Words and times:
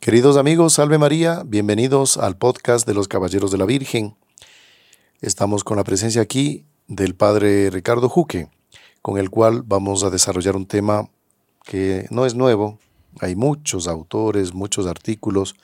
Queridos 0.00 0.38
amigos, 0.38 0.72
salve 0.72 0.96
María, 0.96 1.42
bienvenidos 1.44 2.16
al 2.16 2.38
podcast 2.38 2.86
de 2.86 2.94
los 2.94 3.06
Caballeros 3.06 3.50
de 3.50 3.58
la 3.58 3.66
Virgen. 3.66 4.16
Estamos 5.20 5.62
con 5.62 5.76
la 5.76 5.84
presencia 5.84 6.22
aquí 6.22 6.64
del 6.88 7.14
Padre 7.14 7.68
Ricardo 7.68 8.08
Juque, 8.08 8.48
con 9.02 9.18
el 9.18 9.28
cual 9.28 9.60
vamos 9.62 10.02
a 10.02 10.08
desarrollar 10.08 10.56
un 10.56 10.64
tema 10.64 11.10
que 11.66 12.06
no 12.08 12.24
es 12.24 12.34
nuevo. 12.34 12.78
Hay 13.20 13.36
muchos 13.36 13.86
autores, 13.86 14.54
muchos 14.54 14.86
artículos 14.86 15.54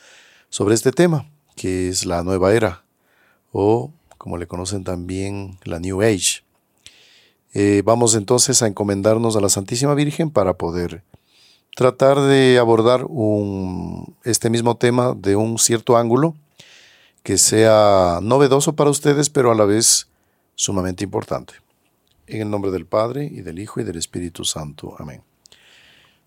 sobre 0.51 0.75
este 0.75 0.93
tema, 0.93 1.31
que 1.55 1.89
es 1.89 2.05
la 2.05 2.23
nueva 2.23 2.53
era, 2.53 2.85
o 3.53 3.91
como 4.19 4.37
le 4.37 4.47
conocen 4.47 4.85
también, 4.85 5.59
la 5.65 5.81
New 5.81 6.03
Age. 6.03 6.43
Eh, 7.55 7.81
vamos 7.87 8.15
entonces 8.15 8.61
a 8.61 8.67
encomendarnos 8.67 9.35
a 9.35 9.41
la 9.41 9.49
Santísima 9.49 9.95
Virgen 9.95 10.31
para 10.31 10.59
poder 10.59 11.05
tratar 11.77 12.19
de 12.19 12.59
abordar 12.59 13.07
este 14.25 14.49
mismo 14.49 14.79
tema 14.79 15.15
de 15.15 15.37
un 15.37 15.59
cierto 15.59 15.99
ángulo 15.99 16.35
que 17.23 17.37
sea 17.37 18.21
novedoso 18.23 18.75
para 18.75 18.89
ustedes, 18.89 19.29
pero 19.29 19.53
a 19.53 19.55
la 19.55 19.67
vez 19.67 20.09
sumamente 20.55 21.05
importante. 21.05 21.53
En 22.27 22.41
el 22.41 22.51
nombre 22.51 22.71
del 22.71 22.87
Padre, 22.87 23.27
y 23.31 23.43
del 23.43 23.59
Hijo, 23.59 23.79
y 23.79 23.85
del 23.85 23.97
Espíritu 23.97 24.45
Santo. 24.45 24.97
Amén. 24.99 25.23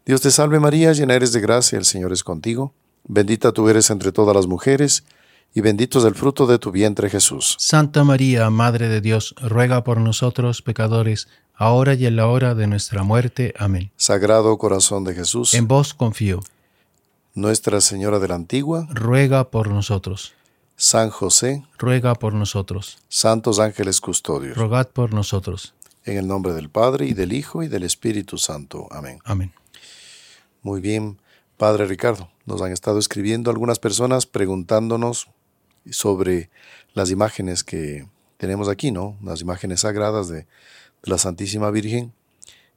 Dios 0.05 0.21
te 0.21 0.29
salve 0.29 0.59
María, 0.59 0.93
llena 0.93 1.15
eres 1.15 1.33
de 1.33 1.41
gracia, 1.41 1.79
el 1.79 1.85
Señor 1.85 2.13
es 2.13 2.23
contigo. 2.23 2.71
Bendita 3.05 3.51
tú 3.51 3.69
eres 3.69 3.89
entre 3.89 4.11
todas 4.11 4.35
las 4.35 4.45
mujeres, 4.45 5.03
y 5.55 5.61
bendito 5.61 5.97
es 5.97 6.05
el 6.05 6.13
fruto 6.13 6.45
de 6.45 6.59
tu 6.59 6.71
vientre 6.71 7.09
Jesús. 7.09 7.55
Santa 7.57 8.03
María, 8.03 8.51
Madre 8.51 8.87
de 8.87 9.01
Dios, 9.01 9.33
ruega 9.41 9.83
por 9.83 9.99
nosotros 9.99 10.61
pecadores, 10.61 11.27
ahora 11.59 11.93
y 11.93 12.05
en 12.05 12.15
la 12.15 12.27
hora 12.27 12.55
de 12.55 12.65
nuestra 12.67 13.03
muerte. 13.03 13.53
Amén. 13.59 13.91
Sagrado 13.97 14.57
corazón 14.57 15.03
de 15.03 15.13
Jesús, 15.13 15.53
En 15.53 15.67
vos 15.67 15.93
confío. 15.93 16.39
Nuestra 17.35 17.81
Señora 17.81 18.17
de 18.19 18.27
la 18.29 18.35
Antigua, 18.35 18.87
Ruega 18.89 19.49
por 19.51 19.67
nosotros. 19.67 20.33
San 20.77 21.09
José, 21.09 21.65
Ruega 21.77 22.15
por 22.15 22.33
nosotros. 22.33 22.97
santos 23.09 23.59
ángeles 23.59 23.99
custodios. 24.01 24.57
Rogad 24.57 24.87
por 24.87 25.13
nosotros. 25.13 25.73
En 26.05 26.17
el 26.17 26.27
nombre 26.27 26.53
del 26.53 26.69
Padre, 26.69 27.05
y 27.05 27.13
del 27.13 27.33
Hijo, 27.33 27.61
y 27.61 27.67
del 27.67 27.83
Espíritu 27.83 28.37
Santo. 28.37 28.87
Amén. 28.89 29.19
Amén. 29.25 29.51
Muy 30.63 30.79
bien, 30.79 31.19
Padre 31.57 31.85
Ricardo. 31.85 32.29
Nos 32.45 32.61
han 32.61 32.71
estado 32.71 32.97
escribiendo 32.99 33.51
algunas 33.51 33.79
personas 33.79 34.25
preguntándonos 34.25 35.27
sobre 35.91 36.49
las 36.93 37.11
imágenes 37.11 37.63
que 37.65 38.07
tenemos 38.37 38.69
aquí, 38.69 38.91
¿no? 38.91 39.17
Las 39.21 39.41
imágenes 39.41 39.81
sagradas 39.81 40.29
de, 40.29 40.47
de 41.03 41.11
la 41.11 41.17
Santísima 41.17 41.71
Virgen. 41.71 42.13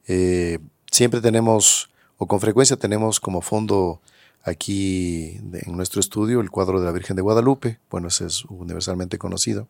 Eh, 0.06 0.58
siempre 0.90 1.20
tenemos, 1.20 1.90
o 2.18 2.26
con 2.26 2.40
frecuencia 2.40 2.76
tenemos 2.76 3.20
como 3.20 3.40
fondo 3.40 4.00
aquí 4.42 5.38
en 5.52 5.76
nuestro 5.76 6.00
estudio 6.00 6.40
el 6.40 6.50
cuadro 6.50 6.80
de 6.80 6.86
la 6.86 6.92
Virgen 6.92 7.16
de 7.16 7.22
Guadalupe. 7.22 7.78
Bueno, 7.90 8.08
ese 8.08 8.26
es 8.26 8.44
universalmente 8.46 9.18
conocido. 9.18 9.68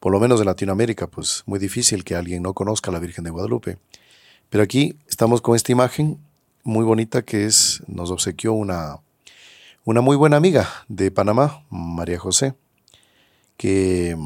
Por 0.00 0.12
lo 0.12 0.20
menos 0.20 0.40
en 0.40 0.46
Latinoamérica, 0.46 1.06
pues 1.06 1.42
muy 1.46 1.58
difícil 1.58 2.04
que 2.04 2.14
alguien 2.14 2.42
no 2.42 2.52
conozca 2.52 2.90
la 2.90 2.98
Virgen 2.98 3.24
de 3.24 3.30
Guadalupe. 3.30 3.78
Pero 4.50 4.62
aquí 4.62 4.96
estamos 5.08 5.40
con 5.40 5.56
esta 5.56 5.72
imagen 5.72 6.18
muy 6.62 6.84
bonita 6.84 7.22
que 7.22 7.44
es, 7.44 7.82
nos 7.86 8.10
obsequió 8.10 8.52
una, 8.52 8.98
una 9.84 10.00
muy 10.00 10.16
buena 10.16 10.36
amiga 10.36 10.68
de 10.88 11.10
Panamá, 11.10 11.64
María 11.70 12.18
José, 12.18 12.54
que 13.56 14.16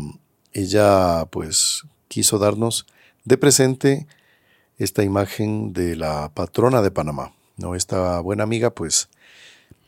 ella 0.53 1.27
pues 1.27 1.85
quiso 2.09 2.39
darnos 2.39 2.87
de 3.25 3.39
presente 3.39 4.07
esta 4.79 5.03
imagen 5.03 5.73
de 5.73 5.97
la 5.97 6.31
patrona 6.35 6.83
de 6.83 6.91
Panamá. 6.91 7.33
¿no? 7.57 7.75
Esta 7.75 8.21
buena 8.21 8.45
amiga 8.45 8.71
pues 8.71 9.09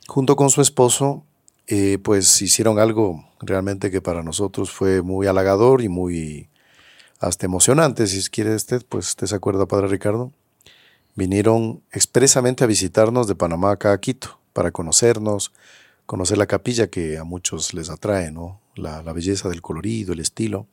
junto 0.06 0.36
con 0.36 0.50
su 0.50 0.60
esposo 0.60 1.24
eh, 1.66 1.98
pues 2.02 2.42
hicieron 2.42 2.78
algo 2.78 3.24
realmente 3.40 3.90
que 3.90 4.00
para 4.00 4.22
nosotros 4.22 4.70
fue 4.70 5.02
muy 5.02 5.26
halagador 5.26 5.82
y 5.82 5.88
muy 5.88 6.48
hasta 7.20 7.46
emocionante. 7.46 8.06
Si 8.06 8.28
quiere 8.28 8.54
usted, 8.54 8.84
pues 8.88 9.08
usted 9.08 9.28
se 9.28 9.36
acuerda, 9.36 9.66
Padre 9.66 9.86
Ricardo 9.88 10.32
vinieron 11.14 11.82
expresamente 11.92 12.64
a 12.64 12.66
visitarnos 12.66 13.26
de 13.26 13.34
Panamá 13.34 13.72
acá 13.72 13.92
a 13.92 14.00
Quito 14.00 14.38
para 14.52 14.70
conocernos, 14.70 15.52
conocer 16.06 16.38
la 16.38 16.46
capilla 16.46 16.88
que 16.88 17.18
a 17.18 17.24
muchos 17.24 17.74
les 17.74 17.90
atrae, 17.90 18.30
¿no? 18.30 18.60
La, 18.74 19.02
la 19.02 19.12
belleza 19.12 19.48
del 19.48 19.62
colorido, 19.62 20.12
el 20.12 20.20
estilo. 20.20 20.66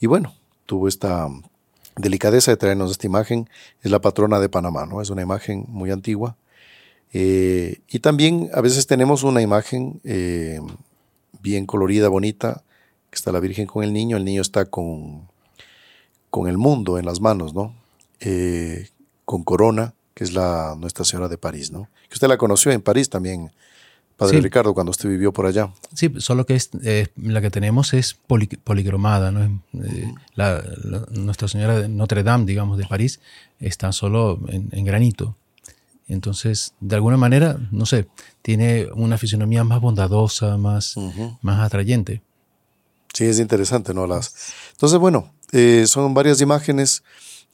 Y 0.00 0.06
bueno, 0.06 0.34
tuvo 0.66 0.88
esta 0.88 1.28
delicadeza 1.98 2.50
de 2.50 2.56
traernos 2.56 2.90
esta 2.90 3.06
imagen. 3.06 3.48
Es 3.82 3.90
la 3.90 4.00
patrona 4.00 4.40
de 4.40 4.48
Panamá, 4.48 4.86
¿no? 4.86 5.02
Es 5.02 5.10
una 5.10 5.22
imagen 5.22 5.64
muy 5.68 5.90
antigua. 5.90 6.36
Eh, 7.12 7.80
y 7.88 8.00
también 8.00 8.50
a 8.52 8.60
veces 8.60 8.86
tenemos 8.86 9.22
una 9.22 9.42
imagen 9.42 10.00
eh, 10.04 10.60
bien 11.40 11.66
colorida, 11.66 12.08
bonita, 12.08 12.62
que 13.10 13.16
está 13.16 13.32
la 13.32 13.40
Virgen 13.40 13.66
con 13.66 13.84
el 13.84 13.92
niño. 13.92 14.16
El 14.16 14.24
niño 14.24 14.42
está 14.42 14.66
con, 14.66 15.28
con 16.30 16.48
el 16.48 16.58
mundo 16.58 16.98
en 16.98 17.06
las 17.06 17.20
manos, 17.20 17.54
¿no? 17.54 17.74
Eh, 18.20 18.88
con 19.24 19.44
Corona, 19.44 19.94
que 20.14 20.24
es 20.24 20.32
la 20.32 20.74
Nuestra 20.78 21.04
Señora 21.04 21.28
de 21.28 21.38
París, 21.38 21.70
¿no? 21.70 21.88
Que 22.08 22.14
usted 22.14 22.28
la 22.28 22.38
conoció 22.38 22.72
en 22.72 22.80
París 22.80 23.08
también, 23.08 23.52
Padre 24.18 24.36
Sí. 24.38 24.42
Ricardo, 24.42 24.74
cuando 24.74 24.90
usted 24.90 25.08
vivió 25.08 25.32
por 25.32 25.46
allá. 25.46 25.72
Sí, 25.94 26.12
solo 26.18 26.44
que 26.44 26.56
es, 26.56 26.68
eh, 26.82 27.06
la 27.16 27.40
que 27.40 27.50
tenemos 27.50 27.94
es 27.94 28.14
poli- 28.14 28.48
policromada, 28.64 29.30
¿no? 29.30 29.62
Eh, 29.82 30.12
la- 30.34 30.62
la- 30.84 31.06
Nuestra 31.12 31.48
Señora 31.48 31.78
de 31.78 31.88
Notre 31.88 32.22
Dame, 32.24 32.44
digamos, 32.44 32.76
de 32.78 32.86
París, 32.86 33.20
está 33.60 33.92
solo 33.92 34.40
en, 34.48 34.68
en 34.72 34.84
granito. 34.84 35.36
Entonces, 36.08 36.74
de 36.80 36.96
alguna 36.96 37.16
manera, 37.16 37.58
no 37.70 37.86
sé, 37.86 38.08
tiene 38.42 38.88
una 38.94 39.18
fisonomía 39.18 39.62
más 39.62 39.80
bondadosa, 39.80 40.56
más, 40.56 40.96
más 41.42 41.60
atrayente. 41.60 42.20
Sí, 43.14 43.24
es 43.24 43.38
interesante, 43.38 43.94
¿no? 43.94 44.06
Las... 44.06 44.34
Entonces, 44.72 44.98
bueno, 44.98 45.32
eh, 45.52 45.84
son 45.86 46.12
varias 46.14 46.40
imágenes 46.40 47.02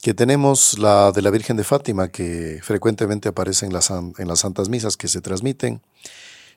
que 0.00 0.14
tenemos, 0.14 0.78
la 0.78 1.12
de 1.12 1.20
la 1.22 1.30
Virgen 1.30 1.56
de 1.56 1.64
Fátima, 1.64 2.08
que 2.08 2.60
frecuentemente 2.62 3.28
aparece 3.28 3.66
en 3.66 3.72
las, 3.72 3.91
en 3.91 4.28
las 4.28 4.38
santas 4.41 4.69
misas 4.69 4.97
que 4.97 5.08
se 5.08 5.20
transmiten. 5.20 5.80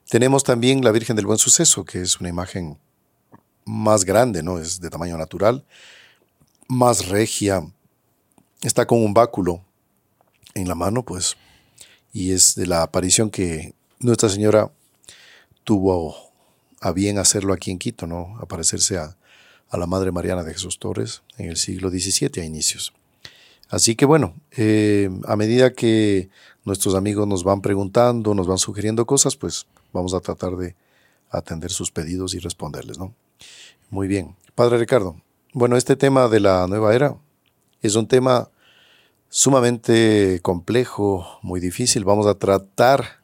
Tenemos 0.10 0.46
también 0.46 0.86
la 0.86 0.92
Virgen 0.92 1.18
del 1.18 1.26
Buen 1.26 1.38
Suceso, 1.38 1.84
que 1.84 2.02
es 2.02 2.20
una 2.22 2.30
imagen 2.30 2.78
más 3.66 4.06
grande, 4.06 4.42
¿no? 4.42 4.58
Es 4.58 4.80
de 4.80 4.90
tamaño 4.90 5.18
natural, 5.18 5.66
más 6.70 7.10
regia, 7.10 7.62
está 8.62 8.88
con 8.88 9.04
un 9.04 9.14
báculo 9.14 9.62
en 10.54 10.70
la 10.70 10.76
mano, 10.76 11.04
pues, 11.04 11.36
y 12.14 12.32
es 12.32 12.56
de 12.56 12.68
la 12.68 12.84
aparición 12.84 13.30
que 13.30 13.74
Nuestra 14.00 14.30
Señora 14.30 14.72
tuvo 15.66 16.16
a 16.80 16.94
bien 16.94 17.18
hacerlo 17.18 17.54
aquí 17.54 17.72
en 17.72 17.78
Quito, 17.78 18.08
¿no? 18.08 18.38
Aparecerse 18.40 18.98
a, 18.98 19.18
a 19.70 19.78
la 19.78 19.88
Madre 19.88 20.14
Mariana 20.14 20.44
de 20.44 20.54
Jesús 20.54 20.80
Torres 20.80 21.22
en 21.38 21.50
el 21.50 21.58
siglo 21.58 21.90
XVII 21.90 22.42
a 22.42 22.46
inicios. 22.46 22.94
Así 23.70 23.96
que 23.96 24.06
bueno, 24.06 24.34
eh, 24.56 25.10
a 25.26 25.36
medida 25.36 25.74
que 25.74 26.30
nuestros 26.64 26.96
amigos 26.96 27.28
nos 27.28 27.44
van 27.44 27.62
preguntando, 27.62 28.34
nos 28.34 28.48
van 28.48 28.58
sugiriendo 28.58 29.06
cosas, 29.06 29.36
pues 29.36 29.68
vamos 29.94 30.14
a 30.14 30.20
tratar 30.20 30.56
de 30.56 30.76
atender 31.30 31.72
sus 31.72 31.92
pedidos 31.92 32.34
y 32.34 32.40
responderles, 32.40 32.98
¿no? 32.98 33.14
Muy 33.90 34.08
bien. 34.08 34.36
Padre 34.56 34.78
Ricardo, 34.78 35.22
bueno, 35.54 35.78
este 35.78 35.96
tema 35.96 36.28
de 36.28 36.40
la 36.40 36.68
nueva 36.68 36.94
era 36.96 37.16
es 37.82 37.96
un 37.96 38.08
tema 38.08 38.50
sumamente 39.30 40.40
complejo, 40.42 41.40
muy 41.42 41.60
difícil. 41.60 42.06
Vamos 42.06 42.28
a 42.28 42.36
tratar 42.36 43.22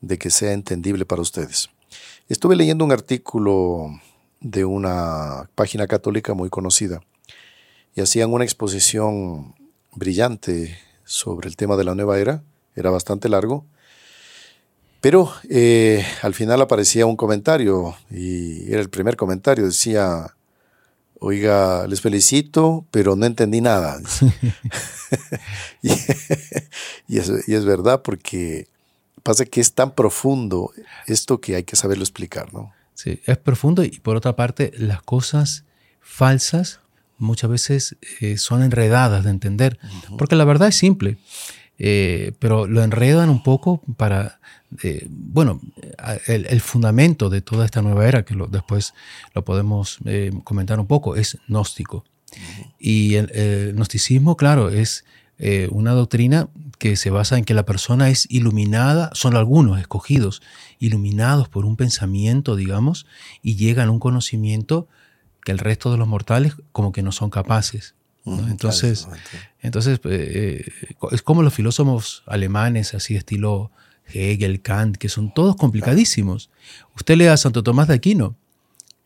de 0.00 0.18
que 0.18 0.30
sea 0.30 0.52
entendible 0.52 1.04
para 1.04 1.22
ustedes. 1.22 1.70
Estuve 2.28 2.56
leyendo 2.56 2.84
un 2.84 2.92
artículo 2.92 3.88
de 4.40 4.64
una 4.64 5.50
página 5.54 5.86
católica 5.86 6.34
muy 6.34 6.50
conocida 6.50 7.00
y 7.94 8.00
hacían 8.00 8.32
una 8.32 8.44
exposición 8.44 9.54
brillante 9.94 10.78
sobre 11.04 11.48
el 11.48 11.56
tema 11.56 11.76
de 11.76 11.84
la 11.84 11.94
nueva 11.94 12.18
era. 12.18 12.42
Era 12.74 12.90
bastante 12.90 13.28
largo. 13.28 13.66
Pero 15.02 15.32
eh, 15.50 16.06
al 16.22 16.32
final 16.32 16.62
aparecía 16.62 17.06
un 17.06 17.16
comentario 17.16 17.96
y 18.08 18.70
era 18.70 18.80
el 18.80 18.88
primer 18.88 19.16
comentario. 19.16 19.66
Decía, 19.66 20.36
oiga, 21.18 21.88
les 21.88 22.00
felicito, 22.00 22.86
pero 22.92 23.16
no 23.16 23.26
entendí 23.26 23.60
nada. 23.60 24.00
y, 25.82 25.90
y 27.08 27.18
es, 27.18 27.32
y 27.48 27.54
es 27.54 27.64
verdad 27.64 28.02
porque 28.02 28.68
pasa 29.24 29.44
que 29.44 29.60
es 29.60 29.72
tan 29.72 29.90
profundo 29.90 30.70
esto 31.08 31.40
que 31.40 31.56
hay 31.56 31.64
que 31.64 31.74
saberlo 31.74 32.04
explicar, 32.04 32.54
¿no? 32.54 32.72
Sí, 32.94 33.20
es 33.26 33.38
profundo 33.38 33.82
y 33.82 33.98
por 33.98 34.14
otra 34.16 34.36
parte 34.36 34.70
las 34.76 35.02
cosas 35.02 35.64
falsas 36.00 36.78
muchas 37.18 37.50
veces 37.50 37.96
eh, 38.20 38.36
son 38.36 38.62
enredadas 38.62 39.24
de 39.24 39.30
entender, 39.30 39.80
porque 40.16 40.36
la 40.36 40.44
verdad 40.44 40.68
es 40.68 40.76
simple, 40.76 41.18
eh, 41.84 42.30
pero 42.38 42.68
lo 42.68 42.80
enredan 42.84 43.28
un 43.28 43.42
poco 43.42 43.82
para, 43.96 44.38
eh, 44.84 45.04
bueno, 45.10 45.60
el, 46.28 46.60
fundamento 46.60 47.28
de 47.28 47.40
toda 47.40 47.64
esta 47.64 47.82
nueva 47.82 48.06
era, 48.06 48.24
que 48.24 48.36
después 48.50 48.94
lo 49.34 49.44
podemos 49.44 49.98
eh, 50.04 50.30
comentar 50.44 50.78
un 50.78 50.86
poco, 50.86 51.16
es 51.16 51.38
gnóstico. 51.48 52.04
Y 52.78 53.16
el, 53.16 53.32
el 53.32 53.72
gnosticismo, 53.74 54.36
claro, 54.36 54.68
es 54.68 55.04
una 55.70 55.90
doctrina 55.90 56.48
que 56.78 56.94
se 56.94 57.10
basa 57.10 57.36
en 57.36 57.44
que 57.44 57.52
la 57.52 57.64
persona 57.64 58.10
es 58.10 58.28
iluminada, 58.30 59.10
son 59.12 59.34
algunos 59.34 59.80
escogidos, 59.80 60.40
iluminados 60.78 61.48
por 61.48 61.64
un 61.64 61.74
pensamiento, 61.74 62.54
digamos, 62.54 63.06
y 63.42 63.56
llegan 63.56 63.88
a 63.88 63.90
un 63.90 63.98
conocimiento 63.98 64.86
que 65.44 65.50
el 65.50 65.58
resto 65.58 65.90
de 65.90 65.98
los 65.98 66.06
mortales 66.06 66.54
como 66.70 66.92
que 66.92 67.02
no 67.02 67.10
son 67.10 67.28
capaces. 67.28 67.96
Entonces, 68.24 69.08
entonces 69.60 70.00
eh, 70.04 70.64
es 71.10 71.22
como 71.22 71.42
los 71.42 71.54
filósofos 71.54 72.22
alemanes, 72.26 72.94
así 72.94 73.16
estilo 73.16 73.70
Hegel, 74.06 74.62
Kant, 74.62 74.96
que 74.96 75.08
son 75.08 75.32
todos 75.34 75.56
complicadísimos. 75.56 76.50
Usted 76.94 77.16
lee 77.16 77.26
a 77.26 77.36
Santo 77.36 77.62
Tomás 77.62 77.88
de 77.88 77.94
Aquino 77.94 78.36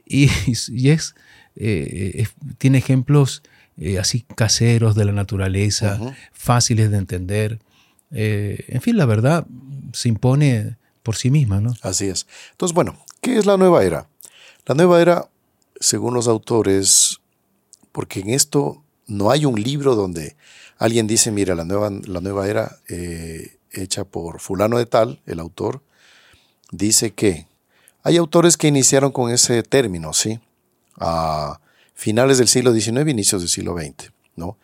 y, 0.05 0.31
es, 0.47 1.15
eh, 1.57 2.27
tiene 2.59 2.79
ejemplos 2.79 3.43
eh, 3.79 3.99
así 3.99 4.25
caseros 4.35 4.95
de 4.95 5.05
la 5.05 5.13
naturaleza, 5.13 5.99
fáciles 6.33 6.91
de 6.91 6.99
entender. 6.99 7.61
en 8.11 8.83
fin, 8.83 8.97
la 8.97 9.07
verdad 9.07 9.47
se 9.93 10.09
impone 10.09 10.77
por 11.03 11.17
sí 11.17 11.31
misma, 11.31 11.61
¿no? 11.61 11.75
Así 11.83 12.07
es. 12.07 12.27
Entonces, 12.51 12.75
bueno, 12.75 12.99
¿qué 13.21 13.39
es 13.39 13.47
la 13.47 13.57
nueva 13.57 13.85
era? 13.85 14.09
La 14.67 14.75
nueva 14.75 15.01
era, 15.01 15.29
según 15.79 16.15
los 16.15 16.27
autores, 16.27 17.21
porque 17.93 18.21
en 18.21 18.31
esto 18.31 18.83
no 19.07 19.31
hay 19.31 19.45
un 19.45 19.61
libro 19.61 19.95
donde 19.95 20.37
alguien 20.79 21.07
dice, 21.07 21.31
mira, 21.31 21.55
la 21.55 21.65
nueva, 21.65 21.91
la 21.91 22.21
nueva 22.21 22.49
era 22.49 22.79
eh, 22.89 23.59
hecha 23.71 24.05
por 24.05 24.41
fulano 24.41 24.79
de 24.79 24.87
tal, 24.87 25.21
el 25.27 25.41
autor, 25.41 25.83
dice 26.71 27.13
que 27.13 27.47
hay 28.03 28.17
autores 28.17 28.57
que 28.57 28.69
iniciaron 28.69 29.13
con 29.13 29.31
ese 29.31 29.63
término, 29.63 30.13
¿sí? 30.13 30.41
A 30.99 31.61
finales 31.95 32.39
del 32.39 32.49
siglo 32.49 32.73
XIX, 32.73 33.09
inicios 33.09 33.43
del 33.43 33.49
siglo 33.49 33.77
XX, 33.77 34.13
¿no? 34.37 34.59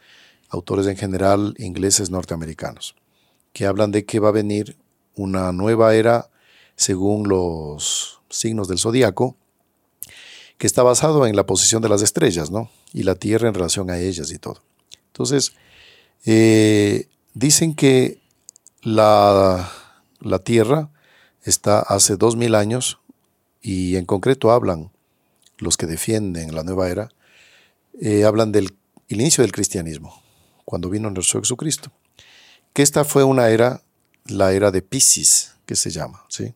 Autores 0.49 0.87
en 0.87 0.97
general 0.97 1.55
ingleses 1.59 2.11
norteamericanos, 2.11 2.95
que 3.53 3.67
hablan 3.67 3.91
de 3.91 4.05
que 4.05 4.21
va 4.21 4.29
a 4.29 4.33
venir 4.33 4.77
una 5.15 5.53
nueva 5.53 5.95
era 5.95 6.31
según 6.77 7.29
los 7.29 8.21
signos 8.29 8.69
del 8.69 8.79
zodiaco, 8.79 9.37
que 10.59 10.67
está 10.67 10.83
basado 10.83 11.27
en 11.27 11.37
la 11.37 11.47
posición 11.47 11.83
de 11.83 11.89
las 11.89 12.03
estrellas, 12.03 12.51
¿no? 12.51 12.71
Y 12.93 13.03
la 13.03 13.15
Tierra 13.15 13.49
en 13.49 13.55
relación 13.55 13.91
a 13.91 13.99
ellas 13.99 14.31
y 14.31 14.39
todo. 14.39 14.63
Entonces, 15.09 15.53
eh, 16.25 17.09
dicen 17.35 17.75
que 17.75 18.21
la, 18.83 19.71
la, 20.21 20.39
Tierra 20.39 20.91
está 21.45 21.81
hace 21.81 22.17
dos 22.17 22.37
mil 22.37 22.55
años 22.55 22.99
y 23.61 23.97
en 23.97 24.05
concreto 24.05 24.53
hablan 24.53 24.91
los 25.59 25.77
que 25.77 25.87
defienden 25.87 26.55
la 26.55 26.65
nueva 26.65 26.91
era, 26.91 27.09
eh, 28.01 28.25
hablan 28.25 28.53
del 28.53 28.75
inicio 29.09 29.43
del 29.43 29.53
cristianismo, 29.53 30.23
cuando 30.65 30.91
vino 30.91 31.11
nuestro 31.11 31.41
Jesucristo. 31.41 31.93
Que 32.73 32.83
esta 32.83 33.05
fue 33.05 33.25
una 33.25 33.51
era, 33.51 33.83
la 34.27 34.53
era 34.53 34.71
de 34.71 34.83
Pisces, 34.83 35.55
que 35.67 35.77
se 35.77 35.91
llama, 35.91 36.25
¿sí? 36.29 36.55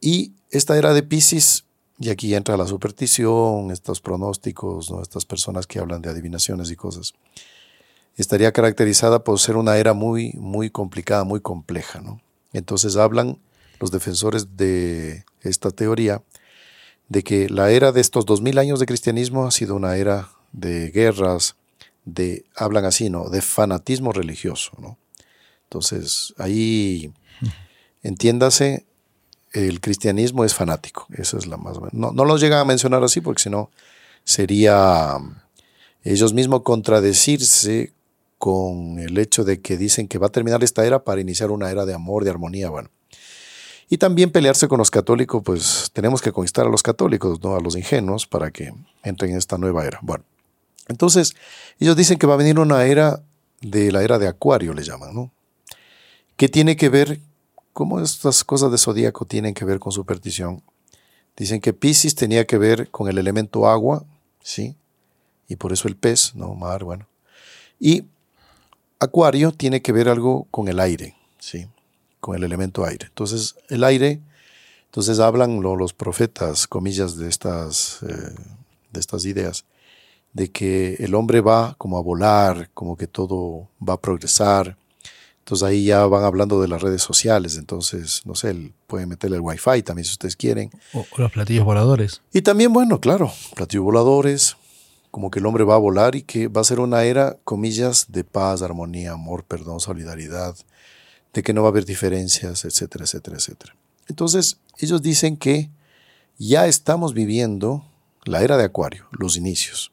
Y 0.00 0.32
esta 0.50 0.76
era 0.76 0.92
de 0.92 1.02
Pisces 1.02 1.64
y 2.04 2.10
aquí 2.10 2.34
entra 2.34 2.58
la 2.58 2.66
superstición, 2.66 3.70
estos 3.70 4.02
pronósticos, 4.02 4.90
¿no? 4.90 5.00
estas 5.00 5.24
personas 5.24 5.66
que 5.66 5.78
hablan 5.78 6.02
de 6.02 6.10
adivinaciones 6.10 6.70
y 6.70 6.76
cosas. 6.76 7.14
Estaría 8.18 8.52
caracterizada 8.52 9.24
por 9.24 9.40
ser 9.40 9.56
una 9.56 9.78
era 9.78 9.94
muy, 9.94 10.32
muy 10.34 10.68
complicada, 10.68 11.24
muy 11.24 11.40
compleja. 11.40 12.02
¿no? 12.02 12.20
Entonces 12.52 12.96
hablan 12.96 13.38
los 13.80 13.90
defensores 13.90 14.54
de 14.54 15.24
esta 15.40 15.70
teoría 15.70 16.22
de 17.08 17.22
que 17.22 17.48
la 17.48 17.70
era 17.70 17.90
de 17.90 18.02
estos 18.02 18.26
dos 18.26 18.42
mil 18.42 18.58
años 18.58 18.80
de 18.80 18.86
cristianismo 18.86 19.46
ha 19.46 19.50
sido 19.50 19.74
una 19.74 19.96
era 19.96 20.28
de 20.52 20.90
guerras, 20.90 21.56
de, 22.04 22.44
hablan 22.54 22.84
así, 22.84 23.08
¿no? 23.08 23.30
De 23.30 23.40
fanatismo 23.40 24.12
religioso, 24.12 24.72
¿no? 24.78 24.98
Entonces, 25.64 26.34
ahí, 26.38 27.12
entiéndase, 28.02 28.86
el 29.54 29.80
cristianismo 29.80 30.44
es 30.44 30.54
fanático. 30.54 31.06
Esa 31.16 31.38
es 31.38 31.46
la 31.46 31.56
más. 31.56 31.78
No, 31.92 32.10
no 32.12 32.24
los 32.24 32.40
llegan 32.40 32.58
a 32.58 32.64
mencionar 32.64 33.02
así 33.04 33.20
porque 33.20 33.42
si 33.42 33.50
no 33.50 33.70
sería 34.24 35.16
um, 35.16 35.36
ellos 36.02 36.32
mismos 36.32 36.62
contradecirse 36.62 37.92
con 38.38 38.98
el 38.98 39.16
hecho 39.16 39.44
de 39.44 39.60
que 39.60 39.78
dicen 39.78 40.08
que 40.08 40.18
va 40.18 40.26
a 40.26 40.32
terminar 40.32 40.62
esta 40.64 40.84
era 40.84 41.04
para 41.04 41.20
iniciar 41.20 41.50
una 41.50 41.70
era 41.70 41.86
de 41.86 41.94
amor, 41.94 42.24
de 42.24 42.30
armonía, 42.30 42.68
bueno. 42.68 42.90
Y 43.88 43.98
también 43.98 44.32
pelearse 44.32 44.66
con 44.66 44.78
los 44.78 44.90
católicos, 44.90 45.42
pues 45.44 45.90
tenemos 45.92 46.20
que 46.20 46.32
conquistar 46.32 46.66
a 46.66 46.70
los 46.70 46.82
católicos, 46.82 47.40
no 47.42 47.54
a 47.54 47.60
los 47.60 47.76
ingenuos, 47.76 48.26
para 48.26 48.50
que 48.50 48.72
entren 49.02 49.32
en 49.32 49.38
esta 49.38 49.56
nueva 49.56 49.86
era. 49.86 50.00
Bueno, 50.02 50.24
entonces 50.88 51.34
ellos 51.78 51.96
dicen 51.96 52.18
que 52.18 52.26
va 52.26 52.34
a 52.34 52.38
venir 52.38 52.58
una 52.58 52.84
era 52.86 53.22
de 53.60 53.92
la 53.92 54.02
era 54.02 54.18
de 54.18 54.26
Acuario, 54.26 54.74
le 54.74 54.82
llaman, 54.82 55.14
¿no? 55.14 55.32
¿Qué 56.36 56.48
tiene 56.48 56.76
que 56.76 56.88
ver 56.88 57.20
¿Cómo 57.74 58.00
estas 58.00 58.44
cosas 58.44 58.70
de 58.70 58.78
zodíaco 58.78 59.24
tienen 59.24 59.52
que 59.52 59.64
ver 59.64 59.80
con 59.80 59.90
superstición? 59.90 60.62
Dicen 61.36 61.60
que 61.60 61.72
Pisces 61.72 62.14
tenía 62.14 62.46
que 62.46 62.56
ver 62.56 62.88
con 62.92 63.08
el 63.08 63.18
elemento 63.18 63.66
agua, 63.68 64.04
¿sí? 64.40 64.76
Y 65.48 65.56
por 65.56 65.72
eso 65.72 65.88
el 65.88 65.96
pez, 65.96 66.36
¿no? 66.36 66.54
Mar, 66.54 66.84
bueno. 66.84 67.08
Y 67.80 68.04
Acuario 69.00 69.50
tiene 69.50 69.82
que 69.82 69.90
ver 69.90 70.08
algo 70.08 70.46
con 70.52 70.68
el 70.68 70.78
aire, 70.78 71.16
¿sí? 71.40 71.66
Con 72.20 72.36
el 72.36 72.44
elemento 72.44 72.84
aire. 72.84 73.06
Entonces, 73.06 73.56
el 73.68 73.82
aire, 73.82 74.20
entonces 74.84 75.18
hablan 75.18 75.60
los 75.60 75.92
profetas, 75.92 76.68
comillas, 76.68 77.16
de 77.16 77.28
estas, 77.28 78.04
eh, 78.04 78.34
de 78.92 79.00
estas 79.00 79.24
ideas, 79.24 79.64
de 80.32 80.48
que 80.52 80.94
el 81.00 81.12
hombre 81.16 81.40
va 81.40 81.74
como 81.76 81.98
a 81.98 82.02
volar, 82.02 82.70
como 82.72 82.96
que 82.96 83.08
todo 83.08 83.68
va 83.86 83.94
a 83.94 84.00
progresar, 84.00 84.76
entonces 85.44 85.68
ahí 85.68 85.84
ya 85.84 86.06
van 86.06 86.24
hablando 86.24 86.62
de 86.62 86.68
las 86.68 86.80
redes 86.80 87.02
sociales, 87.02 87.58
entonces, 87.58 88.22
no 88.24 88.34
sé, 88.34 88.72
pueden 88.86 89.10
meterle 89.10 89.36
el 89.36 89.42
wifi 89.42 89.82
también 89.82 90.06
si 90.06 90.12
ustedes 90.12 90.36
quieren. 90.36 90.70
O, 90.94 91.04
los 91.18 91.32
platillos 91.32 91.66
voladores. 91.66 92.22
Y 92.32 92.40
también, 92.40 92.72
bueno, 92.72 92.98
claro, 92.98 93.30
platillos 93.54 93.84
voladores, 93.84 94.56
como 95.10 95.30
que 95.30 95.40
el 95.40 95.46
hombre 95.46 95.64
va 95.64 95.74
a 95.74 95.78
volar 95.78 96.14
y 96.14 96.22
que 96.22 96.48
va 96.48 96.62
a 96.62 96.64
ser 96.64 96.80
una 96.80 97.04
era, 97.04 97.36
comillas, 97.44 98.06
de 98.08 98.24
paz, 98.24 98.62
armonía, 98.62 99.12
amor, 99.12 99.44
perdón, 99.44 99.80
solidaridad, 99.80 100.56
de 101.34 101.42
que 101.42 101.52
no 101.52 101.60
va 101.60 101.68
a 101.68 101.72
haber 101.72 101.84
diferencias, 101.84 102.64
etcétera, 102.64 103.04
etcétera, 103.04 103.36
etcétera. 103.36 103.76
Entonces, 104.08 104.56
ellos 104.78 105.02
dicen 105.02 105.36
que 105.36 105.68
ya 106.38 106.66
estamos 106.68 107.12
viviendo 107.12 107.84
la 108.24 108.42
era 108.42 108.56
de 108.56 108.64
Acuario, 108.64 109.08
los 109.10 109.36
inicios. 109.36 109.92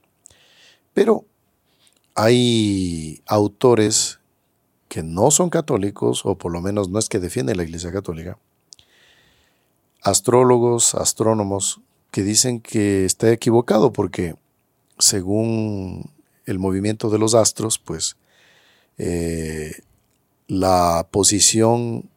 Pero 0.94 1.26
hay 2.16 3.22
autores 3.26 4.21
que 4.92 5.04
no 5.04 5.32
son 5.32 5.50
católicos, 5.50 6.26
o 6.26 6.38
por 6.38 6.52
lo 6.52 6.60
menos 6.60 6.90
no 6.90 7.00
es 7.00 7.08
que 7.08 7.20
defienden 7.20 7.56
la 7.56 7.64
Iglesia 7.64 7.94
Católica, 7.94 8.38
astrólogos, 10.02 10.96
astrónomos, 10.96 11.80
que 12.12 12.24
dicen 12.24 12.60
que 12.60 13.06
está 13.06 13.32
equivocado 13.32 13.94
porque 13.94 14.36
según 15.00 16.12
el 16.46 16.60
movimiento 16.60 17.10
de 17.10 17.20
los 17.20 17.36
astros, 17.36 17.80
pues 17.80 18.18
eh, 18.98 19.80
la 20.50 21.08
posición 21.10 22.10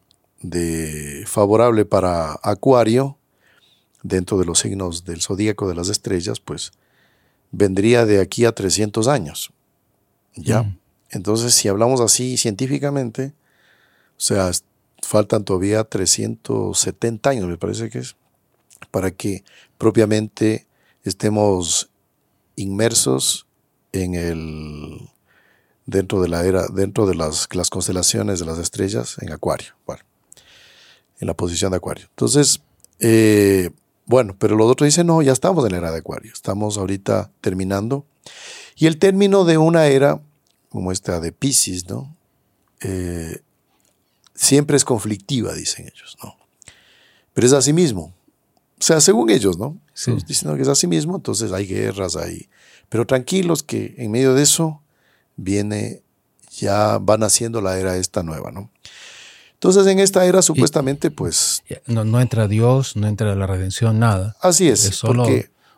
de 0.43 1.23
favorable 1.28 1.85
para 1.85 2.40
Acuario 2.43 3.16
dentro 4.02 4.37
de 4.37 4.47
los 4.47 4.59
signos 4.59 5.04
del 5.04 5.23
zodíaco 5.23 5.69
de 5.69 5.76
las 5.76 5.90
estrellas, 5.90 6.40
pues 6.40 6.73
vendría 7.52 8.04
de 8.04 8.21
aquí 8.21 8.45
a 8.45 8.52
300 8.52 9.07
años. 9.07 9.52
¿Ya? 10.35 10.64
Mm. 10.64 10.84
Entonces, 11.14 11.54
si 11.54 11.68
hablamos 11.68 12.00
así 12.00 12.37
científicamente, 12.37 13.33
o 14.16 14.21
sea, 14.21 14.50
faltan 15.02 15.44
todavía 15.44 15.85
370 15.85 17.30
años, 17.30 17.47
me 17.47 17.56
parece 17.56 17.90
que 17.90 18.00
es, 18.00 18.16
para 18.90 19.11
que 19.11 19.44
propiamente 19.78 20.66
estemos 21.02 21.90
inmersos 22.56 23.47
en 23.92 24.14
el 24.14 25.11
dentro 25.87 26.23
de 26.23 26.28
la 26.28 26.44
era, 26.44 26.66
dentro 26.68 27.06
de 27.06 27.14
las, 27.14 27.47
constelaciones 27.71 28.40
de 28.40 28.47
las 28.47 28.59
estrellas 28.59 29.16
en 29.21 29.33
Acuario, 29.33 29.75
bueno, 29.87 30.02
en 31.21 31.26
la 31.26 31.35
posición 31.35 31.71
de 31.71 31.76
Acuario. 31.76 32.06
Entonces, 32.11 32.62
eh, 33.00 33.71
bueno, 34.06 34.35
pero 34.38 34.56
los 34.56 34.71
otros 34.71 34.87
dicen, 34.87 35.06
no, 35.06 35.23
ya 35.23 35.33
estamos 35.33 35.64
en 35.64 35.73
la 35.73 35.78
era 35.78 35.92
de 35.92 35.99
Acuario, 35.99 36.33
estamos 36.33 36.78
ahorita 36.78 37.30
terminando. 37.40 38.06
Y 38.76 38.87
el 38.87 38.99
término 38.99 39.44
de 39.44 39.59
una 39.59 39.87
era 39.87 40.21
como 40.75 40.90
esta 40.90 41.21
de 41.21 41.31
Pisces, 41.31 41.88
¿no? 41.88 42.16
Eh, 42.81 43.40
siempre 44.35 44.76
es 44.76 44.85
conflictiva, 44.85 45.54
dicen 45.54 45.87
ellos, 45.87 46.16
¿no? 46.21 46.37
Pero 47.33 47.47
es 47.47 47.52
así 47.52 47.73
mismo. 47.73 48.12
O 48.81 48.83
sea, 48.83 49.00
según 49.00 49.31
ellos, 49.31 49.57
¿no? 49.57 49.78
Dicen 50.26 50.57
que 50.57 50.62
es 50.62 50.69
así 50.69 50.88
mismo, 50.88 51.14
entonces 51.14 51.52
hay 51.52 51.69
guerras, 51.69 52.16
hay... 52.16 52.49
Pero 52.88 53.07
tranquilos 53.07 53.62
que 53.62 53.95
en 53.99 54.11
medio 54.11 54.35
de 54.35 54.43
eso 54.43 54.83
viene, 55.37 56.02
ya 56.59 56.99
va 56.99 57.19
naciendo 57.19 57.61
la 57.61 57.78
era 57.78 57.97
esta 57.97 58.25
nueva, 58.25 58.50
¿no? 58.50 58.69
Entonces 59.52 59.87
en 59.87 60.00
esta 60.00 60.26
era 60.26 60.43
supuestamente 60.43 61.12
pues... 61.12 61.62
No, 61.87 62.21
entra 62.21 62.49
Dios, 62.49 62.97
no 62.97 63.07
entra 63.07 63.37
la 63.37 63.47
redención, 63.47 64.00
nada. 64.00 64.37
Así 64.40 64.69
es. 64.69 64.81
solo 64.81 65.25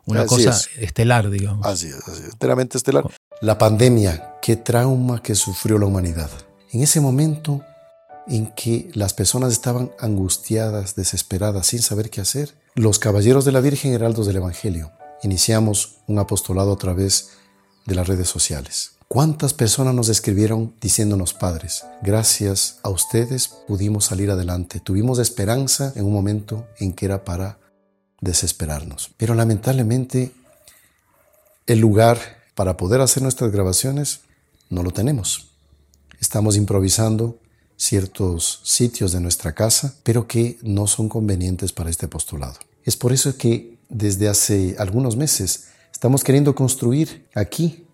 una 0.05 0.25
cosa 0.25 0.59
estelar, 0.79 1.29
digamos. 1.29 1.67
Así 1.67 1.85
es, 1.85 1.99
así 2.07 2.23
es, 2.23 2.33
enteramente 2.33 2.79
estelar. 2.79 3.05
La 3.41 3.59
pandemia 3.59 4.36
qué 4.47 4.55
trauma 4.55 5.21
que 5.21 5.35
sufrió 5.35 5.77
la 5.77 5.87
humanidad. 5.87 6.29
En 6.71 6.81
ese 6.81 7.01
momento 7.01 7.65
en 8.29 8.47
que 8.47 8.89
las 8.93 9.13
personas 9.13 9.51
estaban 9.51 9.91
angustiadas, 9.99 10.95
desesperadas, 10.95 11.67
sin 11.67 11.81
saber 11.81 12.09
qué 12.09 12.21
hacer, 12.21 12.55
los 12.73 12.97
caballeros 12.97 13.43
de 13.43 13.51
la 13.51 13.59
Virgen 13.59 13.91
Heraldos 13.91 14.25
del 14.25 14.37
Evangelio 14.37 14.93
iniciamos 15.21 15.97
un 16.07 16.19
apostolado 16.19 16.71
a 16.71 16.77
través 16.77 17.31
de 17.85 17.95
las 17.95 18.07
redes 18.07 18.29
sociales. 18.29 18.91
¿Cuántas 19.09 19.53
personas 19.53 19.93
nos 19.93 20.07
escribieron 20.07 20.73
diciéndonos, 20.79 21.33
padres, 21.33 21.83
gracias 22.01 22.79
a 22.83 22.89
ustedes 22.89 23.49
pudimos 23.49 24.05
salir 24.05 24.31
adelante, 24.31 24.79
tuvimos 24.79 25.19
esperanza 25.19 25.91
en 25.97 26.05
un 26.05 26.13
momento 26.13 26.65
en 26.79 26.93
que 26.93 27.05
era 27.05 27.25
para 27.25 27.59
desesperarnos? 28.21 29.11
Pero 29.17 29.35
lamentablemente 29.35 30.31
el 31.65 31.79
lugar 31.79 32.17
para 32.55 32.77
poder 32.77 33.01
hacer 33.01 33.23
nuestras 33.23 33.51
grabaciones 33.51 34.21
no 34.69 34.83
lo 34.83 34.91
tenemos. 34.91 35.51
Estamos 36.19 36.57
improvisando 36.57 37.39
ciertos 37.75 38.61
sitios 38.63 39.11
de 39.11 39.21
nuestra 39.21 39.53
casa, 39.53 39.95
pero 40.03 40.27
que 40.27 40.57
no 40.63 40.87
son 40.87 41.09
convenientes 41.09 41.71
para 41.71 41.89
este 41.89 42.07
postulado. 42.07 42.55
Es 42.83 42.97
por 42.97 43.13
eso 43.13 43.37
que 43.37 43.77
desde 43.89 44.27
hace 44.27 44.75
algunos 44.79 45.15
meses 45.15 45.67
estamos 45.91 46.23
queriendo 46.23 46.55
construir 46.55 47.27
aquí 47.35 47.85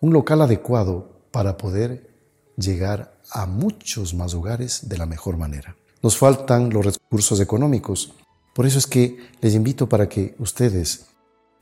un 0.00 0.12
local 0.12 0.42
adecuado 0.42 1.20
para 1.30 1.56
poder 1.56 2.10
llegar 2.56 3.16
a 3.30 3.46
muchos 3.46 4.14
más 4.14 4.34
hogares 4.34 4.88
de 4.88 4.98
la 4.98 5.06
mejor 5.06 5.36
manera. 5.36 5.76
Nos 6.02 6.16
faltan 6.16 6.70
los 6.70 6.84
recursos 6.84 7.40
económicos, 7.40 8.12
por 8.54 8.66
eso 8.66 8.78
es 8.78 8.86
que 8.86 9.18
les 9.40 9.54
invito 9.54 9.88
para 9.88 10.08
que 10.08 10.34
ustedes 10.38 11.06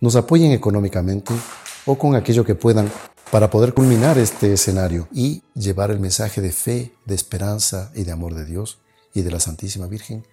nos 0.00 0.16
apoyen 0.16 0.52
económicamente 0.52 1.34
o 1.84 1.96
con 1.96 2.14
aquello 2.14 2.44
que 2.44 2.54
puedan 2.54 2.90
para 3.30 3.50
poder 3.50 3.74
culminar 3.74 4.18
este 4.18 4.52
escenario 4.52 5.08
y 5.12 5.42
llevar 5.54 5.90
el 5.90 5.98
mensaje 5.98 6.40
de 6.40 6.52
fe, 6.52 6.92
de 7.04 7.14
esperanza 7.14 7.90
y 7.94 8.04
de 8.04 8.12
amor 8.12 8.34
de 8.34 8.44
Dios 8.44 8.78
y 9.14 9.22
de 9.22 9.30
la 9.30 9.40
Santísima 9.40 9.86
Virgen 9.86 10.24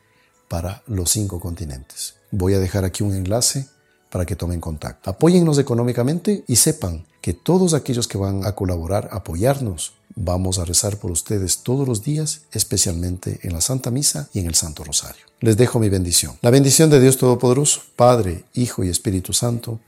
para 0.47 0.83
los 0.87 1.09
cinco 1.09 1.39
continentes. 1.39 2.15
Voy 2.31 2.53
a 2.53 2.59
dejar 2.59 2.85
aquí 2.85 3.03
un 3.03 3.15
enlace 3.15 3.67
para 4.09 4.25
que 4.25 4.35
tomen 4.35 4.61
contacto. 4.61 5.09
Apóyennos 5.09 5.57
económicamente 5.57 6.43
y 6.47 6.57
sepan 6.57 7.05
que 7.19 7.33
todos 7.33 7.73
aquellos 7.73 8.07
que 8.07 8.19
van 8.19 8.45
a 8.45 8.53
colaborar, 8.53 9.09
apoyarnos, 9.11 9.93
vamos 10.15 10.59
a 10.59 10.65
rezar 10.65 10.97
por 10.97 11.09
ustedes 11.09 11.59
todos 11.63 11.87
los 11.87 12.03
días, 12.03 12.41
especialmente 12.51 13.39
en 13.41 13.53
la 13.53 13.61
Santa 13.61 13.89
Misa 13.89 14.29
y 14.31 14.39
en 14.39 14.45
el 14.45 14.53
Santo 14.53 14.83
Rosario. 14.83 15.25
Les 15.39 15.57
dejo 15.57 15.79
mi 15.79 15.89
bendición. 15.89 16.37
La 16.41 16.51
bendición 16.51 16.91
de 16.91 16.99
Dios 16.99 17.17
Todopoderoso, 17.17 17.81
Padre, 17.95 18.45
Hijo 18.53 18.83
y 18.83 18.89
Espíritu 18.89 19.33
Santo, 19.33 19.79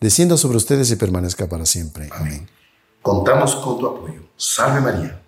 descienda 0.00 0.36
sobre 0.36 0.56
ustedes 0.56 0.90
y 0.90 0.96
permanezca 0.96 1.48
para 1.48 1.66
siempre. 1.66 2.08
Amén. 2.12 2.48
Contamos 3.02 3.56
con 3.56 3.78
tu 3.78 3.86
apoyo. 3.86 4.22
Salve 4.36 4.80
María. 4.80 5.22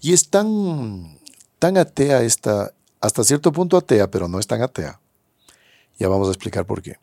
Y 0.00 0.12
es 0.12 0.28
tan, 0.28 1.18
tan 1.58 1.76
atea 1.78 2.22
esta, 2.22 2.72
hasta 3.00 3.24
cierto 3.24 3.52
punto 3.52 3.76
atea, 3.76 4.10
pero 4.10 4.28
no 4.28 4.38
es 4.38 4.46
tan 4.46 4.62
atea. 4.62 5.00
Ya 5.98 6.08
vamos 6.08 6.28
a 6.28 6.32
explicar 6.32 6.66
por 6.66 6.82
qué 6.82 6.98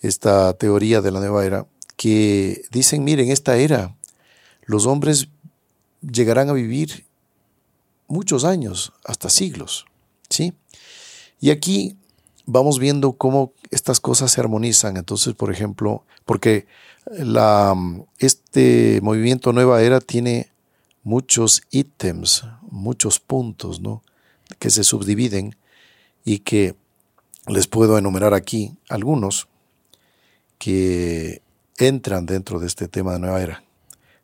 esta 0.00 0.54
teoría 0.54 1.00
de 1.00 1.10
la 1.10 1.20
nueva 1.20 1.44
era, 1.44 1.66
que 1.96 2.62
dicen, 2.70 3.04
miren, 3.04 3.30
esta 3.30 3.56
era, 3.56 3.96
los 4.62 4.86
hombres 4.86 5.28
llegarán 6.00 6.48
a 6.48 6.54
vivir 6.54 7.06
muchos 8.08 8.44
años, 8.44 8.92
hasta 9.04 9.28
siglos, 9.28 9.86
¿sí? 10.28 10.54
Y 11.40 11.50
aquí 11.50 11.96
vamos 12.50 12.78
viendo 12.78 13.12
cómo 13.12 13.52
estas 13.70 14.00
cosas 14.00 14.32
se 14.32 14.40
armonizan. 14.40 14.96
Entonces, 14.96 15.34
por 15.34 15.52
ejemplo, 15.52 16.04
porque 16.24 16.66
la, 17.06 17.74
este 18.18 19.00
movimiento 19.02 19.52
Nueva 19.52 19.82
Era 19.82 20.00
tiene 20.00 20.50
muchos 21.02 21.62
ítems, 21.70 22.44
muchos 22.70 23.20
puntos, 23.20 23.80
¿no? 23.80 24.02
Que 24.58 24.70
se 24.70 24.84
subdividen 24.84 25.56
y 26.24 26.40
que 26.40 26.74
les 27.46 27.66
puedo 27.66 27.96
enumerar 27.96 28.34
aquí 28.34 28.76
algunos 28.88 29.48
que 30.58 31.42
entran 31.78 32.26
dentro 32.26 32.58
de 32.60 32.66
este 32.66 32.88
tema 32.88 33.14
de 33.14 33.20
nueva 33.20 33.42
era. 33.42 33.64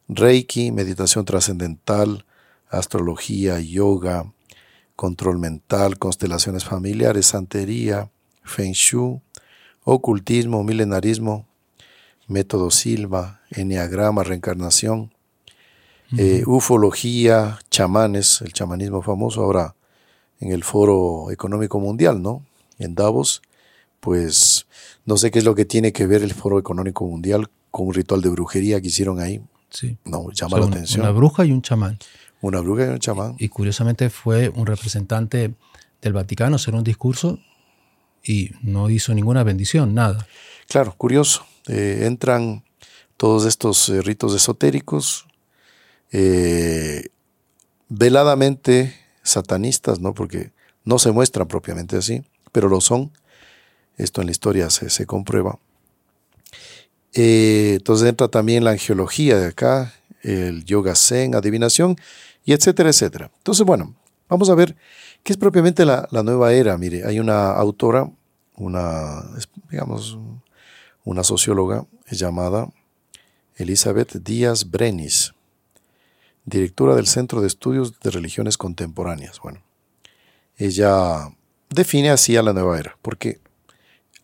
Reiki, 0.09 0.71
meditación 0.71 1.25
trascendental, 1.25 2.27
astrología, 2.69 3.59
yoga, 3.59 4.33
control 4.95 5.39
mental, 5.39 5.99
constelaciones 5.99 6.65
familiares, 6.65 7.27
santería, 7.27 8.11
feng 8.47 8.73
shui, 8.73 9.21
ocultismo, 9.85 10.65
milenarismo, 10.65 11.47
método 12.27 12.71
Silva, 12.71 13.41
enneagrama, 13.51 14.25
reencarnación, 14.25 15.13
eh, 16.17 16.45
ufología, 16.47 17.59
chamanes, 17.71 18.41
el 18.43 18.53
chamanismo 18.53 19.03
famoso 19.03 19.43
ahora 19.43 19.75
en 20.41 20.53
el 20.53 20.63
Foro 20.63 21.31
Económico 21.31 21.81
Mundial, 21.81 22.23
¿no? 22.23 22.45
En 22.79 22.95
Davos, 22.95 23.43
pues 24.01 24.67
no 25.05 25.17
sé 25.17 25.31
qué 25.31 25.41
es 25.41 25.45
lo 25.45 25.55
que 25.55 25.65
tiene 25.65 25.93
que 25.93 26.07
ver 26.07 26.23
el 26.23 26.33
Foro 26.33 26.59
Económico 26.59 27.05
Mundial 27.05 27.49
con 27.71 27.89
un 27.89 27.95
ritual 27.95 28.23
de 28.23 28.29
brujería 28.29 28.81
que 28.81 28.89
hicieron 28.89 29.21
ahí. 29.21 29.41
Sí. 29.71 29.99
No, 30.05 30.31
llama 30.31 30.59
la 30.61 30.67
atención. 30.67 31.03
Una 31.03 31.13
bruja 31.13 31.45
y 31.45 31.53
un 31.53 31.63
chamán. 31.63 31.99
Una 32.41 32.61
bruja 32.61 32.87
y 32.87 32.89
un 32.89 32.99
chamán. 32.99 33.35
Y, 33.39 33.49
curiosamente 33.49 34.11
fue 34.11 34.49
un 34.51 34.67
representante 34.67 35.55
del 36.01 36.13
Vaticano 36.13 36.57
hacer 36.57 36.75
un 36.75 36.85
discurso 36.85 37.41
y 38.27 38.51
no 38.63 38.91
hizo 38.91 39.15
ninguna 39.15 39.45
bendición, 39.45 39.95
nada. 39.95 40.27
Claro, 40.69 40.95
curioso. 40.97 41.47
Eh, 41.69 42.01
entran 42.03 42.65
todos 43.17 43.47
estos 43.47 43.89
eh, 43.89 44.03
ritos 44.03 44.35
esotéricos, 44.35 45.27
eh, 46.13 47.09
veladamente 47.89 48.95
satanistas, 49.23 50.01
¿no? 50.01 50.15
Porque 50.15 50.51
no 50.85 50.99
se 50.99 51.13
muestran 51.13 51.49
propiamente 51.49 51.97
así, 51.97 52.25
pero 52.53 52.69
lo 52.69 52.81
son 52.81 53.13
esto 53.97 54.21
en 54.21 54.27
la 54.27 54.33
historia 54.33 54.71
se, 54.71 55.07
comprueba. 55.07 55.59
Eh, 57.15 57.75
entonces 57.77 58.09
entra 58.09 58.29
también 58.29 58.65
la 58.65 58.73
angiología 58.73 59.39
de 59.39 59.47
acá, 59.47 59.95
el 60.23 60.65
yoga 60.65 60.95
zen, 60.95 61.35
adivinación, 61.35 61.97
y 62.45 62.53
etcétera, 62.53 62.91
etcétera. 62.91 63.31
Entonces, 63.39 63.65
bueno, 63.65 63.95
vamos 64.29 64.51
a 64.51 64.55
ver 64.55 64.77
qué 65.27 65.33
es 65.33 65.39
propiamente 65.39 65.85
la, 65.85 66.07
nueva 66.23 66.53
era. 66.53 66.79
Mire, 66.79 67.05
hay 67.05 67.19
una 67.19 67.51
autora, 67.51 68.09
una, 68.55 69.25
digamos, 69.69 70.17
una 71.05 71.25
socióloga 71.25 71.85
llamada 72.09 72.69
Elizabeth 73.57 74.23
Díaz 74.23 74.71
Brenis, 74.71 75.35
directora 76.45 76.95
del 76.95 77.09
Centro 77.09 77.41
de 77.41 77.49
Estudios 77.49 77.99
de 77.99 78.11
Religiones 78.13 78.57
Contemporáneas. 78.57 79.41
Bueno, 79.41 79.65
ella 80.59 81.29
define 81.71 82.11
así 82.11 82.37
a 82.37 82.43
la 82.43 82.53
nueva 82.53 82.79
era, 82.79 82.97
porque 83.03 83.41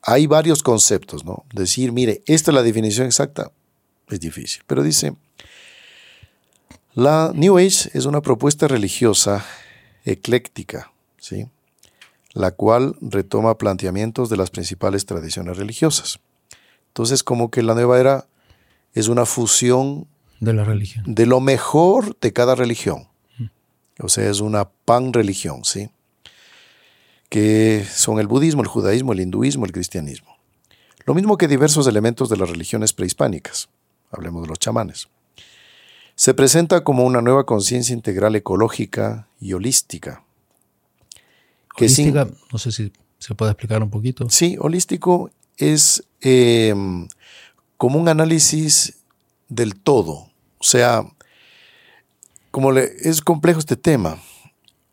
hay 0.02 0.28
varios 0.28 0.62
conceptos, 0.62 1.24
¿no? 1.24 1.44
Decir, 1.52 1.90
mire, 1.90 2.22
esta 2.26 2.52
es 2.52 2.54
la 2.54 2.62
definición 2.62 3.06
exacta, 3.06 3.50
es 4.08 4.20
difícil, 4.20 4.62
pero 4.68 4.84
dice, 4.84 5.16
la 6.94 7.32
New 7.34 7.58
Age 7.58 7.90
es 7.92 8.04
una 8.04 8.20
propuesta 8.20 8.68
religiosa 8.68 9.44
ecléctica, 10.04 10.91
¿sí? 11.22 11.46
la 12.34 12.50
cual 12.50 12.96
retoma 13.00 13.56
planteamientos 13.56 14.28
de 14.28 14.36
las 14.36 14.50
principales 14.50 15.06
tradiciones 15.06 15.56
religiosas. 15.56 16.18
Entonces, 16.88 17.22
como 17.22 17.50
que 17.50 17.62
la 17.62 17.74
nueva 17.74 18.00
era 18.00 18.26
es 18.94 19.08
una 19.08 19.24
fusión 19.24 20.06
de 20.40 20.52
la 20.52 20.64
religión. 20.64 21.04
De 21.06 21.26
lo 21.26 21.40
mejor 21.40 22.18
de 22.20 22.32
cada 22.32 22.54
religión. 22.54 23.08
O 23.98 24.08
sea, 24.08 24.28
es 24.28 24.40
una 24.40 24.68
pan 24.68 25.12
religión, 25.12 25.64
¿sí? 25.64 25.90
que 27.28 27.86
son 27.90 28.18
el 28.18 28.26
budismo, 28.26 28.62
el 28.62 28.68
judaísmo, 28.68 29.12
el 29.12 29.20
hinduismo, 29.20 29.64
el 29.64 29.72
cristianismo. 29.72 30.36
Lo 31.06 31.14
mismo 31.14 31.38
que 31.38 31.48
diversos 31.48 31.86
elementos 31.86 32.28
de 32.28 32.36
las 32.36 32.50
religiones 32.50 32.92
prehispánicas, 32.92 33.68
hablemos 34.10 34.42
de 34.42 34.48
los 34.48 34.58
chamanes. 34.58 35.08
Se 36.14 36.34
presenta 36.34 36.84
como 36.84 37.04
una 37.04 37.22
nueva 37.22 37.46
conciencia 37.46 37.94
integral 37.94 38.36
ecológica 38.36 39.28
y 39.40 39.54
holística. 39.54 40.24
Holística, 41.76 42.28
no 42.52 42.58
sé 42.58 42.72
si 42.72 42.92
se 43.18 43.34
puede 43.34 43.52
explicar 43.52 43.82
un 43.82 43.90
poquito. 43.90 44.28
Sí, 44.28 44.56
holístico 44.58 45.30
es 45.56 46.04
em, 46.20 47.08
como 47.76 47.98
un 47.98 48.08
análisis 48.08 48.98
del 49.48 49.76
todo. 49.76 50.30
O 50.58 50.64
sea, 50.64 51.04
como 52.50 52.72
le, 52.72 52.90
es 53.02 53.20
complejo 53.20 53.58
este 53.58 53.76
tema. 53.76 54.18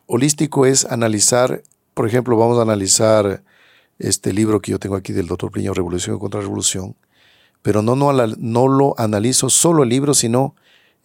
Holístico 0.05 0.65
es 0.65 0.85
analizar 0.85 1.61
por 1.99 2.07
ejemplo, 2.07 2.37
vamos 2.37 2.57
a 2.57 2.61
analizar 2.61 3.43
este 3.97 4.31
libro 4.31 4.61
que 4.61 4.71
yo 4.71 4.79
tengo 4.79 4.95
aquí 4.95 5.11
del 5.11 5.27
doctor 5.27 5.51
Pliño, 5.51 5.73
Revolución 5.73 6.15
y 6.15 6.19
Contrarrevolución, 6.19 6.95
pero 7.61 7.81
no, 7.81 7.93
no, 7.93 8.13
no 8.13 8.67
lo 8.69 8.95
analizo 8.97 9.49
solo 9.49 9.83
el 9.83 9.89
libro, 9.89 10.13
sino 10.13 10.55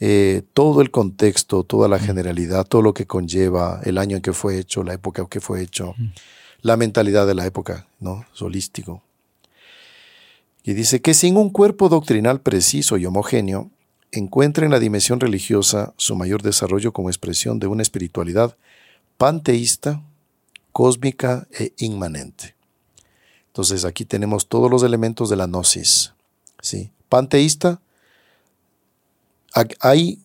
eh, 0.07 0.43
todo 0.53 0.83
el 0.83 0.91
contexto, 0.91 1.65
toda 1.65 1.89
la 1.89 1.99
generalidad, 1.99 2.67
todo 2.67 2.83
lo 2.83 2.93
que 2.93 3.07
conlleva 3.07 3.81
el 3.85 3.97
año 3.97 4.17
en 4.17 4.23
que 4.23 4.35
fue 4.35 4.59
hecho, 4.59 4.85
la 4.85 4.93
época 4.93 5.23
en 5.23 5.29
que 5.29 5.41
fue 5.41 5.63
hecho, 5.63 5.95
la 6.61 6.77
mentalidad 6.77 7.27
de 7.27 7.35
la 7.35 7.47
época, 7.47 7.87
¿no? 8.01 8.27
Es 8.35 8.43
holístico. 8.43 9.03
Y 10.63 10.75
dice 10.75 11.01
que 11.01 11.15
sin 11.15 11.39
un 11.39 11.49
cuerpo 11.49 11.89
doctrinal 11.89 12.43
preciso 12.43 12.99
y 12.99 13.07
homogéneo, 13.07 13.71
encuentra 14.13 14.67
en 14.67 14.73
la 14.73 14.79
dimensión 14.79 15.21
religiosa 15.21 15.95
su 15.97 16.17
mayor 16.17 16.43
desarrollo 16.43 16.93
como 16.93 17.09
expresión 17.09 17.59
de 17.59 17.67
una 17.67 17.81
espiritualidad 17.81 18.59
panteísta, 19.17 20.03
cósmica 20.71 21.49
e 21.59 21.73
inmanente. 21.79 22.55
Entonces 23.47 23.87
aquí 23.87 24.05
tenemos 24.05 24.49
todos 24.49 24.71
los 24.71 24.83
elementos 24.83 25.31
de 25.31 25.37
la 25.37 25.47
gnosis. 25.47 26.13
¿sí? 26.61 26.91
Panteísta, 27.09 27.81
hay 29.81 30.21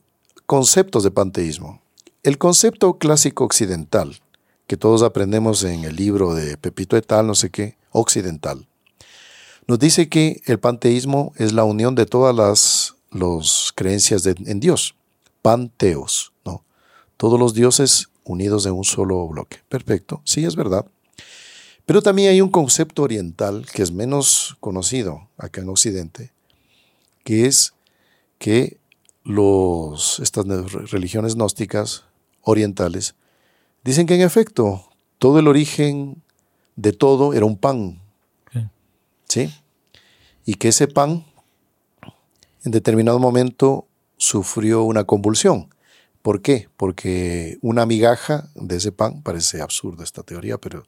conceptos 0.45 1.03
de 1.03 1.11
panteísmo. 1.11 1.81
El 2.23 2.37
concepto 2.37 2.97
clásico 2.97 3.45
occidental, 3.45 4.19
que 4.67 4.77
todos 4.77 5.03
aprendemos 5.03 5.63
en 5.63 5.83
el 5.83 5.95
libro 5.95 6.33
de 6.33 6.57
Pepito 6.57 6.97
Etal, 6.97 7.25
no 7.27 7.35
sé 7.35 7.49
qué, 7.49 7.77
occidental, 7.91 8.67
nos 9.67 9.79
dice 9.79 10.09
que 10.09 10.41
el 10.45 10.59
panteísmo 10.59 11.31
es 11.37 11.53
la 11.53 11.63
unión 11.63 11.93
de 11.95 12.05
todas 12.07 12.35
las 12.35 13.73
creencias 13.75 14.25
en 14.25 14.59
Dios, 14.59 14.95
panteos, 15.41 16.33
¿no? 16.43 16.63
Todos 17.17 17.39
los 17.39 17.53
dioses 17.53 18.09
unidos 18.23 18.65
en 18.65 18.73
un 18.73 18.83
solo 18.83 19.27
bloque. 19.27 19.59
Perfecto, 19.69 20.21
sí 20.23 20.45
es 20.45 20.55
verdad. 20.55 20.85
Pero 21.85 22.01
también 22.01 22.29
hay 22.29 22.41
un 22.41 22.49
concepto 22.49 23.03
oriental 23.03 23.65
que 23.73 23.83
es 23.83 23.91
menos 23.91 24.57
conocido 24.59 25.27
acá 25.37 25.61
en 25.61 25.69
Occidente, 25.69 26.31
que 27.23 27.45
es 27.45 27.73
que 28.37 28.77
los, 29.23 30.19
estas 30.19 30.45
religiones 30.91 31.35
gnósticas 31.35 32.05
orientales 32.41 33.15
dicen 33.83 34.07
que 34.07 34.15
en 34.15 34.21
efecto 34.21 34.89
todo 35.17 35.39
el 35.39 35.47
origen 35.47 36.21
de 36.75 36.93
todo 36.93 37.33
era 37.33 37.45
un 37.45 37.57
pan. 37.57 38.01
¿Sí? 39.27 39.53
Y 40.43 40.55
que 40.55 40.69
ese 40.69 40.87
pan 40.87 41.23
en 42.63 42.71
determinado 42.71 43.19
momento 43.19 43.87
sufrió 44.17 44.83
una 44.83 45.03
convulsión. 45.03 45.69
¿Por 46.23 46.41
qué? 46.41 46.67
Porque 46.77 47.57
una 47.61 47.85
migaja 47.85 48.49
de 48.55 48.77
ese 48.77 48.91
pan, 48.91 49.21
parece 49.21 49.61
absurda 49.61 50.03
esta 50.03 50.23
teoría, 50.23 50.57
pero 50.57 50.83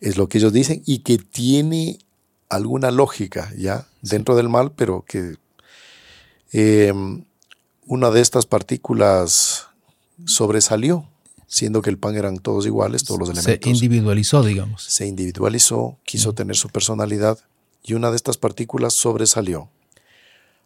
es 0.00 0.16
lo 0.16 0.28
que 0.28 0.38
ellos 0.38 0.52
dicen 0.52 0.82
y 0.86 1.00
que 1.00 1.18
tiene 1.18 1.98
alguna 2.48 2.90
lógica 2.90 3.52
ya 3.56 3.86
dentro 4.02 4.34
del 4.34 4.48
mal, 4.48 4.72
pero 4.72 5.04
que 5.06 5.36
em, 6.52 7.24
una 7.88 8.10
de 8.10 8.20
estas 8.20 8.46
partículas 8.46 9.66
sobresalió, 10.26 11.08
siendo 11.46 11.80
que 11.80 11.90
el 11.90 11.98
pan 11.98 12.16
eran 12.16 12.38
todos 12.38 12.66
iguales, 12.66 13.02
todos 13.04 13.18
los 13.18 13.30
elementos. 13.30 13.60
Se 13.62 13.70
individualizó, 13.70 14.42
digamos. 14.42 14.82
Se 14.84 15.06
individualizó, 15.06 15.96
quiso 16.04 16.34
tener 16.34 16.56
su 16.56 16.68
personalidad 16.68 17.38
y 17.82 17.94
una 17.94 18.10
de 18.10 18.16
estas 18.16 18.36
partículas 18.36 18.92
sobresalió. 18.92 19.70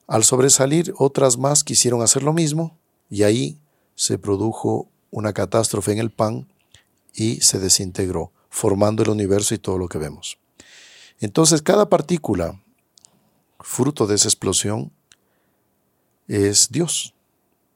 Al 0.09 0.25
sobresalir, 0.25 0.93
otras 0.99 1.39
más 1.39 1.63
quisieron 1.63 2.03
hacer 2.03 2.25
lo 2.25 2.33
mismo 2.33 2.77
y 3.09 3.23
ahí 3.23 3.59
se 3.95 4.19
produjo 4.19 4.89
una 5.13 5.33
catástrofe 5.33 5.93
en 5.93 5.99
el 5.99 6.11
pan 6.11 6.49
y 7.15 7.41
se 7.41 7.61
desintegró 7.61 8.33
formando 8.51 9.03
el 9.03 9.11
universo 9.11 9.55
y 9.55 9.59
todo 9.59 9.79
lo 9.79 9.89
que 9.89 9.99
vemos. 9.99 10.39
Entonces, 11.21 11.63
cada 11.63 11.89
partícula, 11.89 12.61
fruto 13.61 14.09
de 14.09 14.17
esa 14.17 14.29
explosión, 14.29 14.91
es 16.29 16.71
Dios. 16.71 17.15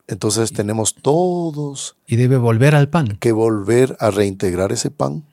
Entonces 0.08 0.52
tenemos 0.52 0.94
todos... 0.94 1.96
Y 2.06 2.16
debe 2.16 2.36
volver 2.36 2.74
al 2.74 2.88
pan. 2.88 3.16
Que 3.18 3.32
volver 3.32 3.96
a 3.98 4.10
reintegrar 4.10 4.72
ese 4.72 4.90
pan, 4.90 5.24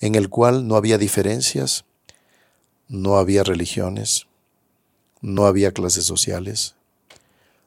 en 0.00 0.14
el 0.14 0.28
cual 0.28 0.68
no 0.68 0.76
había 0.76 0.98
diferencias, 0.98 1.84
no 2.88 3.16
había 3.16 3.42
religiones, 3.42 4.26
no 5.22 5.46
había 5.46 5.72
clases 5.72 6.04
sociales, 6.04 6.74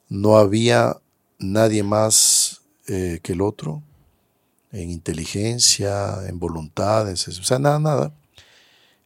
no 0.07 0.37
había 0.37 0.97
nadie 1.39 1.83
más 1.83 2.61
eh, 2.87 3.19
que 3.23 3.33
el 3.33 3.41
otro, 3.41 3.81
en 4.71 4.91
inteligencia, 4.91 6.27
en 6.27 6.39
voluntades, 6.39 7.27
o 7.27 7.43
sea, 7.43 7.57
nada, 7.57 7.79
nada. 7.79 8.13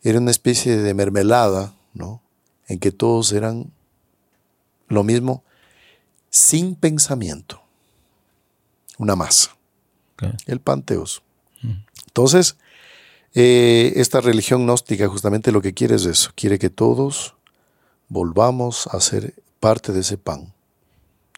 Era 0.01 0.19
una 0.19 0.31
especie 0.31 0.77
de 0.77 0.93
mermelada, 0.93 1.73
¿no? 1.93 2.21
En 2.67 2.79
que 2.79 2.91
todos 2.91 3.31
eran 3.31 3.71
lo 4.89 5.03
mismo, 5.03 5.43
sin 6.33 6.73
pensamiento. 6.73 7.61
Una 8.97 9.15
masa. 9.15 9.55
El 10.47 10.59
panteos. 10.61 11.21
Entonces, 12.07 12.57
eh, 13.35 13.93
esta 13.97 14.19
religión 14.19 14.63
gnóstica 14.63 15.07
justamente 15.07 15.51
lo 15.51 15.61
que 15.61 15.75
quiere 15.75 15.95
es 15.95 16.05
eso, 16.05 16.31
quiere 16.35 16.57
que 16.57 16.71
todos 16.71 17.35
volvamos 18.09 18.87
a 18.87 18.99
ser 18.99 19.35
parte 19.59 19.91
de 19.91 19.99
ese 19.99 20.17
pan. 20.17 20.53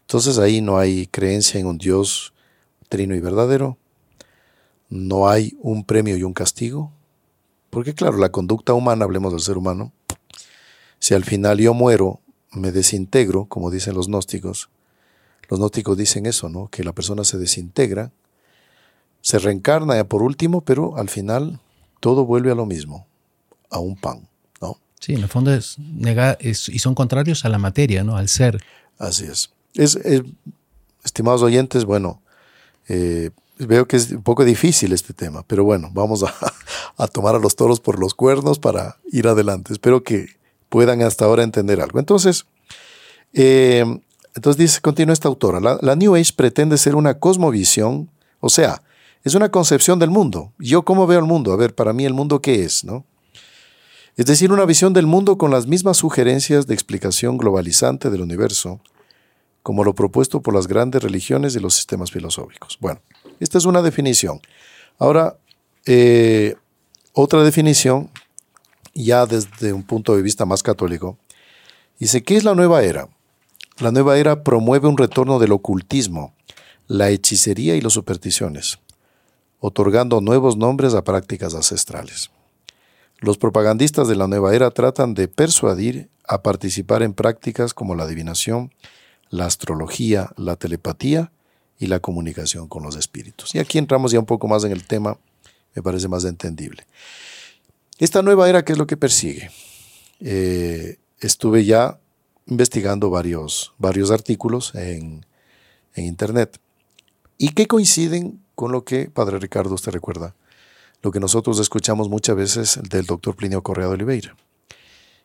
Entonces 0.02 0.38
ahí 0.38 0.62
no 0.62 0.78
hay 0.78 1.08
creencia 1.08 1.60
en 1.60 1.68
un 1.68 1.78
Dios 1.78 2.34
trino 2.88 3.16
y 3.16 3.20
verdadero, 3.20 3.78
no 4.90 5.28
hay 5.28 5.58
un 5.60 5.84
premio 5.84 6.16
y 6.16 6.24
un 6.24 6.34
castigo. 6.34 6.94
Porque 7.70 7.94
claro, 7.94 8.18
la 8.18 8.32
conducta 8.32 8.74
humana, 8.74 9.04
hablemos 9.04 9.34
del 9.34 9.42
ser 9.42 9.58
humano, 9.58 9.92
si 11.00 11.14
al 11.16 11.26
final 11.26 11.60
yo 11.60 11.74
muero, 11.74 12.22
me 12.52 12.72
desintegro, 12.72 13.46
como 13.46 13.72
dicen 13.72 13.96
los 13.96 14.08
gnósticos, 14.08 14.70
los 15.50 15.60
gnósticos 15.60 15.98
dicen 15.98 16.26
eso, 16.26 16.50
¿no? 16.50 16.68
Que 16.68 16.84
la 16.84 16.94
persona 16.94 17.24
se 17.24 17.38
desintegra, 17.38 18.12
se 19.22 19.40
reencarna 19.40 19.96
ya 19.96 20.04
por 20.04 20.22
último, 20.22 20.62
pero 20.62 20.98
al 20.98 21.10
final 21.10 21.60
todo 22.00 22.26
vuelve 22.26 22.52
a 22.52 22.56
lo 22.56 22.66
mismo, 22.66 23.08
a 23.70 23.80
un 23.80 23.96
pan, 23.96 24.28
¿no? 24.62 24.78
Sí, 25.00 25.14
en 25.14 25.24
el 25.24 25.30
fondo 25.30 25.54
es 25.54 25.80
negar, 25.80 26.38
y 26.40 26.54
son 26.54 26.96
contrarios 26.96 27.46
a 27.46 27.50
la 27.50 27.58
materia, 27.58 28.04
¿no? 28.04 28.18
Al 28.18 28.30
ser. 28.30 28.64
Así 28.98 29.26
es. 29.26 29.52
es, 29.74 29.98
estimados 31.04 31.42
oyentes, 31.42 31.86
bueno, 31.86 32.22
eh, 32.88 33.32
veo 33.58 33.88
que 33.88 33.98
es 33.98 34.12
un 34.12 34.24
poco 34.24 34.44
difícil 34.44 34.92
este 34.92 35.14
tema, 35.14 35.44
pero 35.48 35.64
bueno, 35.64 35.90
vamos 35.94 36.24
a, 36.98 37.08
tomar 37.08 37.36
a 37.36 37.40
los 37.40 37.56
toros 37.56 37.80
por 37.80 38.00
los 38.00 38.14
cuernos 38.14 38.60
para 38.60 38.98
ir 39.12 39.28
adelante. 39.28 39.74
Espero 39.74 40.04
que 40.04 40.28
puedan 40.70 41.02
hasta 41.02 41.26
ahora 41.26 41.44
entender 41.44 41.80
algo. 41.82 42.00
Entonces, 42.00 42.46
eh, 43.34 43.86
entonces 44.36 44.58
dice, 44.58 44.82
continúa 44.82 45.13
esta 45.13 45.30
autora, 45.30 45.60
la, 45.60 45.95
New 45.95 46.15
Age 46.15 46.34
pretende 46.36 46.78
ser 46.78 46.95
una 46.95 47.19
cosmovisión, 47.19 48.12
o 48.41 48.50
sea, 48.50 48.82
es 49.24 49.34
una 49.34 49.50
concepción 49.50 49.98
del 49.98 50.10
mundo. 50.12 50.52
¿Yo 50.60 50.84
cómo 50.84 51.08
veo 51.08 51.19
el 51.19 51.26
mundo? 51.26 51.54
A 51.54 51.56
ver, 51.56 51.74
para 51.74 51.93
mí 51.93 52.06
el 52.06 52.13
mundo 52.13 52.41
qué 52.41 52.63
es, 52.63 52.84
¿no? 52.84 53.06
Es 54.17 54.26
decir, 54.26 54.52
una 54.52 54.65
visión 54.65 54.93
del 54.93 55.08
mundo 55.08 55.38
con 55.38 55.52
las 55.52 55.67
mismas 55.67 55.98
sugerencias 55.98 56.67
de 56.67 56.74
explicación 56.74 57.38
globalizante 57.38 58.10
del 58.10 58.21
universo, 58.21 58.82
como 59.63 59.84
lo 59.84 59.95
propuesto 59.95 60.41
por 60.41 60.54
las 60.54 60.67
grandes 60.67 61.02
religiones 61.02 61.56
y 61.56 61.60
los 61.60 61.74
sistemas 61.74 62.12
filosóficos. 62.12 62.78
Bueno, 62.80 63.02
esta 63.39 63.58
es 63.58 63.65
una 63.65 63.82
definición. 63.82 64.41
Ahora, 65.00 65.38
eh, 65.86 66.56
otra 67.13 67.43
definición, 67.43 68.10
ya 68.93 69.26
desde 69.26 69.74
un 69.74 69.84
punto 69.84 70.15
de 70.15 70.21
vista 70.21 70.45
más 70.45 70.62
católico, 70.62 71.17
dice, 72.00 72.21
¿qué 72.21 72.36
es 72.36 72.43
la 72.43 72.54
nueva 72.54 72.84
era? 72.84 73.10
La 73.78 73.92
nueva 73.92 74.18
era 74.18 74.42
promueve 74.42 74.88
un 74.88 74.98
retorno 74.98 75.38
del 75.38 75.52
ocultismo, 75.52 76.34
la 76.88 77.10
hechicería 77.10 77.76
y 77.76 77.82
las 77.82 77.92
supersticiones, 77.92 78.80
otorgando 79.60 80.22
nuevos 80.22 80.56
nombres 80.56 80.94
a 80.94 81.04
prácticas 81.04 81.54
ancestrales. 81.54 82.32
Los 83.20 83.38
propagandistas 83.38 84.08
de 84.08 84.16
la 84.16 84.28
nueva 84.28 84.56
era 84.56 84.72
tratan 84.72 85.14
de 85.14 85.28
persuadir 85.28 86.10
a 86.26 86.42
participar 86.42 87.04
en 87.04 87.14
prácticas 87.14 87.74
como 87.74 87.96
la 87.96 88.04
adivinación, 88.04 88.74
la 89.30 89.46
astrología, 89.46 90.30
la 90.38 90.56
telepatía 90.56 91.34
y 91.78 91.88
la 91.88 92.00
comunicación 92.00 92.70
con 92.70 92.82
los 92.82 92.96
espíritus. 92.96 93.56
Y 93.56 93.60
aquí 93.60 93.78
entramos 93.78 94.14
ya 94.14 94.20
un 94.20 94.26
poco 94.26 94.48
más 94.48 94.64
en 94.64 94.72
el 94.72 94.88
tema, 94.88 95.18
me 95.76 95.82
parece 95.82 96.08
más 96.08 96.24
entendible. 96.24 96.88
Esta 97.98 98.22
nueva 98.22 98.48
era, 98.48 98.64
¿qué 98.64 98.72
es 98.72 98.78
lo 98.78 98.88
que 98.88 98.96
persigue? 98.96 99.52
Eh, 100.22 100.98
estuve 101.20 101.66
ya 101.66 102.00
investigando 102.48 103.10
varios, 103.10 103.74
varios 103.78 104.12
artículos 104.12 104.74
en, 104.76 105.26
en 105.94 106.06
Internet 106.06 106.60
y 107.38 107.50
que 107.50 107.68
coinciden 107.68 108.42
con 108.56 108.72
lo 108.72 108.86
que, 108.86 109.10
Padre 109.10 109.40
Ricardo, 109.40 109.74
usted 109.74 109.92
recuerda, 109.92 110.36
lo 111.02 111.12
que 111.12 111.20
nosotros 111.20 111.60
escuchamos 111.60 112.10
muchas 112.10 112.36
veces 112.36 112.80
del 112.90 113.06
doctor 113.06 113.36
Plinio 113.36 113.62
Correa 113.62 113.88
de 113.88 113.94
Oliveira, 113.94 114.36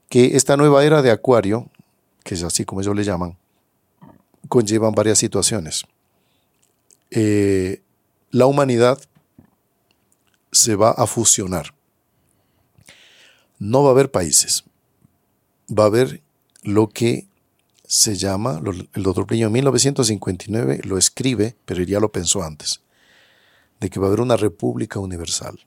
que 0.08 0.36
esta 0.36 0.56
nueva 0.56 0.84
era 0.84 1.02
de 1.02 1.10
Acuario, 1.10 1.70
que 2.24 2.34
es 2.34 2.42
así 2.42 2.64
como 2.64 2.80
ellos 2.80 2.96
le 2.96 3.04
llaman, 3.04 3.38
conllevan 4.48 4.92
varias 4.92 5.18
situaciones. 5.18 5.84
Eh, 7.10 7.82
la 8.30 8.46
humanidad 8.46 9.00
se 10.52 10.76
va 10.76 10.90
a 10.90 11.06
fusionar. 11.06 11.74
No 13.58 13.82
va 13.82 13.90
a 13.90 13.92
haber 13.92 14.10
países. 14.10 14.64
Va 15.70 15.84
a 15.84 15.86
haber 15.86 16.22
lo 16.62 16.88
que 16.88 17.26
se 17.86 18.16
llama, 18.16 18.60
el 18.94 19.02
doctor 19.02 19.26
Pliño 19.26 19.48
en 19.48 19.52
1959 19.52 20.80
lo 20.84 20.96
escribe, 20.96 21.56
pero 21.64 21.82
ya 21.82 21.98
lo 21.98 22.12
pensó 22.12 22.42
antes, 22.42 22.82
de 23.80 23.90
que 23.90 23.98
va 23.98 24.06
a 24.06 24.08
haber 24.08 24.20
una 24.20 24.36
república 24.36 25.00
universal. 25.00 25.58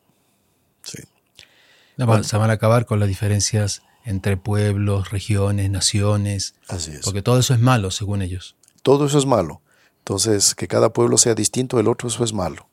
se 0.84 2.38
van 2.38 2.50
a 2.50 2.54
acabar 2.54 2.86
con 2.86 3.00
las 3.00 3.10
diferencias 3.10 3.82
entre 4.06 4.38
pueblos, 4.38 5.12
regiones, 5.12 5.70
naciones. 5.70 6.56
Así 6.68 6.92
es. 6.92 7.02
Porque 7.02 7.22
todo 7.22 7.40
eso 7.40 7.54
es 7.54 7.60
malo, 7.60 7.92
según 7.92 8.22
ellos. 8.22 8.56
todo 8.84 9.06
eso 9.06 9.18
es 9.18 9.26
malo. 9.26 9.62
Entonces, 10.00 10.56
que 10.56 10.68
cada 10.68 10.92
pueblo 10.92 11.18
sea 11.18 11.34
distinto 11.34 11.78
del 11.78 11.88
otro, 11.88 12.10
eso 12.10 12.24
es 12.24 12.34
malo. 12.34 12.68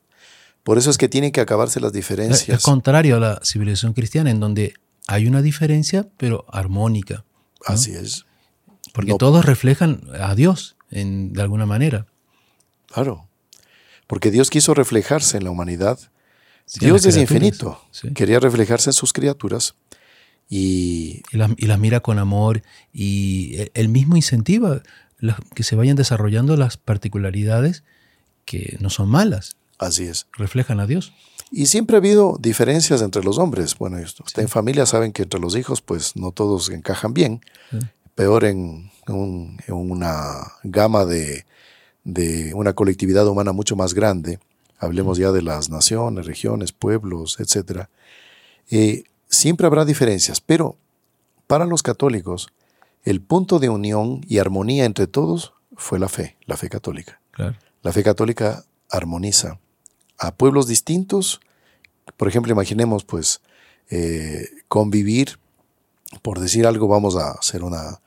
Por 0.65 0.79
eso 0.79 0.91
es 0.91 0.99
que 0.99 1.09
tienen 1.09 1.31
que 1.33 1.41
acabarse 1.41 1.81
las 1.81 1.93
diferencias. 1.93 2.59
Es 2.59 2.65
contrario 2.65 3.17
a 3.17 3.21
la 3.21 3.41
civilización 3.45 3.93
cristiana, 3.93 4.31
en 4.31 4.41
donde 4.41 4.75
hay 5.07 5.27
una 5.27 5.41
diferencia, 5.41 6.09
pero 6.17 6.45
armónica. 6.49 7.25
Así 7.67 7.93
es. 7.93 8.27
Porque 8.93 9.15
todos 9.19 9.45
reflejan 9.45 10.03
a 10.21 10.35
Dios 10.35 10.77
en, 10.91 11.33
de 11.33 11.43
alguna 11.43 11.67
manera. 11.67 12.07
Claro. 12.87 13.29
Porque 14.07 14.31
Dios 14.31 14.51
quiso 14.51 14.75
reflejarse 14.75 15.37
en 15.37 15.45
la 15.45 15.51
humanidad. 15.51 15.99
Dios 16.81 17.05
es 17.07 17.17
infinito. 17.17 17.81
Quería 18.15 18.41
reflejarse 18.41 18.91
en 18.91 18.95
sus 18.95 19.13
criaturas. 19.13 19.75
Y, 20.49 21.23
y, 21.31 21.67
las 21.67 21.79
mira 21.79 22.01
con 22.01 22.19
amor 22.19 22.63
y 22.93 23.69
él 23.75 23.89
mismo 23.89 24.17
incentiva 24.17 24.83
que 25.55 25.63
se 25.63 25.77
vayan 25.77 25.95
desarrollando 25.95 26.57
las 26.57 26.77
particularidades 26.77 27.85
que 28.45 28.77
no 28.81 28.91
son 28.91 29.09
malas. 29.09 29.57
Así 29.79 30.05
es. 30.05 30.27
Reflejan 30.33 30.81
a 30.81 30.87
Dios. 30.87 31.13
Y 31.51 31.67
siempre 31.67 31.97
ha 31.97 31.99
habido 31.99 32.37
diferencias 32.39 33.03
entre 33.03 33.25
los 33.25 33.39
hombres. 33.39 33.77
Bueno, 33.77 33.99
en 33.99 34.49
familia 34.49 34.87
saben 34.87 35.13
que 35.13 35.23
entre 35.23 35.41
los 35.41 35.57
hijos, 35.57 35.81
pues 35.81 36.15
no 36.15 36.31
todos 36.31 36.71
encajan 36.71 37.13
bien. 37.13 37.41
Peor 38.15 38.45
en, 38.45 38.91
una 39.09 40.53
gama 40.63 41.05
de, 41.05 41.45
de, 42.05 42.55
una 42.55 42.73
colectividad 42.75 43.27
humana 43.27 43.53
mucho 43.53 43.75
más 43.75 43.95
grande. 43.95 44.39
Hablemos 44.79 45.19
ya 45.19 45.33
de 45.33 45.43
las 45.43 45.71
naciones, 45.71 46.27
regiones, 46.27 46.73
pueblos, 46.73 47.39
etc. 47.41 47.87
Eh, 48.71 49.05
siempre 49.29 49.67
habrá 49.67 49.85
diferencias, 49.85 50.41
pero 50.41 50.77
para 51.49 51.67
los 51.67 51.83
católicos, 51.83 52.49
el 53.03 53.21
punto 53.21 53.59
de 53.59 53.69
unión 53.69 54.21
y 54.29 54.39
armonía 54.39 54.85
entre 54.85 55.09
todos 55.09 55.53
fue 55.77 55.99
la 55.99 56.09
fe, 56.09 56.37
la 56.47 56.57
fe 56.57 56.69
católica. 56.69 57.21
La 57.83 57.93
fe 57.93 58.03
católica 58.03 58.65
armoniza 58.91 59.59
a 60.21 60.35
pueblos 60.35 60.69
distintos. 60.69 61.41
Por 62.17 62.29
ejemplo, 62.29 62.53
imaginemos 62.53 63.05
pues 63.05 63.41
eh, 63.89 64.49
convivir, 64.69 65.39
por 66.23 66.39
decir 66.39 66.67
algo, 66.67 66.87
vamos 66.87 67.17
a 67.17 67.33
hacer 67.33 67.65
una 67.65 68.01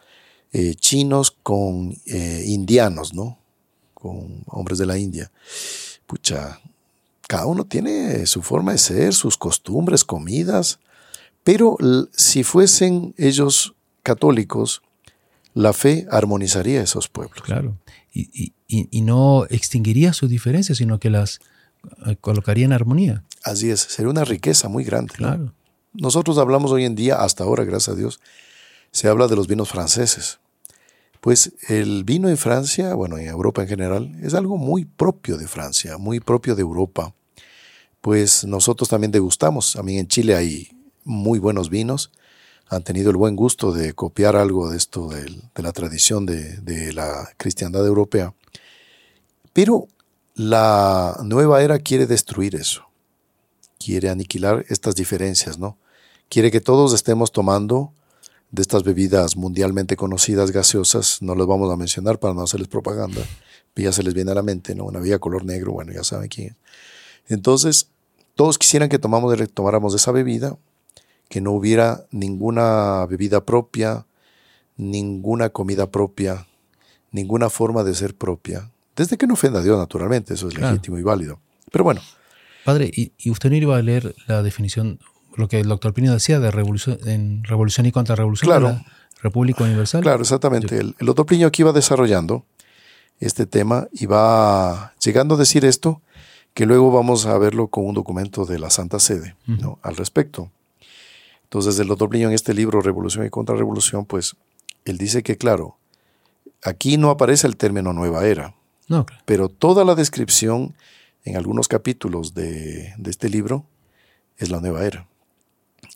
eh, 0.53 0.75
chinos 0.75 1.31
con 1.31 1.97
eh, 2.05 2.43
indianos, 2.45 3.13
¿no? 3.13 3.39
Con 3.93 4.43
hombres 4.47 4.77
de 4.77 4.85
la 4.85 4.97
India. 4.97 5.31
Pucha, 6.05 6.59
cada 7.27 7.47
uno 7.47 7.65
tiene 7.65 8.25
su 8.27 8.41
forma 8.41 8.73
de 8.73 8.77
ser, 8.77 9.13
sus 9.13 9.37
costumbres, 9.37 10.03
comidas, 10.03 10.79
pero 11.43 11.77
si 12.13 12.43
fuesen 12.43 13.15
ellos 13.17 13.73
católicos, 14.03 14.83
la 15.53 15.73
fe 15.73 16.05
armonizaría 16.11 16.81
esos 16.81 17.07
pueblos. 17.07 17.41
Claro, 17.41 17.77
y, 18.13 18.53
no 19.01 19.45
extinguiría 19.49 20.13
sus 20.13 20.29
diferencias, 20.29 20.77
sino 20.77 20.99
que 20.99 21.09
las 21.09 21.39
colocaría 22.21 22.65
en 22.65 22.73
armonía. 22.73 23.23
Así 23.43 23.69
es, 23.69 23.81
sería 23.81 24.09
una 24.09 24.25
riqueza 24.25 24.69
muy 24.69 24.83
grande. 24.83 25.13
Claro. 25.15 25.53
Nosotros 25.93 26.37
hablamos 26.37 26.71
hoy 26.71 26.85
en 26.85 26.95
día, 26.95 27.21
hasta 27.21 27.43
ahora, 27.43 27.63
gracias 27.63 27.95
a 27.95 27.99
Dios, 27.99 28.19
se 28.91 29.07
habla 29.07 29.27
de 29.27 29.35
los 29.35 29.47
vinos 29.47 29.69
franceses. 29.69 30.39
Pues 31.21 31.53
el 31.69 32.03
vino 32.03 32.27
en 32.27 32.37
Francia, 32.37 32.95
bueno, 32.95 33.17
en 33.17 33.27
Europa 33.27 33.61
en 33.61 33.69
general, 33.69 34.15
es 34.21 34.33
algo 34.33 34.57
muy 34.57 34.85
propio 34.85 35.37
de 35.37 35.47
Francia, 35.47 35.97
muy 35.97 36.19
propio 36.19 36.55
de 36.55 36.61
Europa. 36.61 37.13
Pues 38.01 38.43
nosotros 38.43 38.89
también 38.89 39.11
degustamos. 39.11 39.77
A 39.77 39.83
mí 39.83 39.97
en 39.97 40.07
Chile 40.07 40.35
hay 40.35 40.67
muy 41.05 41.39
buenos 41.39 41.69
vinos, 41.69 42.11
han 42.67 42.83
tenido 42.83 43.09
el 43.09 43.17
buen 43.17 43.35
gusto 43.35 43.71
de 43.71 43.93
copiar 43.93 44.35
algo 44.35 44.69
de 44.69 44.77
esto 44.77 45.09
de, 45.09 45.31
la 45.55 45.71
tradición 45.71 46.25
de, 46.25 46.91
la 46.93 47.29
cristiandad 47.37 47.85
europea. 47.85 48.33
Pero 49.53 49.87
la 50.35 51.17
nueva 51.23 51.61
era 51.61 51.79
quiere 51.79 52.07
destruir 52.07 52.55
eso, 52.55 52.83
quiere 53.79 54.09
aniquilar 54.09 54.65
estas 54.69 54.95
diferencias, 54.95 55.57
¿no? 55.59 55.77
Quiere 56.29 56.49
que 56.51 56.61
todos 56.61 56.93
estemos 56.93 57.31
tomando 57.31 57.93
de 58.51 58.61
estas 58.61 58.83
bebidas 58.83 59.35
mundialmente 59.35 59.95
conocidas 59.95 60.51
gaseosas, 60.51 61.21
no 61.21 61.35
las 61.35 61.47
vamos 61.47 61.71
a 61.71 61.75
mencionar 61.75 62.19
para 62.19 62.33
no 62.33 62.41
hacerles 62.41 62.67
propaganda, 62.67 63.21
ya 63.75 63.91
se 63.91 64.03
les 64.03 64.13
viene 64.13 64.31
a 64.31 64.35
la 64.35 64.43
mente, 64.43 64.75
¿no? 64.75 64.85
Una 64.85 64.99
bebida 64.99 65.19
color 65.19 65.45
negro, 65.45 65.73
bueno, 65.73 65.91
ya 65.91 66.03
saben 66.03 66.29
quién. 66.29 66.55
Entonces, 67.27 67.89
todos 68.35 68.57
quisieran 68.57 68.89
que 68.89 68.99
tomamos 68.99 69.35
tomáramos 69.53 69.93
esa 69.93 70.11
bebida 70.11 70.57
que 71.29 71.41
no 71.41 71.51
hubiera 71.51 72.05
ninguna 72.11 73.05
bebida 73.07 73.45
propia, 73.45 74.05
ninguna 74.77 75.49
comida 75.49 75.89
propia, 75.89 76.47
ninguna 77.11 77.49
forma 77.49 77.83
de 77.83 77.95
ser 77.95 78.15
propia, 78.15 78.71
desde 78.95 79.17
que 79.17 79.27
no 79.27 79.33
ofenda 79.33 79.59
a 79.59 79.63
Dios, 79.63 79.77
naturalmente, 79.77 80.33
eso 80.33 80.47
es 80.47 80.57
legítimo 80.57 80.97
y 80.97 81.03
válido. 81.03 81.39
Pero 81.71 81.83
bueno. 81.83 82.01
Padre, 82.63 82.91
¿y, 82.93 83.11
usted 83.29 83.49
no 83.49 83.55
iba 83.55 83.77
a 83.77 83.81
leer 83.81 84.15
la 84.27 84.43
definición, 84.43 84.99
lo 85.35 85.47
que 85.47 85.59
el 85.59 85.67
doctor 85.67 85.93
Pino 85.93 86.13
decía 86.13 86.39
de 86.39 86.51
revolución, 86.51 86.97
en 87.05 87.43
revolución 87.43 87.85
y 87.85 87.91
contrarrevolución 87.91 88.47
claro, 88.47 88.67
la 88.67 88.85
República 89.21 89.63
Universal? 89.63 90.01
Claro, 90.01 90.21
exactamente. 90.21 90.77
El, 90.77 90.95
doctor 90.99 91.25
Pino 91.25 91.47
aquí 91.47 91.63
iba 91.63 91.71
desarrollando 91.73 92.45
este 93.19 93.45
tema 93.45 93.87
y 93.91 94.05
va 94.05 94.93
llegando 95.03 95.35
a 95.35 95.37
decir 95.37 95.65
esto, 95.65 96.01
que 96.53 96.65
luego 96.65 96.91
vamos 96.91 97.25
a 97.25 97.37
verlo 97.37 97.67
con 97.67 97.85
un 97.85 97.95
documento 97.95 98.45
de 98.45 98.59
la 98.59 98.69
Santa 98.69 98.99
Sede 98.99 99.35
¿no? 99.47 99.79
al 99.81 99.95
respecto. 99.95 100.51
Entonces, 101.53 101.79
el 101.79 101.87
doctor 101.87 102.09
Pliño 102.09 102.27
en 102.29 102.33
este 102.33 102.53
libro, 102.53 102.81
Revolución 102.81 103.25
y 103.25 103.29
Contrarrevolución, 103.29 104.05
pues, 104.05 104.35
él 104.85 104.97
dice 104.97 105.21
que, 105.23 105.37
claro, 105.37 105.77
aquí 106.63 106.97
no 106.97 107.09
aparece 107.09 107.47
el 107.47 107.57
término 107.57 107.93
nueva 107.93 108.25
era, 108.25 108.55
pero 109.25 109.49
toda 109.49 109.85
la 109.85 109.95
descripción 109.95 110.75
en 111.25 111.37
algunos 111.37 111.67
capítulos 111.67 112.33
de, 112.33 112.93
de 112.97 113.09
este 113.11 113.29
libro 113.29 113.65
es 114.37 114.49
la 114.49 114.59
nueva 114.59 114.85
era. 114.85 115.07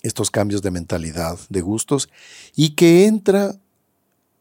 Estos 0.03 0.31
cambios 0.31 0.61
de 0.61 0.71
mentalidad, 0.71 1.37
de 1.49 1.61
gustos, 1.61 2.09
y 2.55 2.71
que 2.71 3.05
entra 3.05 3.55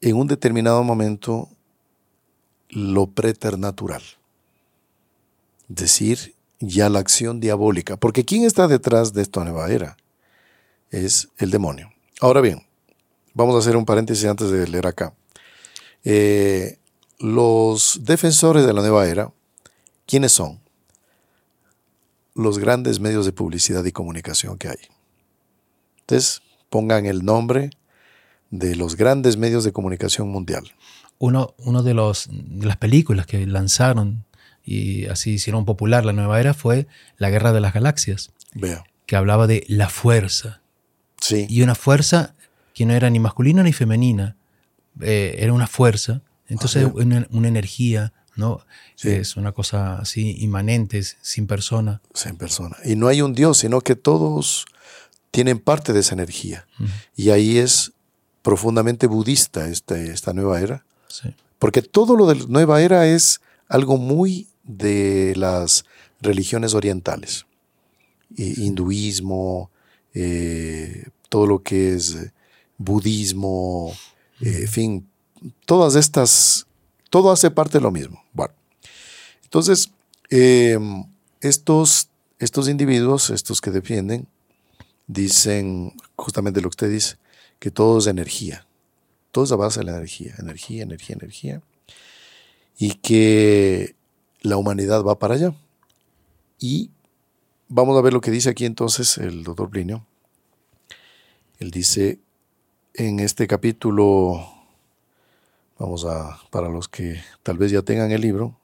en 0.00 0.16
un 0.16 0.26
determinado 0.26 0.82
momento 0.84 1.48
lo 2.68 3.06
preternatural. 3.06 4.02
Es 5.68 5.76
decir, 5.76 6.34
ya 6.60 6.88
la 6.88 6.98
acción 6.98 7.40
diabólica. 7.40 7.96
Porque 7.96 8.24
¿quién 8.24 8.44
está 8.44 8.68
detrás 8.68 9.12
de 9.12 9.22
esta 9.22 9.42
nueva 9.44 9.70
era? 9.70 9.96
es 10.90 11.28
el 11.38 11.50
demonio. 11.50 11.92
Ahora 12.20 12.40
bien, 12.40 12.62
vamos 13.34 13.54
a 13.54 13.58
hacer 13.58 13.76
un 13.76 13.84
paréntesis 13.84 14.24
antes 14.24 14.50
de 14.50 14.66
leer 14.66 14.86
acá. 14.86 15.14
Eh, 16.04 16.78
los 17.18 18.00
defensores 18.02 18.66
de 18.66 18.72
la 18.72 18.81
nueva 18.81 19.07
era, 19.07 19.33
¿quiénes 20.07 20.33
son? 20.33 20.61
Los 22.35 22.59
grandes 22.59 23.00
medios 23.00 23.24
de 23.26 23.33
publicidad 23.33 23.85
y 23.85 23.92
comunicación 23.92 24.59
que 24.59 24.68
hay. 24.68 24.79
Entonces, 26.00 26.42
pongan 26.68 27.07
el 27.07 27.24
nombre 27.24 27.70
de 28.50 28.76
los 28.76 28.96
grandes 28.96 29.37
medios 29.37 29.64
de 29.64 29.72
comunicación 29.72 30.29
mundial. 30.29 30.64
Uno, 31.18 31.55
uno 31.59 31.83
de, 31.83 31.94
los, 31.94 32.29
de 32.31 32.66
las 32.66 32.76
películas 32.76 33.26
que 33.26 33.46
lanzaron 33.46 34.24
y 34.66 35.07
así 35.07 35.33
hicieron 35.33 35.64
popular 35.64 36.05
la 36.05 36.12
nueva 36.12 36.40
era 36.40 36.52
fue 36.52 36.88
La 37.16 37.31
Guerra 37.31 37.52
de 37.52 37.61
las 37.61 37.72
Galaxias. 37.72 38.33
Que 39.07 39.16
hablaba 39.16 39.46
de 39.46 39.64
la 39.68 39.88
fuerza, 39.88 40.61
y 41.31 41.62
una 41.62 41.74
fuerza 41.74 42.35
que 42.74 42.85
no 42.85 42.92
era 42.92 43.09
ni 43.09 43.20
masculina 43.20 43.62
ni 43.62 43.72
femenina, 43.72 44.37
eh, 45.00 45.37
era 45.38 45.52
una 45.52 45.66
fuerza, 45.66 46.22
entonces 46.48 46.87
una, 46.94 47.48
energía, 47.48 48.12
¿no? 48.37 48.61
Es 49.02 49.37
una 49.37 49.52
cosa 49.52 49.98
así 49.98 50.37
inmanente, 50.38 51.02
sin 51.02 51.46
persona. 51.46 52.00
Sin 52.14 52.37
persona. 52.37 52.76
Y 52.85 52.96
no 52.96 53.09
hay 53.09 53.22
un 53.22 53.35
Dios, 53.35 53.59
sino 53.59 53.80
que 53.80 53.96
todos 53.96 54.66
tienen 55.30 55.59
parte 55.59 55.92
de 55.92 56.00
esa 56.00 56.14
energía. 56.14 56.66
Y 57.14 57.30
ahí 57.30 57.59
es 57.59 57.92
profundamente 58.42 59.06
budista 59.06 59.68
este, 59.68 60.11
esta 60.11 60.32
nueva 60.32 60.61
era. 60.61 60.85
Porque 61.59 61.82
todo 61.82 62.16
lo 62.16 62.26
de 62.26 62.37
la 62.37 62.44
nueva 62.48 62.82
era 62.82 63.06
es 63.06 63.40
algo 63.68 63.96
muy 63.96 64.48
de 64.62 65.35
las 65.37 65.85
religiones 66.20 66.74
orientales. 66.74 67.46
hinduismo, 68.37 69.70
eh, 70.14 71.09
todo 71.28 71.46
lo 71.46 71.62
que 71.62 71.94
es 71.94 72.16
budismo, 72.78 73.94
eh, 74.40 74.61
en 74.62 74.68
fin, 74.68 75.09
todas 75.64 75.94
estas, 75.94 76.66
todo 77.11 77.31
hace 77.31 77.51
parte 77.51 77.79
de 77.79 77.83
lo 77.83 77.90
mismo. 77.90 78.22
Bueno, 78.33 78.55
entonces, 79.44 79.90
em, 80.31 81.05
estos, 81.40 82.09
estos 82.38 82.68
individuos, 82.68 83.31
estos 83.31 83.61
que 83.61 83.70
defienden, 83.70 84.27
dicen 85.07 85.94
justamente 86.16 86.61
lo 86.61 86.68
que 86.68 86.75
usted 86.75 86.90
dice, 86.90 87.16
que 87.59 87.70
todo 87.70 87.99
es 87.99 88.07
energía, 88.07 88.66
todo 89.31 89.44
es 89.44 89.53
a 89.53 89.57
base 89.57 89.81
de 89.81 89.87
la 89.87 89.96
energía, 89.96 90.35
energía, 90.38 90.83
energía, 90.83 91.16
energía, 91.16 91.62
y 92.79 92.94
que 92.94 93.94
la 94.42 94.57
humanidad 94.57 95.03
va 95.03 95.18
para 95.18 95.35
allá. 95.35 95.55
Y 96.59 96.90
Vamos 97.68 97.99
a 97.99 98.01
ver 98.01 98.12
lo 98.12 98.20
que 98.20 98.31
dice 98.31 98.49
aquí 98.49 98.64
entonces 98.64 99.18
el 99.18 99.42
doctor 99.42 99.68
Plinio. 99.68 100.07
Él 101.59 101.72
dice 101.72 102.20
en 102.94 103.18
este 103.18 103.49
capítulo 103.49 104.46
Vamos 105.78 106.06
a, 106.06 106.38
para 106.50 106.70
los 106.70 106.88
que 106.88 107.20
tal 107.42 107.58
vez 107.58 107.70
ya 107.70 107.82
tengan 107.82 108.10
el 108.10 108.22
libro, 108.22 108.58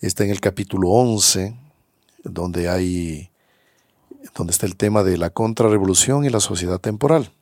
está 0.00 0.22
en 0.24 0.30
el 0.30 0.40
capítulo 0.40 0.90
11, 0.90 1.56
donde 2.24 2.68
hay, 2.68 3.30
donde 4.34 4.50
está 4.50 4.66
el 4.66 4.76
tema 4.76 5.02
de 5.02 5.16
la 5.16 5.30
contrarrevolución 5.30 6.26
y 6.26 6.28
la 6.28 6.40
sociedad 6.40 6.78
temporal. 6.78 7.32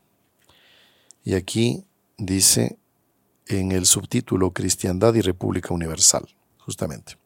Y 1.24 1.34
aquí 1.34 1.84
dice 2.18 2.78
en 3.48 3.72
el 3.72 3.84
subtítulo 3.84 4.52
Cristiandad 4.52 5.14
y 5.14 5.22
República 5.22 5.74
Universal, 5.74 6.28
justamente. 6.58 7.16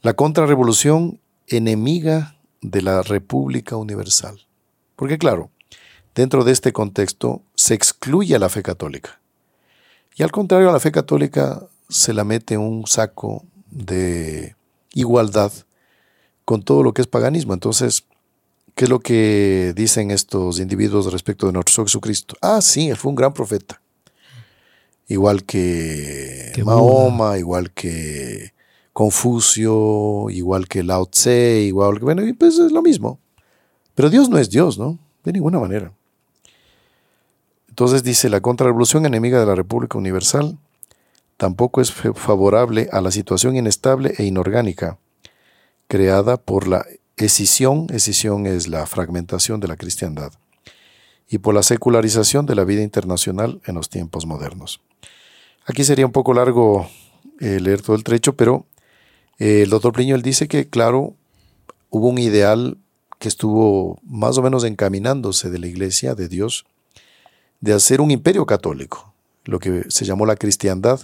La 0.00 0.14
contrarrevolución 0.14 1.20
enemiga 1.48 2.36
de 2.60 2.82
la 2.82 3.02
República 3.02 3.76
Universal. 3.76 4.46
Porque 4.94 5.18
claro, 5.18 5.50
dentro 6.14 6.44
de 6.44 6.52
este 6.52 6.72
contexto 6.72 7.42
se 7.54 7.74
excluye 7.74 8.36
a 8.36 8.38
la 8.38 8.48
fe 8.48 8.62
católica. 8.62 9.19
Y 10.20 10.22
al 10.22 10.32
contrario, 10.32 10.68
a 10.68 10.72
la 10.74 10.80
fe 10.80 10.92
católica 10.92 11.66
se 11.88 12.12
la 12.12 12.24
mete 12.24 12.58
un 12.58 12.86
saco 12.86 13.42
de 13.70 14.54
igualdad 14.92 15.50
con 16.44 16.62
todo 16.62 16.82
lo 16.82 16.92
que 16.92 17.00
es 17.00 17.06
paganismo. 17.06 17.54
Entonces, 17.54 18.04
¿qué 18.74 18.84
es 18.84 18.90
lo 18.90 19.00
que 19.00 19.72
dicen 19.74 20.10
estos 20.10 20.60
individuos 20.60 21.10
respecto 21.10 21.46
de 21.46 21.54
nuestro 21.54 21.84
Jesucristo? 21.84 22.36
Ah, 22.42 22.60
sí, 22.60 22.90
él 22.90 22.98
fue 22.98 23.08
un 23.08 23.16
gran 23.16 23.32
profeta. 23.32 23.80
Igual 25.08 25.44
que 25.44 26.52
Mahoma, 26.66 27.38
igual 27.38 27.70
que 27.70 28.52
Confucio, 28.92 30.28
igual 30.28 30.68
que 30.68 30.82
Lao 30.82 31.06
Tse, 31.06 31.62
igual 31.62 31.98
que, 31.98 32.04
bueno, 32.04 32.22
pues 32.38 32.58
es 32.58 32.72
lo 32.72 32.82
mismo. 32.82 33.18
Pero 33.94 34.10
Dios 34.10 34.28
no 34.28 34.36
es 34.36 34.50
Dios, 34.50 34.78
¿no? 34.78 34.98
De 35.24 35.32
ninguna 35.32 35.58
manera. 35.58 35.94
Entonces 37.70 38.02
dice, 38.02 38.28
la 38.28 38.40
contrarrevolución 38.40 39.06
enemiga 39.06 39.40
de 39.40 39.46
la 39.46 39.54
República 39.54 39.96
Universal 39.96 40.58
tampoco 41.36 41.80
es 41.80 41.92
favorable 41.92 42.88
a 42.92 43.00
la 43.00 43.10
situación 43.10 43.56
inestable 43.56 44.12
e 44.18 44.24
inorgánica 44.24 44.98
creada 45.88 46.36
por 46.36 46.68
la 46.68 46.86
escisión, 47.16 47.86
escisión 47.90 48.46
es 48.46 48.68
la 48.68 48.86
fragmentación 48.86 49.58
de 49.60 49.68
la 49.68 49.76
cristiandad, 49.76 50.32
y 51.28 51.38
por 51.38 51.54
la 51.54 51.62
secularización 51.62 52.46
de 52.46 52.54
la 52.54 52.64
vida 52.64 52.82
internacional 52.82 53.60
en 53.64 53.74
los 53.74 53.88
tiempos 53.88 54.26
modernos. 54.26 54.80
Aquí 55.66 55.84
sería 55.84 56.06
un 56.06 56.12
poco 56.12 56.32
largo 56.32 56.88
eh, 57.40 57.58
leer 57.60 57.82
todo 57.82 57.96
el 57.96 58.04
trecho, 58.04 58.36
pero 58.36 58.66
eh, 59.38 59.62
el 59.62 59.70
doctor 59.70 59.92
Pliño 59.92 60.14
él 60.14 60.22
dice 60.22 60.48
que, 60.48 60.68
claro, 60.68 61.14
hubo 61.88 62.08
un 62.08 62.18
ideal 62.18 62.78
que 63.18 63.28
estuvo 63.28 63.98
más 64.04 64.38
o 64.38 64.42
menos 64.42 64.64
encaminándose 64.64 65.50
de 65.50 65.58
la 65.58 65.66
iglesia 65.66 66.14
de 66.14 66.28
Dios 66.28 66.66
de 67.60 67.72
hacer 67.72 68.00
un 68.00 68.10
imperio 68.10 68.46
católico, 68.46 69.14
lo 69.44 69.58
que 69.58 69.84
se 69.88 70.04
llamó 70.04 70.26
la 70.26 70.36
cristiandad 70.36 71.00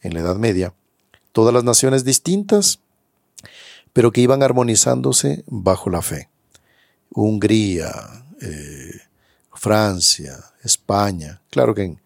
en 0.00 0.14
la 0.14 0.20
Edad 0.20 0.36
Media. 0.36 0.74
Todas 1.32 1.52
las 1.52 1.64
naciones 1.64 2.04
distintas, 2.04 2.80
pero 3.92 4.12
que 4.12 4.20
iban 4.20 4.42
armonizándose 4.42 5.44
bajo 5.46 5.90
la 5.90 6.02
fe. 6.02 6.28
Hungría, 7.10 7.92
eh, 8.40 9.00
Francia, 9.52 10.36
España, 10.62 11.40
claro 11.50 11.74
que 11.74 11.96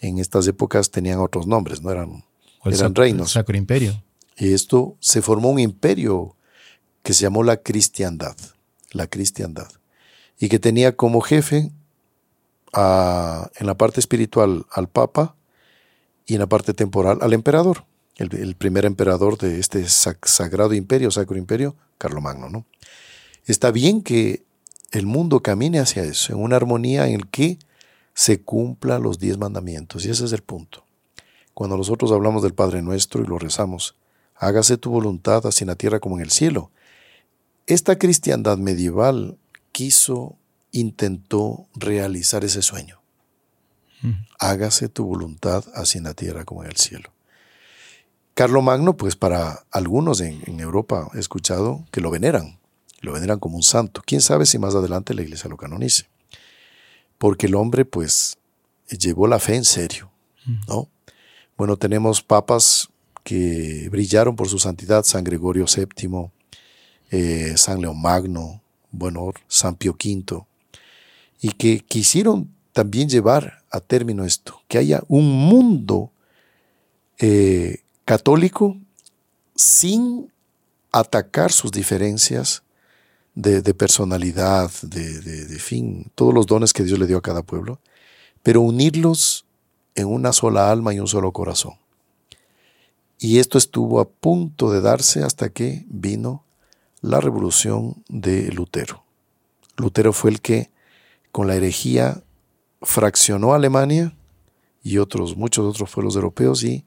en, 0.00 0.18
estas 0.18 0.46
épocas 0.46 0.90
tenían 0.90 1.18
otros 1.18 1.46
nombres, 1.46 1.82
no 1.82 1.90
eran, 1.90 2.24
eran 2.64 2.94
reinos. 2.94 3.32
Sacro 3.32 3.56
Imperio. 3.56 4.02
Y 4.36 4.54
esto 4.54 4.96
se 5.00 5.22
formó 5.22 5.50
un 5.50 5.58
imperio 5.58 6.36
que 7.02 7.12
se 7.12 7.22
llamó 7.22 7.42
la 7.42 7.58
cristiandad, 7.58 8.36
la 8.92 9.06
cristiandad, 9.06 9.70
y 10.38 10.48
que 10.48 10.58
tenía 10.58 10.96
como 10.96 11.20
jefe 11.20 11.70
en 12.72 13.66
la 13.66 13.74
parte 13.76 14.00
espiritual 14.00 14.66
al 14.70 14.88
Papa 14.88 15.34
y 16.26 16.34
en 16.34 16.40
la 16.40 16.46
parte 16.46 16.74
temporal 16.74 17.18
al 17.20 17.32
emperador, 17.32 17.84
el, 18.16 18.54
primer 18.54 18.84
emperador 18.84 19.38
de 19.38 19.58
este 19.58 19.84
sagrado 19.88 20.74
imperio, 20.74 21.10
sacro 21.10 21.36
imperio, 21.36 21.74
Carlomagno. 21.98 22.48
¿no? 22.50 22.66
Está 23.46 23.70
bien 23.70 24.02
que 24.02 24.44
el 24.92 25.06
mundo 25.06 25.40
camine 25.40 25.80
hacia 25.80 26.02
eso, 26.02 26.32
en 26.32 26.40
una 26.40 26.56
armonía 26.56 27.08
en 27.08 27.20
la 27.20 27.26
que 27.30 27.58
se 28.14 28.42
cumplan 28.42 29.02
los 29.02 29.18
diez 29.18 29.38
mandamientos, 29.38 30.04
y 30.04 30.10
ese 30.10 30.24
es 30.24 30.32
el 30.32 30.42
punto. 30.42 30.84
Cuando 31.54 31.76
nosotros 31.76 32.12
hablamos 32.12 32.42
del 32.42 32.54
Padre 32.54 32.82
Nuestro 32.82 33.22
y 33.22 33.26
lo 33.26 33.38
rezamos, 33.38 33.96
hágase 34.36 34.76
tu 34.76 34.90
voluntad 34.90 35.46
así 35.46 35.64
en 35.64 35.68
la 35.68 35.76
tierra 35.76 36.00
como 36.00 36.16
en 36.16 36.22
el 36.22 36.30
cielo. 36.30 36.70
Esta 37.66 37.98
cristiandad 37.98 38.58
medieval 38.58 39.38
quiso, 39.72 40.36
intentó 40.72 41.66
realizar 41.74 42.44
ese 42.44 42.62
sueño. 42.62 43.00
Hágase 44.38 44.88
tu 44.88 45.04
voluntad 45.04 45.64
así 45.74 45.98
en 45.98 46.04
la 46.04 46.14
tierra 46.14 46.44
como 46.44 46.64
en 46.64 46.70
el 46.70 46.76
cielo. 46.76 47.12
Carlo 48.32 48.62
Magno, 48.62 48.96
pues 48.96 49.14
para 49.14 49.64
algunos 49.70 50.20
en, 50.22 50.42
en, 50.46 50.60
Europa 50.60 51.10
he 51.14 51.18
escuchado 51.18 51.84
que 51.90 52.00
lo 52.00 52.10
veneran, 52.10 52.58
lo 53.00 53.12
veneran 53.12 53.38
como 53.38 53.56
un 53.56 53.62
santo. 53.62 54.02
Quién 54.06 54.22
sabe 54.22 54.46
si 54.46 54.58
más 54.58 54.74
adelante 54.74 55.12
la 55.12 55.20
iglesia 55.20 55.50
lo 55.50 55.58
canonice. 55.58 56.06
Porque 57.18 57.46
el 57.46 57.54
hombre, 57.54 57.84
pues, 57.84 58.38
llevó 58.88 59.26
la 59.26 59.38
fe 59.38 59.56
en 59.56 59.64
serio, 59.64 60.10
¿no? 60.66 60.88
Bueno, 61.58 61.76
tenemos 61.76 62.22
papas 62.22 62.88
que 63.22 63.88
brillaron 63.90 64.36
por 64.36 64.48
su 64.48 64.58
santidad, 64.58 65.04
San 65.04 65.24
Gregorio 65.24 65.66
VII, 65.66 66.30
eh, 67.10 67.54
San 67.56 67.80
León 67.80 68.00
Magno, 68.00 68.62
bueno, 68.90 69.32
San 69.46 69.74
Pío 69.74 69.92
V, 69.92 70.46
y 71.40 71.52
que 71.52 71.80
quisieron 71.80 72.54
también 72.72 73.08
llevar 73.08 73.62
a 73.70 73.80
término 73.80 74.24
esto, 74.24 74.62
que 74.68 74.78
haya 74.78 75.02
un 75.08 75.30
mundo 75.30 76.12
eh, 77.18 77.78
católico 78.04 78.76
sin 79.54 80.32
atacar 80.92 81.52
sus 81.52 81.70
diferencias 81.70 82.62
de, 83.34 83.62
personalidad, 83.74 84.70
de, 84.82 85.20
de, 85.20 85.58
fin, 85.58 86.10
todos 86.14 86.34
los 86.34 86.46
dones 86.46 86.72
que 86.72 86.82
Dios 86.82 86.98
le 86.98 87.06
dio 87.06 87.18
a 87.18 87.22
cada 87.22 87.42
pueblo, 87.42 87.80
pero 88.42 88.60
unirlos 88.60 89.46
en 89.94 90.06
una 90.06 90.32
sola 90.32 90.70
alma 90.70 90.92
y 90.92 91.00
un 91.00 91.06
solo 91.06 91.32
corazón. 91.32 91.74
Y 93.18 93.38
esto 93.38 93.58
estuvo 93.58 94.00
a 94.00 94.08
punto 94.08 94.72
de 94.72 94.80
darse 94.80 95.22
hasta 95.22 95.50
que 95.50 95.84
vino 95.88 96.44
la 97.02 97.20
revolución 97.20 98.02
de 98.08 98.50
Lutero. 98.52 99.04
Lutero 99.76 100.12
fue 100.12 100.30
el 100.30 100.40
que, 100.40 100.70
con 101.32 101.46
la 101.46 101.56
herejía, 101.56 102.22
fraccionó 102.82 103.52
a 103.52 103.56
Alemania 103.56 104.14
y 104.82 104.98
otros, 104.98 105.36
muchos 105.36 105.66
otros 105.66 105.90
pueblos 105.90 106.14
europeos 106.16 106.62
y 106.64 106.84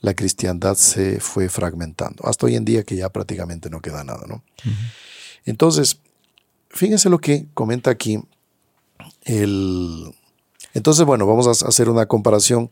la 0.00 0.14
cristiandad 0.14 0.74
se 0.74 1.20
fue 1.20 1.48
fragmentando. 1.48 2.26
Hasta 2.26 2.46
hoy 2.46 2.56
en 2.56 2.64
día 2.64 2.82
que 2.82 2.96
ya 2.96 3.08
prácticamente 3.10 3.70
no 3.70 3.80
queda 3.80 4.04
nada, 4.04 4.26
¿no? 4.26 4.42
Entonces, 5.44 6.00
fíjense 6.68 7.08
lo 7.08 7.18
que 7.18 7.46
comenta 7.54 7.90
aquí 7.90 8.20
el... 9.22 10.14
Entonces, 10.74 11.06
bueno, 11.06 11.26
vamos 11.26 11.46
a 11.46 11.66
hacer 11.66 11.88
una 11.88 12.06
comparación. 12.06 12.70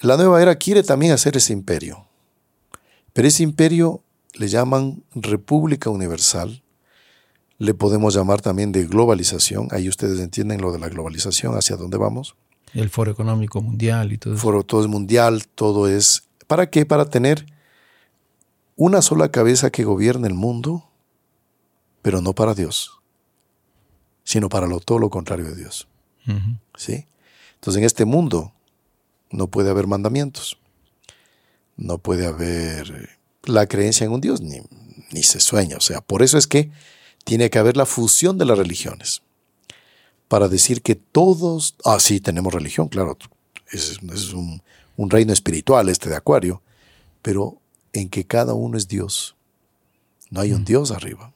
La 0.00 0.16
nueva 0.16 0.40
era 0.40 0.54
quiere 0.56 0.82
también 0.82 1.12
hacer 1.12 1.36
ese 1.36 1.52
imperio. 1.52 2.06
Pero 3.12 3.26
ese 3.26 3.42
imperio 3.42 4.02
le 4.34 4.48
llaman 4.48 5.02
República 5.14 5.90
Universal, 5.90 6.62
le 7.60 7.74
podemos 7.74 8.14
llamar 8.14 8.40
también 8.40 8.72
de 8.72 8.84
globalización, 8.86 9.68
ahí 9.70 9.88
ustedes 9.88 10.18
entienden 10.18 10.60
lo 10.60 10.72
de 10.72 10.80
la 10.80 10.88
globalización, 10.88 11.54
hacia 11.56 11.76
dónde 11.76 11.98
vamos. 11.98 12.34
El 12.74 12.90
foro 12.90 13.12
económico 13.12 13.62
mundial 13.62 14.12
y 14.12 14.18
todo 14.18 14.34
eso. 14.34 14.42
Foro 14.42 14.64
todo 14.64 14.80
es 14.80 14.88
mundial, 14.88 15.46
todo 15.46 15.86
es... 15.86 16.24
¿Para 16.48 16.68
qué? 16.70 16.84
Para 16.84 17.04
tener 17.04 17.46
una 18.74 19.00
sola 19.02 19.30
cabeza 19.30 19.70
que 19.70 19.84
gobierne 19.84 20.26
el 20.26 20.34
mundo, 20.34 20.90
pero 22.02 22.20
no 22.20 22.34
para 22.34 22.54
Dios, 22.54 22.98
sino 24.24 24.48
para 24.48 24.66
lo, 24.66 24.80
todo 24.80 24.98
lo 24.98 25.10
contrario 25.10 25.44
de 25.44 25.54
Dios. 25.54 25.86
¿Sí? 26.76 27.06
Entonces 27.54 27.78
en 27.78 27.84
este 27.84 28.04
mundo 28.04 28.52
no 29.30 29.46
puede 29.48 29.70
haber 29.70 29.86
mandamientos 29.86 30.60
no 31.80 31.98
puede 31.98 32.26
haber 32.26 33.18
la 33.44 33.66
creencia 33.66 34.04
en 34.04 34.12
un 34.12 34.20
Dios, 34.20 34.40
ni, 34.40 34.60
ni 35.10 35.22
se 35.22 35.40
sueña. 35.40 35.76
O 35.76 35.80
sea, 35.80 36.00
por 36.00 36.22
eso 36.22 36.38
es 36.38 36.46
que 36.46 36.70
tiene 37.24 37.50
que 37.50 37.58
haber 37.58 37.76
la 37.76 37.86
fusión 37.86 38.38
de 38.38 38.44
las 38.44 38.58
religiones. 38.58 39.22
Para 40.28 40.48
decir 40.48 40.82
que 40.82 40.94
todos, 40.94 41.76
ah, 41.84 41.98
sí, 41.98 42.20
tenemos 42.20 42.54
religión, 42.54 42.88
claro, 42.88 43.16
es, 43.72 43.98
un, 44.32 44.62
reino 44.96 45.32
espiritual 45.32 45.88
este 45.88 46.10
de 46.10 46.16
Acuario, 46.16 46.62
pero 47.22 47.58
en 47.92 48.08
que 48.08 48.24
cada 48.24 48.54
uno 48.54 48.76
es 48.76 48.86
Dios. 48.86 49.36
No 50.30 50.40
hay 50.40 50.52
un 50.52 50.62
mm. 50.62 50.64
Dios 50.64 50.90
arriba. 50.90 51.32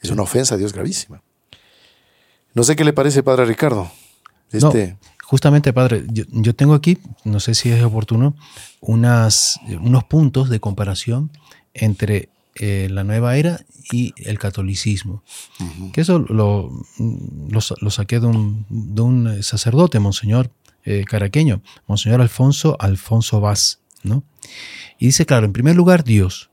Es 0.00 0.10
una 0.10 0.22
ofensa 0.22 0.54
a 0.54 0.58
Dios 0.58 0.72
gravísima. 0.72 1.22
No 2.54 2.64
sé 2.64 2.76
qué 2.76 2.84
le 2.84 2.92
parece, 2.92 3.22
Padre 3.22 3.46
Ricardo. 3.46 3.90
Este, 4.52 4.98
Justamente, 5.32 5.72
padre, 5.72 6.04
yo, 6.10 6.54
tengo 6.54 6.74
aquí, 6.74 6.98
no 7.24 7.40
sé 7.40 7.54
si 7.54 7.70
es 7.70 7.82
oportuno, 7.82 8.36
unas, 8.82 9.58
unos 9.80 10.04
puntos 10.04 10.50
de 10.50 10.60
comparación 10.60 11.30
entre 11.72 12.28
eh, 12.54 12.88
la 12.90 13.02
nueva 13.02 13.36
era 13.36 13.64
y 13.90 14.12
el 14.16 14.38
catolicismo. 14.38 15.22
Que 15.92 16.02
eso 16.02 16.18
lo, 16.18 16.70
lo, 16.98 17.90
saqué 17.90 18.20
de 18.20 18.26
un, 18.26 18.66
de 18.68 19.00
un, 19.00 19.42
sacerdote, 19.42 19.98
Monseñor 20.00 20.50
eh, 20.84 21.04
caraqueño, 21.06 21.62
Monseñor 21.86 22.20
Alfonso 22.20 22.76
Alfonso 22.78 23.40
Vaz, 23.40 23.80
¿no? 24.02 24.22
Y 24.98 25.06
dice, 25.06 25.24
claro, 25.26 25.46
en 25.46 25.52
primer 25.52 25.76
lugar, 25.76 26.04
Dios. 26.04 26.50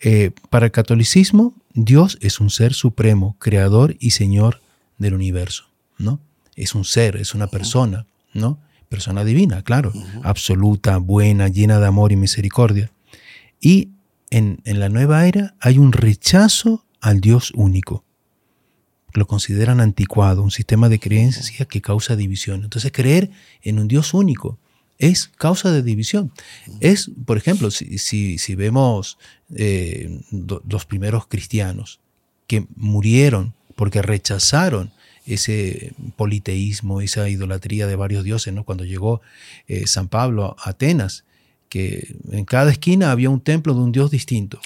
Eh, 0.00 0.30
para 0.48 0.66
el 0.66 0.72
catolicismo, 0.72 1.54
Dios 1.74 2.18
es 2.20 2.40
un 2.40 2.50
ser 2.50 2.72
supremo, 2.72 3.36
creador 3.38 3.96
y 3.98 4.10
señor 4.10 4.62
del 4.98 5.14
universo, 5.14 5.64
¿no? 5.98 6.20
Es 6.56 6.74
un 6.74 6.84
ser, 6.84 7.16
es 7.16 7.34
una 7.34 7.48
persona, 7.48 8.06
¿no? 8.32 8.58
Persona 8.88 9.24
divina, 9.24 9.62
claro, 9.62 9.92
absoluta, 10.22 10.98
buena, 10.98 11.48
llena 11.48 11.80
de 11.80 11.86
amor 11.86 12.12
y 12.12 12.16
misericordia. 12.16 12.90
Y 13.60 13.90
en, 14.30 14.60
en 14.64 14.80
la 14.80 14.88
nueva 14.88 15.26
era 15.26 15.54
hay 15.60 15.78
un 15.78 15.92
rechazo 15.92 16.86
al 17.00 17.20
Dios 17.20 17.52
único 17.54 18.04
lo 19.12 19.26
consideran 19.26 19.80
anticuado, 19.80 20.42
un 20.42 20.50
sistema 20.50 20.88
de 20.88 21.00
creencias 21.00 21.50
que 21.66 21.80
causa 21.80 22.16
división. 22.16 22.62
Entonces, 22.64 22.92
creer 22.92 23.30
en 23.62 23.78
un 23.78 23.88
Dios 23.88 24.14
único 24.14 24.58
es 24.98 25.28
causa 25.28 25.72
de 25.72 25.82
división. 25.82 26.32
Es, 26.80 27.10
por 27.24 27.36
ejemplo, 27.38 27.70
si, 27.70 27.98
si, 27.98 28.54
vemos 28.54 29.18
eh, 29.54 30.20
los 30.68 30.84
primeros 30.84 31.26
cristianos 31.26 32.00
que 32.46 32.66
murieron 32.76 33.54
porque 33.76 34.02
rechazaron 34.02 34.92
ese 35.26 35.94
politeísmo, 36.16 37.00
esa 37.00 37.28
idolatría 37.28 37.86
de 37.86 37.96
varios 37.96 38.24
dioses, 38.24 38.52
¿no? 38.52 38.64
Cuando 38.64 38.84
llegó 38.84 39.22
eh, 39.68 39.86
San 39.86 40.08
Pablo 40.08 40.56
a 40.58 40.70
Atenas, 40.70 41.24
que 41.70 42.16
en 42.30 42.44
cada 42.44 42.70
esquina 42.70 43.12
había 43.12 43.30
un 43.30 43.40
templo 43.40 43.72
de 43.72 43.80
un 43.80 43.92
dios 43.92 44.10
distinto. 44.10 44.60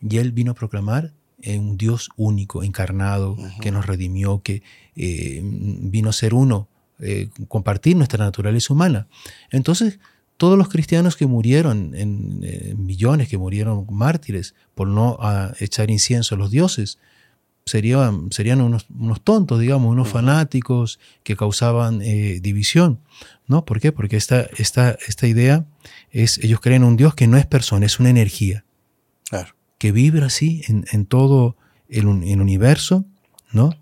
Y 0.00 0.16
él 0.16 0.32
vino 0.32 0.52
a 0.52 0.54
proclamar 0.54 1.12
un 1.54 1.76
Dios 1.76 2.08
único, 2.16 2.62
encarnado, 2.62 3.36
que 3.60 3.70
nos 3.70 3.86
redimió, 3.86 4.42
que 4.42 4.62
eh, 4.96 5.40
vino 5.44 6.08
a 6.10 6.12
ser 6.12 6.34
uno, 6.34 6.68
eh, 6.98 7.28
compartir 7.48 7.96
nuestra 7.96 8.24
naturaleza 8.24 8.72
humana. 8.72 9.06
Entonces, 9.50 9.98
todos 10.38 10.58
los 10.58 10.68
cristianos 10.68 11.16
que 11.16 11.26
murieron, 11.26 11.94
en, 11.94 12.40
millones 12.84 13.28
que 13.28 13.38
murieron 13.38 13.86
mártires 13.90 14.54
por 14.74 14.88
no 14.88 15.18
echar 15.60 15.90
incienso 15.90 16.34
a 16.34 16.38
los 16.38 16.50
dioses, 16.50 16.98
serían, 17.66 18.32
serían 18.32 18.60
unos, 18.60 18.86
tontos, 19.22 19.60
digamos, 19.60 19.92
unos 19.92 20.08
fanáticos 20.08 20.98
que 21.22 21.36
causaban 21.36 22.00
eh, 22.00 22.40
división. 22.40 23.00
¿no? 23.46 23.64
¿Por 23.64 23.80
qué? 23.80 23.92
Porque 23.92 24.16
esta, 24.16 24.48
esta, 24.56 24.96
esta 25.06 25.26
idea 25.26 25.66
es, 26.10 26.38
ellos 26.38 26.60
creen 26.60 26.82
en 26.82 26.88
un 26.88 26.96
Dios 26.96 27.14
que 27.14 27.26
no 27.26 27.36
es 27.36 27.46
persona, 27.46 27.84
es 27.84 28.00
una 28.00 28.10
energía. 28.10 28.64
Claro 29.28 29.56
que 29.78 29.92
vibra 29.92 30.26
así 30.26 30.62
en, 30.68 31.06
todo 31.06 31.56
el, 31.88 32.06
universo, 32.06 33.04
¿no? 33.52 33.78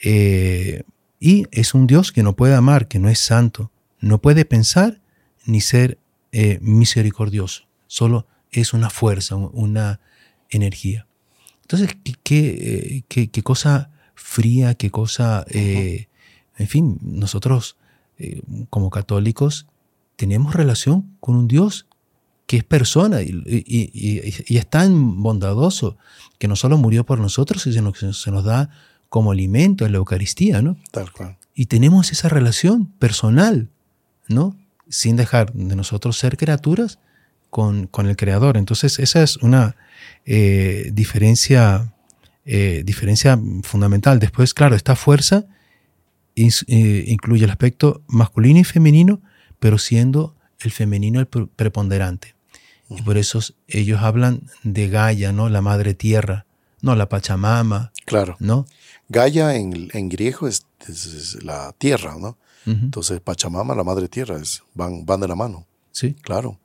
Eh, 0.00 0.82
y 1.20 1.46
es 1.50 1.74
un 1.74 1.86
Dios 1.86 2.12
que 2.12 2.22
no 2.22 2.36
puede 2.36 2.54
amar, 2.54 2.88
que 2.88 2.98
no 2.98 3.08
es 3.08 3.20
santo, 3.20 3.70
no 4.00 4.20
puede 4.20 4.44
pensar 4.44 5.00
ni 5.44 5.60
ser 5.60 5.98
eh, 6.32 6.58
misericordioso, 6.60 7.66
solo 7.86 8.26
es 8.50 8.72
una 8.72 8.90
fuerza, 8.90 9.36
una 9.36 10.00
energía. 10.50 11.06
Entonces, 11.66 11.96
qué, 12.22 13.04
qué, 13.08 13.28
qué, 13.28 13.42
cosa 13.42 13.90
fría, 14.14 14.74
qué 14.74 14.92
cosa, 14.92 15.44
eh, 15.50 16.06
en 16.56 16.68
fin, 16.68 16.98
nosotros 17.02 17.76
como 18.70 18.88
católicos 18.88 19.66
tenemos 20.16 20.54
relación 20.54 21.16
con 21.20 21.36
un 21.36 21.48
Dios 21.48 21.86
que 22.46 22.58
es 22.58 22.64
persona 22.64 23.20
y, 23.22 24.46
es 24.48 24.66
tan 24.68 25.22
bondadoso 25.22 25.98
que 26.38 26.48
no 26.48 26.54
solo 26.54 26.78
murió 26.78 27.04
por 27.04 27.18
nosotros, 27.18 27.62
sino 27.62 27.92
que 27.92 28.12
se 28.12 28.30
nos 28.30 28.44
da 28.44 28.70
como 29.08 29.32
alimento 29.32 29.84
en 29.84 29.92
la 29.92 29.98
Eucaristía, 29.98 30.62
¿no? 30.62 30.76
Tal 30.92 31.10
cual. 31.10 31.36
Y 31.54 31.66
tenemos 31.66 32.12
esa 32.12 32.28
relación 32.28 32.86
personal, 32.86 33.70
¿no? 34.28 34.56
Sin 34.88 35.16
dejar 35.16 35.52
de 35.52 35.74
nosotros 35.74 36.16
ser 36.16 36.36
criaturas 36.36 37.00
con, 37.50 37.88
el 37.96 38.16
Creador. 38.16 38.56
Entonces, 38.56 38.98
esa 38.98 39.22
es 39.22 39.38
una 39.38 39.76
eh, 40.28 40.90
diferencia, 40.92 41.94
eh, 42.44 42.82
diferencia 42.84 43.38
fundamental. 43.62 44.18
Después, 44.18 44.54
claro, 44.54 44.74
esta 44.74 44.96
fuerza 44.96 45.46
eh, 46.34 47.04
incluye 47.06 47.44
el 47.44 47.50
aspecto 47.50 48.02
masculino 48.08 48.58
y 48.58 48.64
femenino, 48.64 49.20
pero 49.60 49.78
siendo 49.78 50.34
el 50.58 50.72
femenino 50.72 51.20
el 51.20 51.26
preponderante. 51.26 52.34
Y 52.90 53.02
por 53.02 53.18
eso 53.18 53.40
ellos 53.68 54.00
hablan 54.02 54.42
de 54.64 54.88
Gaia, 54.88 55.32
¿no? 55.32 55.48
La 55.48 55.60
madre 55.60 55.94
tierra, 55.94 56.46
no 56.82 56.94
la 56.96 57.08
Pachamama. 57.08 57.92
Claro. 58.04 58.36
¿No? 58.40 58.66
Gaia 59.08 59.54
en, 59.54 59.90
en 59.92 60.08
griego 60.08 60.48
es, 60.48 60.66
la 61.42 61.72
tierra, 61.78 62.16
¿no? 62.18 62.36
Entonces 62.66 63.20
Pachamama, 63.20 63.76
la 63.76 63.84
madre 63.84 64.08
tierra, 64.08 64.40
es, 64.40 64.64
van, 64.74 65.06
van 65.06 65.20
de 65.20 65.28
la 65.28 65.36
mano. 65.36 65.66
Sí. 65.92 66.14
Claro. 66.14 66.58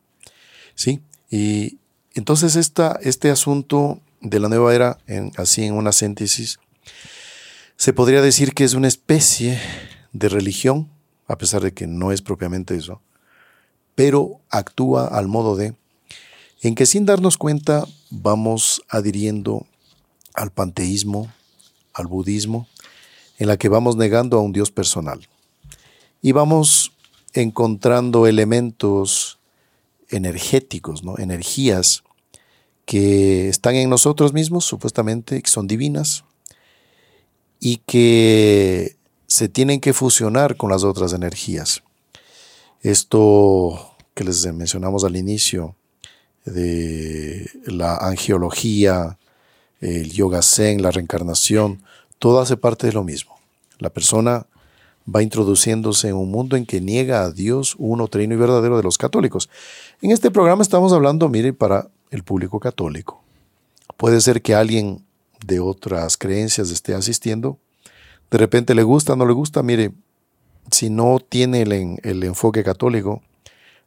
Sí. 0.74 1.00
Y 1.30 1.78
entonces 2.14 2.56
este 2.56 3.30
asunto 3.30 4.00
de 4.22 4.40
la 4.40 4.50
nueva 4.50 4.74
era, 4.76 4.98
así 5.38 5.64
en 5.64 5.74
una 5.74 5.92
síntesis, 5.92 6.60
se 7.76 7.94
podría 7.94 8.22
decir 8.22 8.54
que 8.54 8.64
es 8.64 8.74
una 8.74 8.88
especie 8.88 9.60
de 10.14 10.30
religión, 10.30 10.90
a 11.28 11.38
pesar 11.38 11.62
de 11.62 11.74
que 11.74 11.88
no 11.88 12.12
es 12.12 12.22
propiamente 12.22 12.76
eso, 12.76 13.02
pero 13.96 14.42
actúa 14.50 15.08
al 15.08 15.28
modo 15.28 15.56
de 15.56 15.76
en 16.62 16.76
que 16.76 16.86
sin 16.86 17.06
darnos 17.06 17.38
cuenta 17.38 17.88
vamos 18.12 18.84
adhiriendo 18.88 19.66
al 20.34 20.52
panteísmo, 20.52 21.32
al 21.94 22.08
budismo, 22.08 22.68
en 23.40 23.48
la 23.48 23.58
que 23.58 23.70
vamos 23.70 23.96
negando 23.96 24.38
a 24.38 24.42
un 24.42 24.52
Dios 24.52 24.70
personal. 24.70 25.28
Y 26.22 26.34
vamos 26.34 26.92
encontrando 27.34 28.28
elementos 28.28 29.40
energéticos, 30.12 31.04
¿no? 31.04 31.18
energías 31.18 32.04
que 32.86 33.50
están 33.50 33.76
en 33.76 33.90
nosotros 33.90 34.34
mismos, 34.34 34.66
supuestamente, 34.66 35.42
que 35.42 35.50
son 35.50 35.68
divinas, 35.68 36.24
y 37.60 37.78
que 37.78 38.98
se 39.28 39.48
tienen 39.48 39.80
que 39.80 39.94
fusionar 39.94 40.58
con 40.58 40.72
las 40.72 40.84
otras 40.84 41.14
energías. 41.14 41.84
Esto 42.82 43.96
que 44.14 44.24
les 44.24 44.46
mencionamos 44.54 45.04
al 45.04 45.16
inicio, 45.16 45.76
de 46.46 47.50
la 47.66 47.98
angiología, 47.98 49.18
el 49.80 50.12
yoga 50.12 50.42
zen, 50.42 50.82
la 50.82 50.92
reencarnación, 50.92 51.84
todo 52.20 52.40
hace 52.40 52.58
parte 52.58 52.88
de 52.88 52.94
lo 52.94 53.04
mismo. 53.04 53.40
La 53.80 53.90
persona 53.90 54.48
va 55.08 55.24
introduciéndose 55.24 56.10
en 56.10 56.16
un 56.16 56.30
mundo 56.30 56.56
en 56.56 56.66
que 56.66 56.82
niega 56.82 57.24
a 57.24 57.32
Dios 57.32 57.76
uno, 57.78 58.08
trino 58.08 58.34
y 58.34 58.38
verdadero 58.38 58.78
de 58.78 58.84
los 58.84 58.98
católicos. 58.98 59.50
En 60.02 60.12
este 60.12 60.32
programa 60.32 60.62
estamos 60.62 60.94
hablando, 60.94 61.30
mire, 61.30 61.54
para 61.54 61.90
el 62.12 62.24
público 62.24 62.60
católico. 62.60 63.24
Puede 63.98 64.22
ser 64.22 64.42
que 64.42 64.56
alguien 64.56 65.04
de 65.46 65.60
otras 65.60 66.18
creencias 66.18 66.70
esté 66.70 66.94
asistiendo, 66.94 67.58
de 68.30 68.38
repente 68.38 68.76
le 68.76 68.84
gusta, 68.84 69.16
no 69.16 69.26
le 69.26 69.34
gusta, 69.34 69.64
mire, 69.64 69.92
si 70.70 70.90
no 70.90 71.20
tiene 71.20 71.64
el, 71.64 72.00
el 72.04 72.24
enfoque 72.24 72.64
católico, 72.64 73.22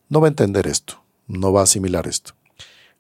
no 0.09 0.21
va 0.21 0.27
a 0.27 0.31
entender 0.31 0.67
esto, 0.67 1.03
no 1.27 1.53
va 1.53 1.61
a 1.61 1.65
asimilar 1.65 2.07
esto. 2.07 2.35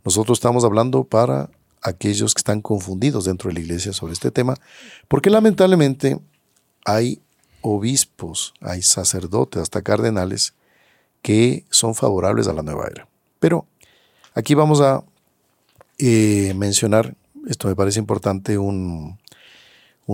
Nosotros 0.04 0.38
estamos 0.38 0.64
hablando 0.64 1.04
para 1.04 1.50
aquellos 1.82 2.34
que 2.34 2.40
están 2.40 2.62
confundidos 2.62 3.26
dentro 3.26 3.48
de 3.48 3.54
la 3.54 3.60
iglesia 3.60 3.92
sobre 3.92 4.14
este 4.14 4.30
tema, 4.30 4.56
porque 5.06 5.30
lamentablemente 5.30 6.18
hay 6.84 7.20
obispos, 7.64 8.52
hay 8.60 8.82
sacerdotes, 8.82 9.62
hasta 9.62 9.80
cardenales, 9.80 10.52
que 11.22 11.64
son 11.70 11.94
favorables 11.94 12.46
a 12.46 12.52
la 12.52 12.62
nueva 12.62 12.86
era. 12.90 13.08
Pero 13.40 13.66
aquí 14.34 14.54
vamos 14.54 14.82
a 14.82 15.02
eh, 15.98 16.52
mencionar, 16.54 17.14
esto 17.48 17.68
me 17.68 17.74
parece 17.74 17.98
importante, 17.98 18.58
un, 18.58 19.18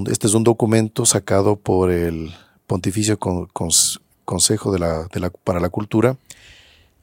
este 0.07 0.29
es 0.29 0.35
un 0.35 0.45
documento 0.45 1.05
sacado 1.05 1.57
por 1.57 1.91
el 1.91 2.33
Pontificio 2.69 3.19
Consejo 3.19 4.73
para 5.43 5.61
la 5.61 5.69
Cultura, 5.71 6.17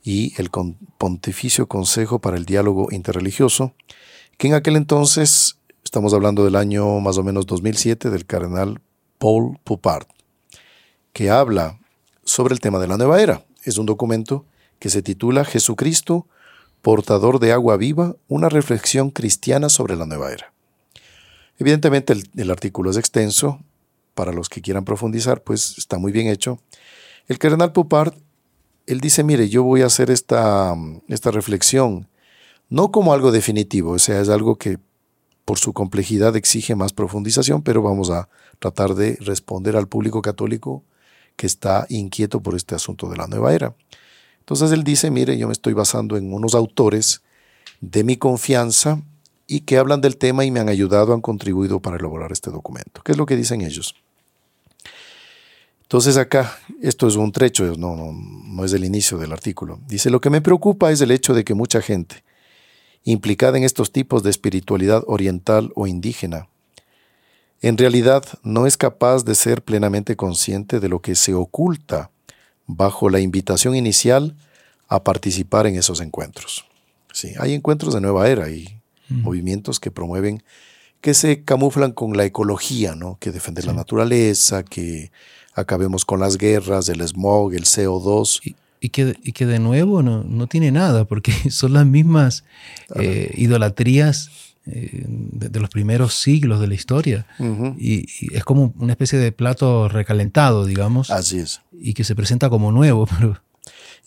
y 0.01 0.33
el 0.37 0.49
Pontificio 0.97 1.67
Consejo 1.67 2.19
para 2.19 2.37
el 2.37 2.45
Diálogo 2.45 2.87
Interreligioso, 2.91 3.73
que 4.37 4.47
en 4.47 4.53
aquel 4.53 4.77
entonces, 4.77 5.57
estamos 5.83 6.13
hablando 6.13 6.45
del 6.45 6.55
año 6.55 7.01
más 7.01 7.17
o 7.17 7.23
menos 7.23 7.45
2007, 7.45 8.09
del 8.09 8.25
cardenal 8.25 8.79
Paul 9.17 9.59
Poupart, 9.65 10.07
que 11.17 11.31
habla 11.31 11.79
sobre 12.25 12.53
el 12.53 12.59
tema 12.59 12.77
de 12.77 12.87
la 12.87 12.95
nueva 12.95 13.19
era. 13.19 13.43
Es 13.63 13.79
un 13.79 13.87
documento 13.87 14.45
que 14.77 14.91
se 14.91 15.01
titula 15.01 15.45
Jesucristo, 15.45 16.27
portador 16.83 17.39
de 17.39 17.51
agua 17.51 17.75
viva, 17.75 18.15
una 18.27 18.49
reflexión 18.49 19.09
cristiana 19.09 19.67
sobre 19.69 19.95
la 19.95 20.05
nueva 20.05 20.31
era. 20.31 20.53
Evidentemente 21.57 22.13
el, 22.35 22.51
artículo 22.51 22.91
es 22.91 22.97
extenso, 22.97 23.59
para 24.13 24.31
los 24.31 24.47
que 24.47 24.61
quieran 24.61 24.85
profundizar, 24.85 25.41
pues 25.41 25.79
está 25.79 25.97
muy 25.97 26.11
bien 26.11 26.27
hecho. 26.27 26.59
El 27.27 27.39
cardenal 27.39 27.71
Poupart 27.71 28.15
él 28.85 29.01
dice, 29.01 29.23
mire, 29.23 29.49
yo 29.49 29.63
voy 29.63 29.81
a 29.81 29.87
hacer 29.87 30.11
esta, 30.11 30.75
esta 31.07 31.31
reflexión, 31.31 32.07
no 32.69 32.91
como 32.91 33.11
algo 33.11 33.31
definitivo, 33.31 33.93
o 33.93 33.99
sea, 33.99 34.21
es 34.21 34.29
algo 34.29 34.57
que 34.57 34.77
por 35.45 35.57
su 35.57 35.73
complejidad 35.73 36.35
exige 36.35 36.75
más 36.75 36.93
profundización, 36.93 37.63
pero 37.63 37.81
vamos 37.81 38.11
a 38.11 38.29
tratar 38.59 38.93
de 38.93 39.17
responder 39.19 39.75
al 39.75 39.87
público 39.87 40.21
católico 40.21 40.83
que 41.37 41.47
está 41.47 41.85
inquieto 41.87 42.41
por 42.41 42.55
este 42.55 42.75
asunto 42.75 43.09
de 43.09 43.15
la 43.15 43.27
nueva 43.27 43.53
era. 43.53 43.73
Entonces 44.39 44.71
él 44.71 44.83
dice, 44.83 45.09
mire, 45.11 45.37
yo 45.37 45.47
me 45.47 45.53
estoy 45.53 45.73
basando 45.73 46.17
en 46.17 46.33
unos 46.33 46.55
autores 46.55 47.21
de 47.79 48.03
mi 48.03 48.17
confianza 48.17 49.01
y 49.45 49.61
que 49.61 49.77
hablan 49.77 50.01
del 50.01 50.17
tema 50.17 50.43
y 50.43 50.51
me 50.51 50.59
han 50.59 50.67
ayudado, 50.67 51.13
han 51.13 51.21
contribuido 51.21 51.79
para 51.79 51.97
elaborar 51.97 52.31
este 52.31 52.51
documento. 52.51 53.01
¿Qué 53.03 53.13
es 53.13 53.17
lo 53.17 53.25
que 53.25 53.37
dicen 53.37 53.61
ellos? 53.61 53.95
Entonces 55.83 56.17
acá, 56.17 56.57
esto 56.81 57.07
es 57.07 57.15
un 57.15 57.31
trecho, 57.31 57.73
no, 57.77 58.65
es 58.65 58.73
el 58.73 58.83
inicio 58.83 59.17
del 59.17 59.31
artículo. 59.31 59.79
Dice, 59.87 60.09
lo 60.09 60.19
que 60.19 60.29
me 60.29 60.41
preocupa 60.41 60.91
es 60.91 60.99
el 60.99 61.11
hecho 61.11 61.33
de 61.33 61.45
que 61.45 61.53
mucha 61.53 61.81
gente 61.81 62.25
implicada 63.05 63.57
en 63.57 63.63
estos 63.63 63.93
tipos 63.93 64.21
de 64.21 64.29
espiritualidad 64.29 65.01
oriental 65.07 65.71
o 65.75 65.87
indígena, 65.87 66.49
en 67.61 67.77
realidad 67.77 68.23
no 68.43 68.67
es 68.67 68.77
capaz 68.77 69.23
de 69.23 69.35
ser 69.35 69.63
plenamente 69.63 70.15
consciente 70.15 70.79
de 70.79 70.89
lo 70.89 71.01
que 71.01 71.15
se 71.15 71.33
oculta 71.33 72.11
bajo 72.67 73.09
la 73.09 73.19
invitación 73.19 73.75
inicial 73.75 74.35
a 74.87 75.03
participar 75.03 75.67
en 75.67 75.75
esos 75.75 76.01
encuentros. 76.01 76.65
Sí, 77.11 77.31
hay 77.39 77.53
encuentros 77.53 77.93
de 77.93 78.01
nueva 78.01 78.29
era 78.29 78.49
y 78.49 78.79
movimientos 79.09 79.79
que 79.79 79.89
promueven, 79.89 80.43
que 81.01 81.13
se 81.13 81.43
camuflan 81.43 81.93
con 81.93 82.15
la 82.15 82.25
ecología, 82.25 82.93
¿no? 82.95 83.17
que 83.19 83.31
defender 83.31 83.65
la 83.65 83.73
naturaleza, 83.73 84.63
que 84.63 85.11
acabemos 85.55 86.05
con 86.05 86.19
las 86.19 86.37
guerras, 86.37 86.89
el 86.89 87.01
smog, 87.07 87.53
el 87.53 87.63
CO2. 87.63 88.55
Y, 88.79 88.89
que, 88.89 89.17
y 89.23 89.31
que, 89.31 89.45
de 89.45 89.59
nuevo 89.59 90.03
no, 90.03 90.23
no, 90.23 90.47
tiene 90.47 90.71
nada, 90.71 91.05
porque 91.05 91.31
son 91.49 91.73
las 91.73 91.85
mismas 91.85 92.43
eh, 92.95 93.33
idolatrías 93.35 94.29
eh, 94.69 95.05
de, 95.07 95.59
los 95.59 95.69
primeros 95.69 96.13
siglos 96.13 96.59
de 96.59 96.67
la 96.67 96.75
historia. 96.75 97.25
y, 97.77 98.35
es 98.35 98.43
como 98.43 98.73
una 98.77 98.93
especie 98.93 99.19
de 99.19 99.31
plato 99.31 99.89
recalentado, 99.89 100.65
digamos. 100.65 101.09
Así 101.09 101.39
es. 101.39 101.61
Y 101.71 101.93
que 101.93 102.03
se 102.03 102.15
presenta 102.15 102.49
como 102.49 102.71
nuevo. 102.71 103.07
Pero... 103.19 103.41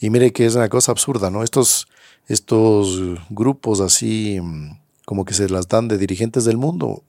Y 0.00 0.10
mire 0.10 0.32
que 0.32 0.46
es 0.46 0.54
una 0.54 0.68
cosa 0.68 0.92
absurda, 0.92 1.30
¿no? 1.30 1.42
Estos, 1.42 1.88
estos 2.28 3.18
grupos 3.28 3.80
así 3.80 4.38
mm, 4.40 4.78
como 5.04 5.24
que 5.24 5.34
se 5.34 5.48
las 5.48 5.68
dan 5.68 5.88
de 5.88 5.98
dirigentes 5.98 6.44
del 6.44 6.56
mundo 6.56 7.02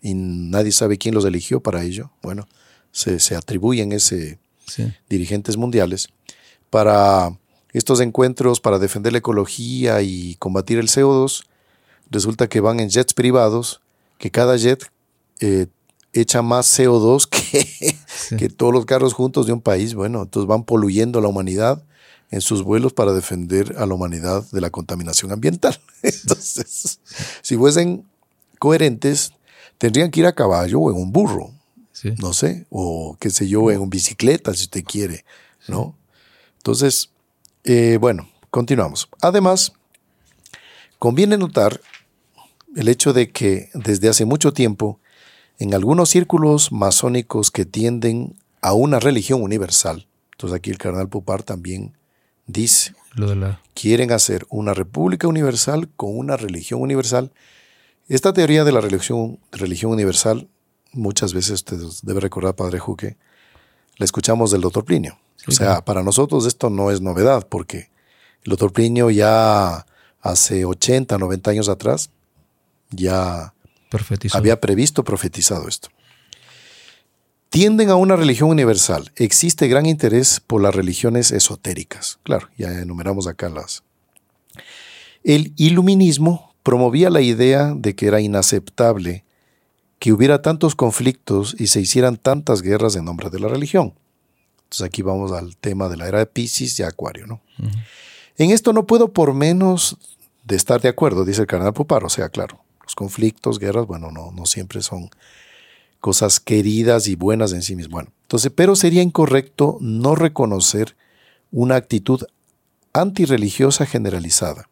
y 0.00 0.14
nadie 0.14 0.70
sabe 0.70 0.98
quién 0.98 1.14
los 1.14 1.24
eligió 1.24 1.60
para 1.60 1.82
ello. 1.82 2.10
Bueno, 2.22 2.46
se, 2.92 3.34
atribuyen 3.34 3.92
ese 3.92 4.38
dirigentes 5.08 5.56
mundiales 5.56 6.08
para 6.70 7.36
estos 7.72 8.00
encuentros 8.00 8.60
para 8.60 8.78
defender 8.78 9.12
la 9.12 9.18
ecología 9.18 10.02
y 10.02 10.36
combatir 10.36 10.78
el 10.78 10.88
CO2. 10.88 11.44
Resulta 12.10 12.48
que 12.48 12.60
van 12.60 12.80
en 12.80 12.90
jets 12.90 13.14
privados, 13.14 13.80
que 14.18 14.30
cada 14.30 14.56
jet 14.56 14.90
eh, 15.40 15.66
echa 16.12 16.42
más 16.42 16.78
CO2 16.78 17.28
que, 17.28 17.96
que 18.36 18.48
todos 18.48 18.72
los 18.72 18.86
carros 18.86 19.12
juntos 19.14 19.46
de 19.46 19.52
un 19.52 19.60
país. 19.60 19.94
Bueno, 19.94 20.22
entonces 20.22 20.46
van 20.46 20.64
poluyendo 20.64 21.18
a 21.18 21.22
la 21.22 21.28
humanidad 21.28 21.82
en 22.30 22.40
sus 22.40 22.62
vuelos 22.62 22.92
para 22.92 23.12
defender 23.12 23.76
a 23.78 23.86
la 23.86 23.94
humanidad 23.94 24.44
de 24.50 24.60
la 24.60 24.70
contaminación 24.70 25.30
ambiental. 25.30 25.78
Entonces, 26.02 26.98
si 27.42 27.56
fuesen 27.56 28.04
coherentes, 28.58 29.32
tendrían 29.78 30.10
que 30.10 30.20
ir 30.20 30.26
a 30.26 30.34
caballo 30.34 30.80
o 30.80 30.90
en 30.90 30.96
un 30.96 31.12
burro 31.12 31.52
no 32.18 32.32
sé, 32.32 32.66
o 32.70 33.16
qué 33.18 33.30
sé 33.30 33.48
yo, 33.48 33.70
en 33.70 33.80
un 33.80 33.90
bicicleta 33.90 34.52
si 34.52 34.64
usted 34.64 34.84
quiere, 34.84 35.24
¿no? 35.68 35.96
Entonces, 36.58 37.10
eh, 37.64 37.98
bueno, 38.00 38.28
continuamos. 38.50 39.08
Además, 39.20 39.72
conviene 41.04 41.36
notar 41.36 41.82
el 42.74 42.88
hecho 42.88 43.12
de 43.12 43.30
que 43.30 43.68
desde 43.74 44.08
hace 44.08 44.24
mucho 44.24 44.54
tiempo, 44.54 45.00
en 45.58 45.74
algunos 45.74 46.08
círculos 46.08 46.72
masónicos 46.72 47.50
que 47.50 47.66
tienden 47.66 48.36
a 48.62 48.72
una 48.72 49.00
religión 49.00 49.42
universal, 49.42 50.06
entonces 50.32 50.56
aquí 50.56 50.70
el 50.70 50.78
cardenal 50.78 51.10
Pupar 51.10 51.42
también 51.42 51.92
dice, 52.46 52.94
Lo 53.12 53.28
de 53.28 53.36
la... 53.36 53.60
quieren 53.74 54.12
hacer 54.12 54.46
una 54.48 54.72
república 54.72 55.28
universal 55.28 55.90
con 55.94 56.16
una 56.16 56.38
religión 56.38 56.80
universal. 56.80 57.32
Esta 58.08 58.32
teoría 58.32 58.64
de 58.64 58.72
la 58.72 58.80
religión, 58.80 59.38
religión 59.52 59.92
universal 59.92 60.48
muchas 60.92 61.34
veces 61.34 61.56
usted 61.56 61.76
debe 62.02 62.20
recordar, 62.20 62.56
Padre 62.56 62.78
Juque, 62.78 63.18
la 63.98 64.06
escuchamos 64.06 64.52
del 64.52 64.62
doctor 64.62 64.86
Plinio. 64.86 65.18
o 65.46 65.50
sea, 65.50 65.84
para 65.84 66.02
nosotros 66.02 66.46
esto 66.46 66.70
no 66.70 66.90
es 66.90 67.02
novedad, 67.02 67.46
porque 67.46 67.90
el 68.42 68.48
doctor 68.52 68.72
Plinio 68.72 69.10
ya 69.10 69.84
hace 70.24 70.64
80, 70.64 71.18
90 71.18 71.50
años 71.50 71.68
atrás 71.68 72.10
ya 72.90 73.54
había 74.32 74.60
previsto, 74.60 75.04
profetizado 75.04 75.68
esto. 75.68 75.88
Tienden 77.50 77.90
a 77.90 77.96
una 77.96 78.16
religión 78.16 78.50
universal. 78.50 79.12
Existe 79.14 79.68
gran 79.68 79.86
interés 79.86 80.40
por 80.40 80.60
las 80.60 80.74
religiones 80.74 81.30
esotéricas. 81.30 82.18
Claro, 82.24 82.48
ya 82.58 82.80
enumeramos 82.80 83.28
acá 83.28 83.48
las. 83.48 83.84
El 85.22 85.52
iluminismo 85.56 86.54
promovía 86.64 87.10
la 87.10 87.20
idea 87.20 87.72
de 87.76 87.94
que 87.94 88.08
era 88.08 88.20
inaceptable 88.20 89.24
que 90.00 90.12
hubiera 90.12 90.42
tantos 90.42 90.74
conflictos 90.74 91.54
y 91.58 91.68
se 91.68 91.80
hicieran 91.80 92.16
tantas 92.16 92.60
guerras 92.60 92.96
en 92.96 93.04
nombre 93.04 93.30
de 93.30 93.38
la 93.38 93.48
religión. 93.48 93.94
Entonces 94.64 94.82
aquí 94.82 95.02
vamos 95.02 95.30
al 95.30 95.56
tema 95.56 95.88
de 95.88 95.96
la 95.96 96.08
era 96.08 96.18
de 96.18 96.26
Pisces 96.26 96.78
y 96.80 96.82
Acuario. 96.82 97.26
¿no? 97.26 97.40
En 98.36 98.50
esto 98.50 98.72
no 98.72 98.86
puedo 98.86 99.12
por 99.12 99.32
menos 99.32 99.96
de 100.44 100.56
estar 100.56 100.80
de 100.80 100.88
acuerdo, 100.88 101.24
dice 101.24 101.42
el 101.42 101.46
cardenal 101.46 101.74
Popar. 101.74 102.04
O 102.04 102.08
sea, 102.08 102.28
claro, 102.28 102.60
los 102.82 102.94
conflictos, 102.94 103.58
guerras, 103.58 103.86
bueno, 103.86 104.10
no, 104.10 104.30
no 104.32 104.46
siempre 104.46 104.82
son 104.82 105.10
cosas 106.00 106.38
queridas 106.38 107.08
y 107.08 107.16
buenas 107.16 107.52
en 107.52 107.62
sí 107.62 107.76
mismas. 107.76 107.92
Bueno, 107.92 108.12
entonces, 108.22 108.52
pero 108.54 108.76
sería 108.76 109.02
incorrecto 109.02 109.78
no 109.80 110.14
reconocer 110.14 110.96
una 111.50 111.76
actitud 111.76 112.24
antirreligiosa 112.92 113.86
generalizada 113.86 114.68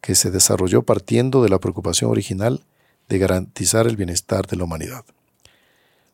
que 0.00 0.14
se 0.14 0.30
desarrolló 0.30 0.82
partiendo 0.82 1.42
de 1.42 1.48
la 1.48 1.58
preocupación 1.58 2.10
original 2.10 2.64
de 3.08 3.18
garantizar 3.18 3.86
el 3.86 3.96
bienestar 3.96 4.46
de 4.46 4.56
la 4.56 4.64
humanidad. 4.64 5.04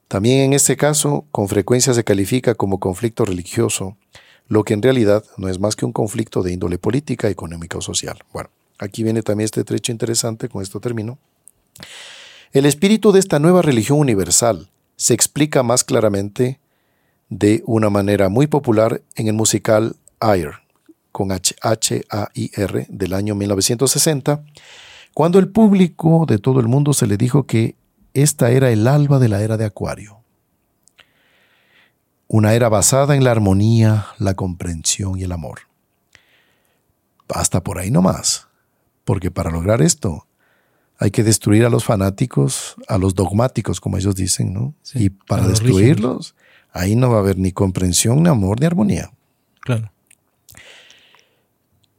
También 0.09 0.41
en 0.41 0.53
este 0.53 0.77
caso, 0.77 1.25
con 1.31 1.49
frecuencia 1.49 1.95
se 1.95 2.05
califica 2.05 2.55
como 2.55 2.81
conflicto 2.81 3.25
religioso, 3.25 3.97
lo 4.49 4.65
que 4.65 4.75
en 4.75 4.83
realidad 4.83 5.25
no 5.39 5.49
es 5.49 5.59
más 5.59 5.75
que 5.77 5.87
un 5.87 5.93
conflicto 5.93 6.43
de 6.43 6.53
índole 6.53 6.79
política, 6.79 7.29
económica 7.29 7.79
o 7.79 7.81
social. 7.81 8.19
Bueno, 8.33 8.51
aquí 8.83 9.03
viene 9.03 9.23
también 9.23 9.45
este 9.45 9.65
trecho 9.65 9.93
interesante, 9.93 10.49
con 10.49 10.63
esto 10.63 10.81
termino. 10.81 11.19
El 12.53 12.67
espíritu 12.67 13.13
de 13.13 13.21
esta 13.21 13.39
nueva 13.39 13.63
religión 13.63 13.99
universal 13.99 14.69
se 14.97 15.15
explica 15.15 15.63
más 15.63 15.85
claramente 15.85 16.61
de 17.29 17.63
una 17.65 17.89
manera 17.89 18.29
muy 18.29 18.47
popular 18.47 19.01
en 19.15 19.29
el 19.29 19.35
musical 19.35 19.97
Air, 20.21 20.51
con 21.13 21.33
H-A-I-R, 21.33 22.87
del 22.89 23.15
año 23.15 23.35
1960, 23.35 24.45
cuando 25.15 25.39
el 25.39 25.49
público 25.49 26.27
de 26.27 26.39
todo 26.39 26.61
el 26.61 26.69
mundo 26.69 26.93
se 26.93 27.07
le 27.07 27.17
dijo 27.17 27.47
que 27.47 27.77
esta 28.15 28.51
era 28.51 28.71
el 28.71 28.87
alba 28.87 29.19
de 29.19 29.29
la 29.29 29.43
era 29.43 29.57
de 29.57 29.65
Acuario. 29.65 30.19
Una 32.29 32.55
era 32.55 32.69
basada 32.69 33.15
en 33.15 33.25
la 33.25 33.31
armonía, 33.31 34.09
la 34.19 34.35
comprensión 34.35 35.19
y 35.19 35.23
el 35.23 35.33
amor. 35.33 35.61
Hasta 37.29 37.63
por 37.63 37.79
ahí 37.79 37.91
no 37.91 38.03
más, 38.03 38.49
porque 39.05 39.31
para 39.31 39.51
lograr 39.51 39.83
esto 39.83 40.27
hay 40.99 41.11
que 41.11 41.25
destruir 41.25 41.65
a 41.65 41.69
los 41.71 41.85
fanáticos, 41.85 42.77
a 42.87 42.97
los 42.99 43.15
dogmáticos, 43.15 43.81
como 43.81 43.97
ellos 43.97 44.15
dicen, 44.15 44.53
¿no? 44.53 44.75
y 44.95 45.11
para 45.11 45.49
destruirlos, 45.49 46.37
ahí 46.73 46.95
no 46.95 47.11
va 47.11 47.17
a 47.17 47.21
haber 47.21 47.39
ni 47.39 47.51
comprensión, 47.53 48.23
ni 48.23 48.29
amor, 48.29 48.61
ni 48.61 48.67
armonía. 48.67 49.11
Claro. 49.61 49.93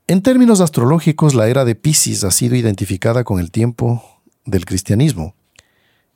En 0.08 0.22
términos 0.22 0.62
astrológicos, 0.62 1.34
la 1.34 1.47
era 1.47 1.66
de 1.66 1.76
Pisces 1.76 2.24
ha 2.24 2.32
sido 2.32 2.56
identificada 2.56 3.24
con 3.24 3.39
el 3.39 3.51
tiempo 3.51 4.04
del 4.45 4.66
cristianismo, 4.66 5.36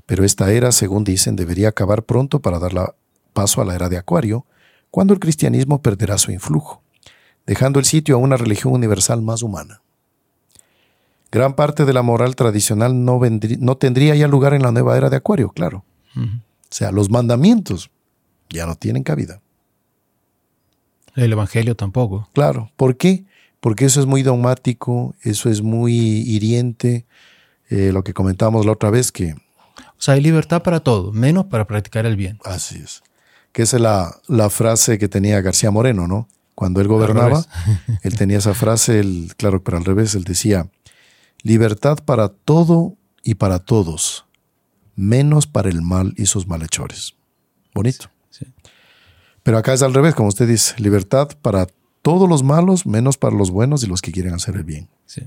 pero 0.05 0.23
esta 0.23 0.51
era, 0.51 0.71
según 0.71 1.03
dicen, 1.03 1.35
debería 1.35 1.69
acabar 1.69 2.03
pronto 2.03 2.41
para 2.41 2.59
dar 2.59 2.95
paso 3.33 3.61
a 3.61 3.65
la 3.65 3.75
era 3.75 3.89
de 3.89 3.97
Acuario, 3.97 4.45
cuando 4.91 5.13
el 5.13 5.19
cristianismo 5.19 5.81
perderá 5.81 6.17
su 6.17 6.31
influjo, 6.31 6.81
dejando 7.45 7.79
el 7.79 7.85
sitio 7.85 8.15
a 8.15 8.19
una 8.19 8.37
religión 8.37 8.73
universal 8.73 9.21
más 9.21 9.43
humana. 9.43 9.81
Gran 11.31 11.55
parte 11.55 11.85
de 11.85 11.93
la 11.93 12.01
moral 12.01 12.35
tradicional 12.35 13.03
no, 13.03 13.19
no 13.59 13.77
tendría 13.77 14.15
ya 14.15 14.27
lugar 14.27 14.53
en 14.53 14.61
la 14.61 14.71
nueva 14.71 14.97
era 14.97 15.09
de 15.09 15.17
Acuario, 15.17 15.49
claro. 15.49 15.83
O 16.15 16.69
sea, 16.69 16.91
los 16.91 17.09
mandamientos 17.09 17.91
ya 18.49 18.65
no 18.65 18.75
tienen 18.75 19.03
cabida. 19.03 19.41
El 21.15 21.31
Evangelio 21.31 21.75
tampoco. 21.75 22.29
Claro. 22.33 22.71
¿Por 22.75 22.97
qué? 22.97 23.25
porque 23.59 23.85
eso 23.85 23.99
es 23.99 24.05
muy 24.05 24.23
dogmático, 24.23 25.15
eso 25.23 25.49
es 25.49 25.61
muy 25.61 25.93
hiriente, 25.93 27.05
eh, 27.69 27.91
lo 27.91 28.03
que 28.03 28.13
comentábamos 28.13 28.65
la 28.65 28.71
otra 28.73 28.89
vez 28.89 29.11
que... 29.11 29.33
O 29.33 30.01
sea, 30.01 30.13
hay 30.13 30.21
libertad 30.21 30.61
para 30.63 30.79
todo, 30.79 31.11
menos 31.11 31.47
para 31.47 31.65
practicar 31.65 32.05
el 32.05 32.15
bien. 32.15 32.39
Así 32.43 32.77
es. 32.77 33.01
Que 33.51 33.63
esa 33.63 33.77
es 33.77 33.81
la, 33.81 34.15
la 34.27 34.49
frase 34.49 34.97
que 34.97 35.07
tenía 35.07 35.41
García 35.41 35.71
Moreno, 35.71 36.07
¿no? 36.07 36.27
Cuando 36.53 36.81
él 36.81 36.87
gobernaba, 36.87 37.45
él 38.03 38.15
tenía 38.15 38.37
esa 38.37 38.53
frase, 38.53 39.03
claro, 39.37 39.63
pero 39.63 39.77
al 39.77 39.85
revés, 39.85 40.15
él 40.15 40.23
decía, 40.23 40.67
libertad 41.47 41.99
para 42.03 42.27
todo 42.27 42.95
y 43.23 43.35
para 43.35 43.59
todos, 43.59 44.25
menos 44.95 45.47
para 45.47 45.69
el 45.69 45.81
mal 45.81 46.13
y 46.17 46.25
sus 46.25 46.45
malhechores. 46.45 47.15
Bonito. 47.73 48.09
Pero 49.43 49.57
acá 49.57 49.73
es 49.73 49.81
al 49.81 49.93
revés, 49.93 50.13
como 50.13 50.27
usted 50.27 50.45
dice, 50.45 50.75
libertad 50.77 51.29
para 51.41 51.67
todos 52.01 52.27
los 52.27 52.43
malos, 52.43 52.85
menos 52.85 53.17
para 53.17 53.33
los 53.33 53.49
buenos 53.49 53.81
y 53.81 53.87
los 53.87 54.01
que 54.01 54.11
quieren 54.11 54.33
hacer 54.33 54.57
el 54.57 54.65
bien. 54.65 54.89
Sí. 55.05 55.21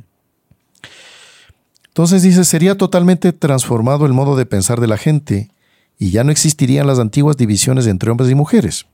Entonces 1.89 2.23
dice, 2.23 2.45
sería 2.45 2.77
totalmente 2.77 3.33
transformado 3.33 4.05
el 4.05 4.13
modo 4.13 4.37
de 4.37 4.45
pensar 4.45 4.79
de 4.79 4.89
la 4.89 4.99
gente 4.99 5.51
y 5.99 6.11
ya 6.11 6.23
no 6.23 6.33
existirían 6.33 6.87
las 6.87 6.99
antiguas 6.99 7.39
divisiones 7.39 7.87
entre 7.87 8.11
hombres 8.11 8.31
y 8.31 8.35
mujeres. 8.35 8.85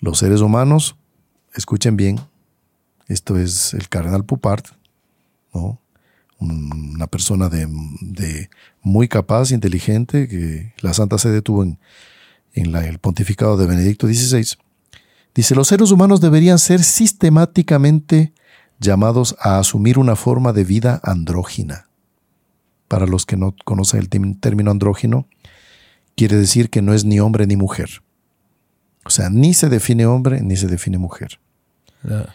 Los 0.00 0.18
seres 0.18 0.40
humanos, 0.40 0.96
escuchen 1.54 1.98
bien, 1.98 2.18
esto 3.06 3.38
es 3.38 3.74
el 3.74 3.90
cardenal 3.90 4.24
Pupart, 4.24 4.66
¿no? 5.52 5.78
Una 6.38 7.06
persona 7.06 7.48
de, 7.48 8.48
muy 8.82 9.08
capaz, 9.08 9.50
inteligente, 9.50 10.28
que 10.28 10.72
la 10.80 10.94
Santa 10.94 11.18
Sede 11.18 11.42
tuvo 11.42 11.64
en, 11.64 11.78
el 12.54 12.98
pontificado 12.98 13.56
de 13.56 13.66
Benedicto 13.66 14.06
XVI. 14.06 14.56
Dice, 15.34 15.54
los 15.54 15.68
seres 15.68 15.90
humanos 15.90 16.20
deberían 16.20 16.58
ser 16.58 16.82
sistemáticamente 16.82 18.32
llamados 18.80 19.36
a 19.40 19.58
asumir 19.58 19.98
una 19.98 20.16
forma 20.16 20.52
de 20.52 20.64
vida 20.64 21.00
andrógina. 21.02 21.88
Para 22.88 23.06
los 23.06 23.26
que 23.26 23.36
no 23.36 23.54
conocen 23.64 24.00
el 24.00 24.38
término 24.40 24.70
andrógino, 24.70 25.28
quiere 26.16 26.36
decir 26.36 26.70
que 26.70 26.82
no 26.82 26.94
es 26.94 27.04
ni 27.04 27.20
hombre 27.20 27.46
ni 27.46 27.56
mujer. 27.56 28.02
O 29.04 29.10
sea, 29.10 29.30
ni 29.30 29.54
se 29.54 29.68
define 29.68 30.06
hombre 30.06 30.40
ni 30.42 30.56
se 30.56 30.66
define 30.66 30.98
mujer. 30.98 31.38
La 32.02 32.34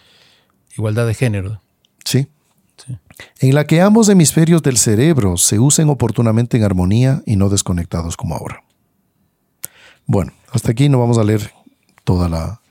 igualdad 0.75 1.07
de 1.07 1.13
género. 1.13 1.61
Sí. 2.05 2.27
En 3.39 3.55
la 3.55 3.65
que 3.65 3.81
ambos 3.81 4.09
hemisferios 4.09 4.63
del 4.63 4.77
cerebro 4.77 5.37
se 5.37 5.59
usen 5.59 5.89
oportunamente 5.89 6.57
en 6.57 6.63
armonía 6.63 7.21
y 7.25 7.35
no 7.35 7.49
desconectados 7.49 8.17
como 8.17 8.35
ahora. 8.35 8.63
Bueno, 10.05 10.33
hasta 10.51 10.71
aquí 10.71 10.89
no 10.89 10.99
vamos 10.99 11.17
a 11.17 11.23
leer 11.23 11.51
toda 12.03 12.29
la... 12.29 12.61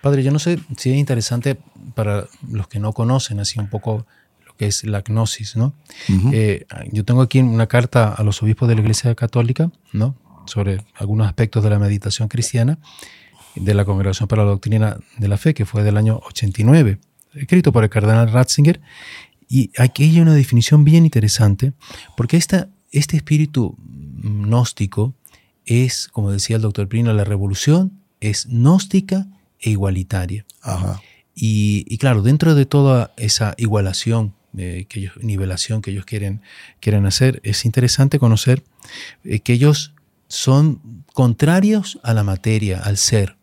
Padre, 0.00 0.22
yo 0.22 0.32
no 0.32 0.38
sé 0.38 0.58
si 0.76 0.90
es 0.90 0.96
interesante 0.96 1.58
para 1.94 2.26
los 2.50 2.66
que 2.68 2.80
no 2.80 2.92
conocen 2.92 3.40
así 3.40 3.60
un 3.60 3.68
poco 3.68 4.06
lo 4.46 4.56
que 4.56 4.66
es 4.66 4.84
la 4.84 5.02
gnosis, 5.02 5.56
¿no? 5.56 5.74
Eh, 6.32 6.66
yo 6.90 7.04
tengo 7.04 7.22
aquí 7.22 7.38
una 7.38 7.68
carta 7.68 8.12
a 8.12 8.22
los 8.24 8.42
obispos 8.42 8.68
de 8.68 8.74
la 8.74 8.80
Iglesia 8.80 9.14
Católica, 9.14 9.70
¿no? 9.92 10.16
Sobre 10.46 10.84
algunos 10.96 11.28
aspectos 11.28 11.62
de 11.62 11.70
la 11.70 11.78
meditación 11.78 12.28
cristiana 12.28 12.78
de 13.54 13.74
la 13.74 13.84
Congregación 13.84 14.28
para 14.28 14.44
la 14.44 14.50
Doctrina 14.50 14.98
de 15.18 15.28
la 15.28 15.36
Fe, 15.36 15.54
que 15.54 15.66
fue 15.66 15.82
del 15.82 15.96
año 15.96 16.20
89, 16.26 16.98
escrito 17.34 17.72
por 17.72 17.84
el 17.84 17.90
cardenal 17.90 18.30
Ratzinger. 18.30 18.80
Y 19.52 19.70
aquí 19.76 20.04
hay 20.04 20.18
una 20.18 20.32
definición 20.32 20.82
bien 20.82 21.04
interesante, 21.04 21.74
porque 22.16 22.38
esta, 22.38 22.70
este 22.90 23.18
espíritu 23.18 23.76
gnóstico 24.22 25.12
es, 25.66 26.08
como 26.08 26.30
decía 26.30 26.56
el 26.56 26.62
doctor 26.62 26.88
Prino, 26.88 27.12
la 27.12 27.24
revolución 27.24 27.92
es 28.22 28.46
gnóstica 28.46 29.26
e 29.60 29.68
igualitaria. 29.68 30.46
Y, 31.34 31.98
claro, 31.98 32.22
dentro 32.22 32.54
de 32.54 32.64
toda 32.64 33.12
esa 33.18 33.52
igualación, 33.58 34.32
eh, 34.56 34.86
que 34.88 35.00
ellos, 35.00 35.12
nivelación 35.20 35.82
que 35.82 35.90
ellos 35.90 36.06
quieren, 36.06 36.40
quieren 36.80 37.04
hacer, 37.04 37.42
es 37.44 37.66
interesante 37.66 38.18
conocer 38.18 38.64
eh, 39.22 39.40
que 39.40 39.52
ellos 39.52 39.92
son 40.28 40.80
contrarios 41.12 42.00
a 42.02 42.14
la 42.14 42.24
materia, 42.24 42.80
al 42.80 42.96
ser. 42.96 43.36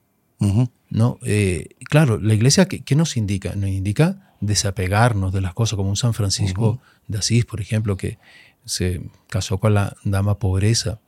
¿no? 0.89 1.19
Eh, 1.21 1.67
claro, 1.87 2.19
la 2.19 2.33
iglesia, 2.33 2.67
¿qué, 2.67 2.95
nos 2.95 3.15
indica? 3.15 3.53
Nos 3.53 3.69
indica 3.69 4.28
desapegarnos 4.41 5.33
de 5.33 5.41
las 5.41 5.53
cosas, 5.53 5.75
como 5.75 5.89
un 5.89 5.95
San 5.95 6.13
Francisco 6.13 6.79
de 7.07 7.19
Asís, 7.19 7.45
por 7.45 7.61
ejemplo, 7.61 7.97
que 7.97 8.17
se 8.65 9.01
casó 9.27 9.57
con 9.57 9.73
la 9.73 9.95
dama 10.03 10.39
pobreza. 10.39 10.99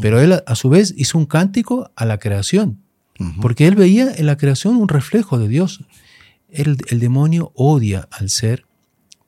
Pero 0.00 0.20
él, 0.20 0.42
a 0.44 0.54
su 0.54 0.68
vez, 0.68 0.92
hizo 0.96 1.18
un 1.18 1.26
cántico 1.26 1.90
a 1.94 2.04
la 2.04 2.18
creación, 2.18 2.80
porque 3.40 3.68
él 3.68 3.76
veía 3.76 4.12
en 4.12 4.26
la 4.26 4.36
creación 4.36 4.76
un 4.76 4.88
reflejo 4.88 5.38
de 5.38 5.48
Dios. 5.48 5.84
El, 6.50 6.76
demonio 6.76 7.52
odia 7.54 8.08
al 8.10 8.28
ser. 8.28 8.66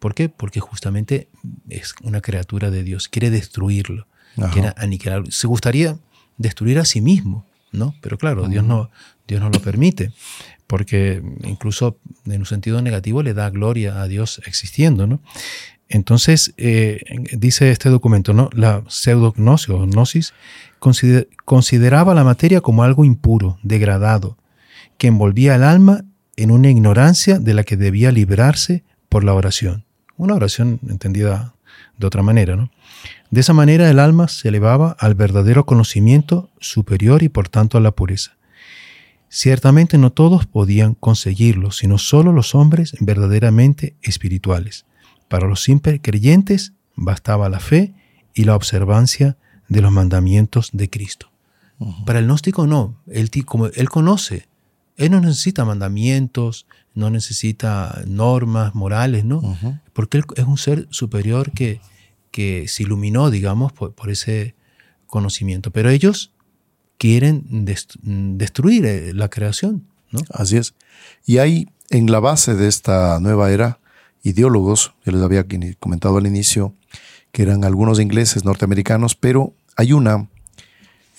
¿Por 0.00 0.14
qué? 0.14 0.28
Porque 0.28 0.60
justamente 0.60 1.28
es 1.68 1.94
una 2.02 2.20
criatura 2.20 2.70
de 2.70 2.82
Dios, 2.82 3.08
quiere 3.08 3.30
destruirlo, 3.30 4.06
quiere 4.52 4.72
aniquilarlo. 4.76 5.30
Se 5.30 5.46
gustaría 5.46 5.98
destruir 6.36 6.78
a 6.78 6.84
sí 6.84 7.00
mismo, 7.00 7.46
¿no? 7.72 7.94
Pero 8.00 8.18
claro, 8.18 8.48
Dios 8.48 8.64
no, 8.64 8.90
Dios 9.26 9.40
no 9.40 9.50
lo 9.50 9.60
permite, 9.60 10.12
porque 10.66 11.22
incluso 11.44 11.98
en 12.24 12.40
un 12.40 12.46
sentido 12.46 12.82
negativo 12.82 13.22
le 13.22 13.34
da 13.34 13.50
gloria 13.50 14.00
a 14.02 14.08
Dios 14.08 14.40
existiendo, 14.46 15.06
¿no? 15.06 15.20
Entonces, 15.88 16.52
eh, 16.56 17.00
dice 17.32 17.70
este 17.70 17.90
documento, 17.90 18.32
¿no? 18.32 18.50
La 18.52 18.82
pseudognosis 18.88 19.68
o 19.68 19.86
gnosis 19.86 20.34
consideraba 21.44 22.14
la 22.14 22.24
materia 22.24 22.60
como 22.60 22.82
algo 22.82 23.04
impuro, 23.04 23.58
degradado, 23.62 24.36
que 24.98 25.06
envolvía 25.06 25.54
el 25.54 25.62
alma 25.62 26.04
en 26.36 26.50
una 26.50 26.70
ignorancia 26.70 27.38
de 27.38 27.54
la 27.54 27.62
que 27.62 27.76
debía 27.76 28.10
librarse 28.10 28.82
por 29.08 29.22
la 29.22 29.34
oración. 29.34 29.84
Una 30.16 30.34
oración 30.34 30.80
entendida 30.88 31.54
de 31.98 32.06
otra 32.06 32.22
manera, 32.22 32.56
¿no? 32.56 32.70
De 33.30 33.40
esa 33.40 33.52
manera 33.52 33.90
el 33.90 33.98
alma 33.98 34.28
se 34.28 34.48
elevaba 34.48 34.96
al 34.98 35.14
verdadero 35.14 35.66
conocimiento 35.66 36.50
superior 36.60 37.22
y 37.22 37.28
por 37.28 37.48
tanto 37.48 37.78
a 37.78 37.80
la 37.80 37.92
pureza. 37.92 38.36
Ciertamente 39.28 39.98
no 39.98 40.12
todos 40.12 40.46
podían 40.46 40.94
conseguirlo, 40.94 41.70
sino 41.70 41.98
solo 41.98 42.32
los 42.32 42.54
hombres 42.54 42.94
verdaderamente 43.00 43.96
espirituales. 44.02 44.86
Para 45.28 45.46
los 45.48 45.62
simples 45.62 46.00
creyentes 46.02 46.72
bastaba 46.94 47.48
la 47.48 47.60
fe 47.60 47.94
y 48.34 48.44
la 48.44 48.54
observancia 48.54 49.36
de 49.68 49.80
los 49.80 49.92
mandamientos 49.92 50.70
de 50.72 50.88
Cristo. 50.88 51.30
Para 52.06 52.20
el 52.20 52.26
gnóstico 52.26 52.66
no, 52.66 52.96
él, 53.06 53.30
como 53.44 53.66
él 53.66 53.90
conoce, 53.90 54.48
él 54.96 55.10
no 55.10 55.20
necesita 55.20 55.64
mandamientos, 55.64 56.66
no 56.94 57.10
necesita 57.10 58.02
normas 58.06 58.74
morales, 58.74 59.24
¿no? 59.24 59.42
Porque 59.92 60.18
él 60.18 60.24
es 60.36 60.44
un 60.44 60.56
ser 60.56 60.86
superior 60.90 61.52
que, 61.52 61.80
que 62.30 62.66
se 62.68 62.84
iluminó, 62.84 63.30
digamos, 63.30 63.72
por, 63.72 64.10
ese 64.10 64.54
conocimiento. 65.06 65.70
Pero 65.70 65.90
ellos 65.90 66.32
quieren 66.98 67.64
destruir 68.38 68.86
eh, 68.86 69.12
la 69.14 69.28
creación, 69.28 69.86
¿no? 70.10 70.20
Así 70.30 70.56
es. 70.56 70.74
Y 71.24 71.38
hay 71.38 71.68
en 71.90 72.10
la 72.10 72.20
base 72.20 72.54
de 72.54 72.68
esta 72.68 73.20
nueva 73.20 73.50
era 73.50 73.78
ideólogos, 74.22 74.94
yo 75.04 75.12
les 75.12 75.22
había 75.22 75.46
comentado 75.78 76.16
al 76.16 76.26
inicio, 76.26 76.74
que 77.30 77.42
eran 77.42 77.64
algunos 77.64 78.00
ingleses, 78.00 78.44
norteamericanos, 78.44 79.14
pero 79.14 79.52
hay 79.76 79.92
una 79.92 80.28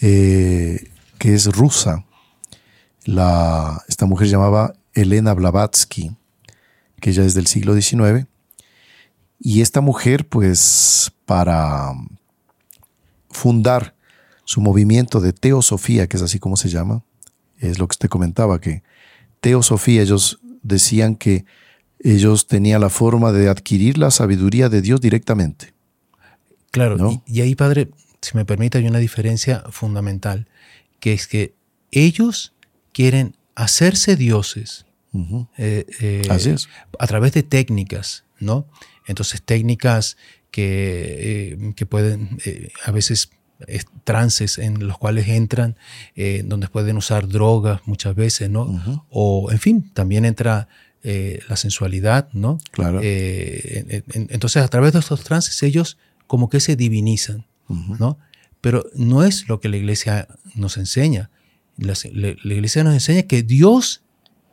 eh, 0.02 0.92
que 1.18 1.34
es 1.34 1.46
rusa. 1.46 2.04
La, 3.06 3.84
esta 3.88 4.06
mujer 4.06 4.28
se 4.28 4.34
llamaba 4.34 4.74
Elena 4.94 5.34
Blavatsky, 5.34 6.16
que 7.00 7.14
ya 7.14 7.24
es 7.24 7.34
del 7.34 7.48
siglo 7.48 7.80
XIX. 7.80 8.26
Y 9.40 9.62
esta 9.62 9.80
mujer, 9.80 10.28
pues, 10.28 11.12
para 11.26 11.94
fundar 13.30 13.94
su 14.48 14.62
movimiento 14.62 15.20
de 15.20 15.34
teosofía, 15.34 16.08
que 16.08 16.16
es 16.16 16.24
así 16.24 16.40
como 16.40 16.56
se 16.56 16.70
llama, 16.70 17.04
es 17.60 17.80
lo 17.80 17.88
que 17.88 17.96
usted 17.96 18.08
comentaba, 18.08 18.62
que 18.62 18.82
teosofía, 19.42 20.02
ellos 20.02 20.40
decían 20.64 21.16
que 21.16 21.44
ellos 22.00 22.48
tenían 22.48 22.80
la 22.80 22.90
forma 22.90 23.34
de 23.34 23.50
adquirir 23.50 23.98
la 23.98 24.10
sabiduría 24.10 24.70
de 24.70 24.82
Dios 24.82 25.02
directamente. 25.02 25.74
Claro, 26.72 27.22
y, 27.26 27.42
ahí, 27.42 27.56
padre, 27.56 27.90
si 28.22 28.38
me 28.38 28.46
permite, 28.46 28.78
hay 28.78 28.88
una 28.88 29.00
diferencia 29.00 29.66
fundamental, 29.70 30.48
que 31.02 31.12
es 31.12 31.28
que 31.28 31.54
ellos 31.92 32.54
quieren 32.94 33.36
hacerse 33.54 34.16
dioses 34.16 34.86
eh, 35.58 35.86
eh, 36.00 36.56
a 37.00 37.08
través 37.08 37.34
de 37.34 37.44
técnicas, 37.44 38.24
¿no? 38.40 38.66
Entonces, 39.08 39.42
técnicas 39.42 40.16
que, 40.52 41.52
eh, 41.52 41.74
que 41.76 41.86
pueden 41.86 42.38
a 42.86 42.92
veces 42.92 43.30
trances 44.04 44.58
en 44.58 44.88
los 44.88 44.98
cuales 44.98 45.28
entran, 45.28 45.76
donde 46.46 46.68
pueden 46.68 46.98
usar 46.98 47.28
drogas 47.28 47.82
muchas 47.86 48.16
veces, 48.16 48.50
¿no? 48.50 49.06
O, 49.10 49.52
en 49.52 49.60
fin, 49.60 49.92
también 49.94 50.26
entra 50.26 50.68
eh, 51.04 51.40
la 51.48 51.56
sensualidad, 51.56 52.28
¿no? 52.34 52.58
Claro. 52.72 53.00
Eh, 53.02 54.04
entonces, 54.14 54.62
a 54.62 54.68
través 54.68 54.94
de 54.94 55.00
estos 55.00 55.24
trances, 55.24 55.64
ellos 55.64 55.98
como 56.26 56.50
que 56.50 56.60
se 56.60 56.76
divinizan, 56.76 57.46
¿no? 57.70 58.18
Pero 58.62 58.84
no 58.94 59.24
es 59.24 59.48
lo 59.48 59.62
que 59.62 59.70
la 59.70 59.78
iglesia 59.78 60.28
nos 60.56 60.76
enseña. 60.76 61.30
La, 61.78 61.94
iglesia 62.44 62.84
nos 62.84 62.94
enseña 62.94 63.22
que 63.22 63.44
Dios 63.44 64.02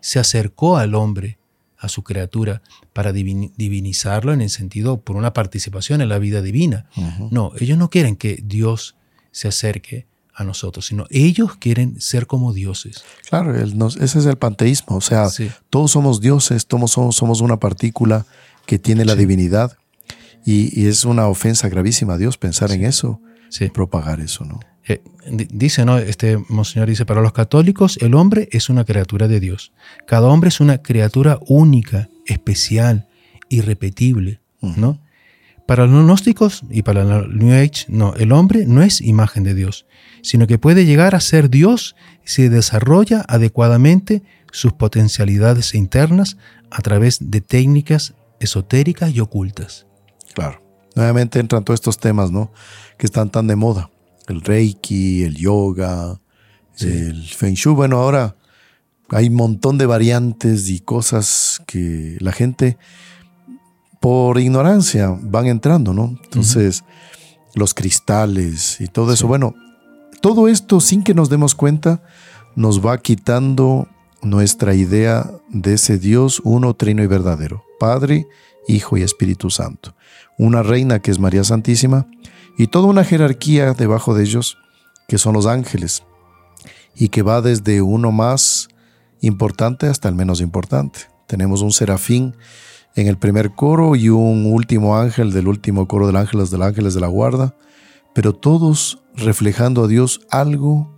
se 0.00 0.20
acercó 0.20 0.76
al 0.76 0.94
hombre, 0.94 1.38
a 1.84 1.88
su 1.88 2.02
criatura, 2.02 2.62
para 2.92 3.12
divinizarlo 3.12 4.32
en 4.32 4.40
el 4.40 4.50
sentido 4.50 5.00
por 5.00 5.16
una 5.16 5.32
participación 5.32 6.00
en 6.00 6.08
la 6.08 6.18
vida 6.18 6.42
divina. 6.42 6.86
No, 7.30 7.52
ellos 7.60 7.78
no 7.78 7.90
quieren 7.90 8.16
que 8.16 8.40
Dios 8.42 8.96
se 9.30 9.48
acerque 9.48 10.06
a 10.34 10.44
nosotros, 10.44 10.86
sino 10.86 11.06
ellos 11.10 11.56
quieren 11.56 12.00
ser 12.00 12.26
como 12.26 12.52
dioses. 12.52 13.04
Claro, 13.28 13.54
ese 13.54 14.18
es 14.18 14.26
el 14.26 14.36
panteísmo, 14.36 14.96
o 14.96 15.00
sea, 15.00 15.28
todos 15.70 15.92
somos 15.92 16.20
dioses, 16.20 16.66
todos 16.66 16.90
somos, 16.90 17.40
una 17.40 17.58
partícula 17.58 18.26
que 18.66 18.78
tiene 18.78 19.04
la 19.04 19.14
divinidad 19.14 19.76
y, 20.44 20.86
es 20.86 21.04
una 21.04 21.28
ofensa 21.28 21.68
gravísima 21.68 22.14
a 22.14 22.18
Dios 22.18 22.38
pensar 22.38 22.72
en 22.72 22.84
eso, 22.84 23.20
propagar 23.72 24.20
eso, 24.20 24.44
¿no? 24.44 24.60
Eh, 24.86 25.02
dice, 25.26 25.84
¿no? 25.84 25.98
Este 25.98 26.38
monseñor 26.48 26.88
dice, 26.88 27.06
para 27.06 27.20
los 27.20 27.32
católicos 27.32 27.98
el 28.00 28.14
hombre 28.14 28.48
es 28.52 28.68
una 28.68 28.84
criatura 28.84 29.28
de 29.28 29.40
Dios. 29.40 29.72
Cada 30.06 30.28
hombre 30.28 30.48
es 30.48 30.60
una 30.60 30.78
criatura 30.78 31.38
única, 31.46 32.08
especial, 32.26 33.08
irrepetible, 33.48 34.40
¿no? 34.60 35.00
Para 35.66 35.86
los 35.86 36.04
gnósticos 36.04 36.62
y 36.70 36.82
para 36.82 37.02
el 37.02 37.38
New 37.38 37.52
Age, 37.52 37.86
no, 37.88 38.14
el 38.14 38.32
hombre 38.32 38.66
no 38.66 38.82
es 38.82 39.00
imagen 39.00 39.44
de 39.44 39.54
Dios, 39.54 39.86
sino 40.22 40.46
que 40.46 40.58
puede 40.58 40.84
llegar 40.84 41.14
a 41.14 41.20
ser 41.20 41.48
Dios 41.48 41.96
si 42.24 42.48
desarrolla 42.48 43.24
adecuadamente 43.26 44.22
sus 44.52 44.74
potencialidades 44.74 45.74
internas 45.74 46.36
a 46.70 46.82
través 46.82 47.30
de 47.30 47.40
técnicas 47.40 48.14
esotéricas 48.40 49.10
y 49.10 49.20
ocultas. 49.20 49.86
Claro. 50.34 50.60
Nuevamente 50.94 51.40
entran 51.40 51.64
todos 51.64 51.78
estos 51.78 51.98
temas, 51.98 52.30
¿no? 52.30 52.52
Que 52.98 53.06
están 53.06 53.30
tan 53.30 53.46
de 53.46 53.56
moda. 53.56 53.90
El 54.28 54.40
Reiki, 54.40 55.22
el 55.22 55.36
yoga, 55.36 56.20
el 56.78 57.24
Feng 57.24 57.54
Shui. 57.54 57.74
Bueno, 57.74 57.98
ahora 57.98 58.36
hay 59.10 59.28
un 59.28 59.34
montón 59.34 59.78
de 59.78 59.86
variantes 59.86 60.68
y 60.70 60.80
cosas 60.80 61.62
que 61.66 62.16
la 62.20 62.32
gente 62.32 62.78
por 64.00 64.38
ignorancia 64.38 65.16
van 65.22 65.46
entrando, 65.46 65.92
¿no? 65.94 66.18
Entonces, 66.24 66.84
los 67.54 67.74
cristales 67.74 68.80
y 68.80 68.88
todo 68.88 69.12
eso. 69.12 69.26
Bueno, 69.26 69.54
todo 70.20 70.48
esto 70.48 70.80
sin 70.80 71.02
que 71.02 71.14
nos 71.14 71.28
demos 71.28 71.54
cuenta 71.54 72.02
nos 72.56 72.84
va 72.84 72.98
quitando 72.98 73.88
nuestra 74.22 74.74
idea 74.74 75.30
de 75.48 75.74
ese 75.74 75.98
Dios 75.98 76.40
uno, 76.44 76.74
trino 76.74 77.02
y 77.02 77.06
verdadero, 77.06 77.64
Padre, 77.78 78.26
Hijo 78.66 78.96
y 78.96 79.02
Espíritu 79.02 79.50
Santo. 79.50 79.94
Una 80.38 80.62
reina 80.62 80.98
que 81.00 81.10
es 81.10 81.18
María 81.18 81.44
Santísima 81.44 82.06
y 82.56 82.68
toda 82.68 82.86
una 82.86 83.04
jerarquía 83.04 83.72
debajo 83.72 84.14
de 84.14 84.24
ellos 84.24 84.58
que 85.08 85.18
son 85.18 85.34
los 85.34 85.46
ángeles 85.46 86.04
y 86.94 87.08
que 87.08 87.22
va 87.22 87.40
desde 87.40 87.82
uno 87.82 88.12
más 88.12 88.68
importante 89.20 89.86
hasta 89.86 90.08
el 90.08 90.14
menos 90.14 90.40
importante. 90.40 91.00
Tenemos 91.26 91.62
un 91.62 91.72
serafín 91.72 92.36
en 92.94 93.08
el 93.08 93.18
primer 93.18 93.54
coro 93.54 93.96
y 93.96 94.08
un 94.08 94.52
último 94.52 94.96
ángel 94.96 95.32
del 95.32 95.48
último 95.48 95.88
coro 95.88 96.06
del 96.06 96.16
ángeles 96.16 96.50
del 96.50 96.62
ángeles 96.62 96.94
de 96.94 97.00
la 97.00 97.08
guarda, 97.08 97.56
pero 98.14 98.32
todos 98.32 99.02
reflejando 99.14 99.84
a 99.84 99.88
Dios 99.88 100.20
algo 100.30 100.94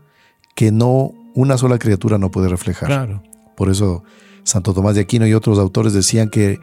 que 0.55 0.73
no 0.73 1.13
una 1.35 1.59
sola 1.59 1.79
criatura 1.79 2.19
no 2.19 2.31
puede 2.31 2.49
reflejar. 2.49 2.89
Claro. 2.89 3.23
Por 3.57 3.71
eso 3.71 4.05
Santo 4.43 4.75
Tomás 4.75 4.95
de 4.95 5.03
Aquino 5.03 5.27
y 5.27 5.35
otros 5.35 5.59
autores 5.59 5.93
decían 5.93 6.29
que 6.29 6.59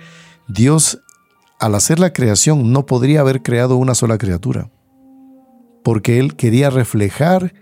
Dios 0.48 1.00
al 1.60 1.76
hacer 1.76 2.00
la 2.00 2.12
creación 2.12 2.72
no 2.72 2.86
podría 2.86 3.22
haber 3.22 3.41
creado 3.41 3.78
una 3.78 3.96
sola 3.96 4.18
criatura, 4.18 4.70
porque 5.84 6.20
él 6.20 6.36
quería 6.36 6.70
reflejar 6.70 7.54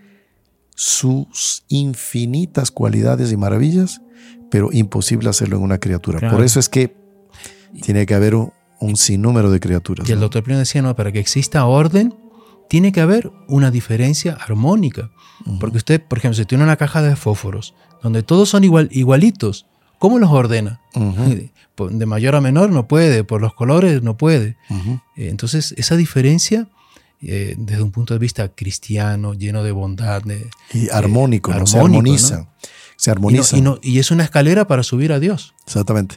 sus 0.76 1.64
infinitas 1.68 2.72
cualidades 2.72 3.32
y 3.32 3.38
maravillas, 3.38 4.02
pero 4.50 4.70
imposible 4.72 5.30
hacerlo 5.30 5.58
en 5.58 5.64
una 5.64 5.80
criatura. 5.80 6.30
Por 6.30 6.44
eso 6.44 6.60
es 6.60 6.70
que 6.70 6.96
tiene 7.82 8.06
que 8.06 8.14
haber 8.14 8.36
un, 8.36 8.52
sinnúmero 8.96 9.52
de 9.52 9.60
criaturas. 9.60 10.10
Y 10.10 10.12
el 10.12 10.20
doctor 10.20 10.44
Plino 10.44 10.60
decía, 10.60 10.82
no, 10.82 10.96
para 10.96 11.12
que 11.12 11.20
exista 11.20 11.66
orden, 11.66 12.16
tiene 12.68 12.92
que 12.92 13.02
haber 13.02 13.32
una 13.48 13.70
diferencia 13.70 14.34
armónica. 14.34 15.12
Porque 15.60 15.78
usted, 15.78 16.02
por 16.02 16.18
ejemplo, 16.18 16.36
si 16.36 16.46
tiene 16.46 16.64
una 16.64 16.78
caja 16.78 17.02
de 17.02 17.16
fósforos, 17.16 17.74
donde 18.02 18.24
todos 18.24 18.50
son 18.50 18.64
igual, 18.64 18.90
igualitos, 18.92 19.68
¿cómo 20.00 20.20
los 20.20 20.32
ordena? 20.32 20.82
De 21.90 22.06
mayor 22.06 22.36
a 22.36 22.42
menor 22.42 22.70
no 22.70 22.88
puede, 22.88 23.24
por 23.24 23.42
los 23.42 23.56
colores 23.56 24.04
no 24.04 24.16
puede. 24.16 24.56
Eh, 25.16 25.30
entonces, 25.30 25.74
esa 25.78 25.96
diferencia, 25.96 26.68
eh, 27.22 27.56
desde 27.58 27.84
un 27.84 27.92
punto 27.92 28.14
de 28.14 28.20
vista 28.20 28.50
cristiano, 28.50 29.34
lleno 29.34 29.64
de 29.64 29.72
bondad. 29.72 30.24
y 30.74 30.90
armónico, 30.90 31.52
se 31.68 31.80
armoniza. 31.80 32.48
Se 32.96 33.12
armoniza. 33.12 33.58
y 33.82 34.00
es 34.00 34.12
una 34.12 34.24
escalera 34.24 34.68
para 34.68 34.84
subir 34.84 35.12
a 35.12 35.20
Dios. 35.20 35.54
Exactamente. 35.66 36.16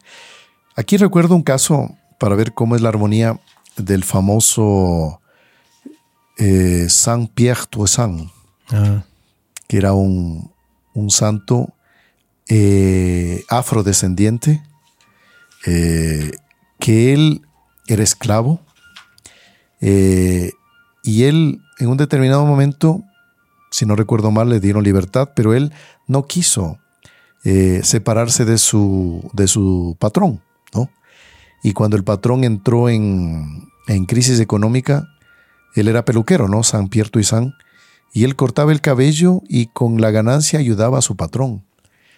Aquí 0.76 0.96
recuerdo 0.96 1.34
un 1.34 1.42
caso 1.42 1.94
para 2.18 2.34
ver 2.34 2.52
cómo 2.52 2.74
es 2.76 2.82
la 2.82 2.88
armonía 2.88 3.40
del 3.76 4.04
famoso 4.04 5.20
eh, 6.38 6.86
Saint 6.88 7.30
Pierre 7.32 7.66
Toussaint, 7.70 8.30
ah. 8.70 9.04
que 9.68 9.76
era 9.76 9.92
un, 9.92 10.50
santo 11.08 11.74
eh, 12.48 13.44
afrodescendiente, 13.48 14.62
eh, 15.66 16.32
que 16.78 17.12
él 17.12 17.42
era 17.86 18.02
esclavo 18.02 18.60
y 21.04 21.24
él 21.24 21.60
en 21.78 21.88
un 21.88 21.96
determinado 21.96 22.44
momento, 22.44 23.04
si 23.70 23.86
no 23.86 23.94
recuerdo 23.94 24.32
mal, 24.32 24.48
le 24.48 24.58
dieron 24.58 24.82
libertad, 24.82 25.30
pero 25.36 25.54
él 25.54 25.72
no 26.08 26.26
quiso 26.26 26.78
separarse 27.82 28.46
de 28.46 28.56
su, 28.56 29.30
de 29.34 29.46
su 29.46 29.96
patrón. 30.00 30.40
Y 31.64 31.72
cuando 31.72 31.96
el 31.96 32.04
patrón 32.04 32.44
entró 32.44 32.90
en, 32.90 33.70
crisis 34.06 34.38
económica, 34.38 35.08
él 35.74 35.88
era 35.88 36.04
peluquero, 36.04 36.46
¿no? 36.46 36.62
San 36.62 36.88
Pierre 36.88 37.08
Toussaint, 37.08 37.54
y 38.12 38.24
él 38.24 38.36
cortaba 38.36 38.70
el 38.70 38.82
cabello 38.82 39.40
y 39.48 39.68
con 39.68 39.98
la 39.98 40.10
ganancia 40.10 40.58
ayudaba 40.58 40.98
a 40.98 41.02
su 41.02 41.16
patrón. 41.16 41.64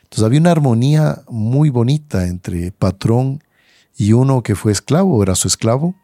Entonces 0.03 0.25
había 0.25 0.41
una 0.41 0.51
armonía 0.51 1.23
muy 1.29 1.71
bonita 1.71 2.27
entre 2.27 2.73
patrón 2.73 3.41
y 3.97 4.15
uno 4.15 4.43
que 4.43 4.57
fue 4.57 4.73
esclavo, 4.73 5.23
era 5.23 5.37
su 5.37 5.47
esclavo. 5.47 5.95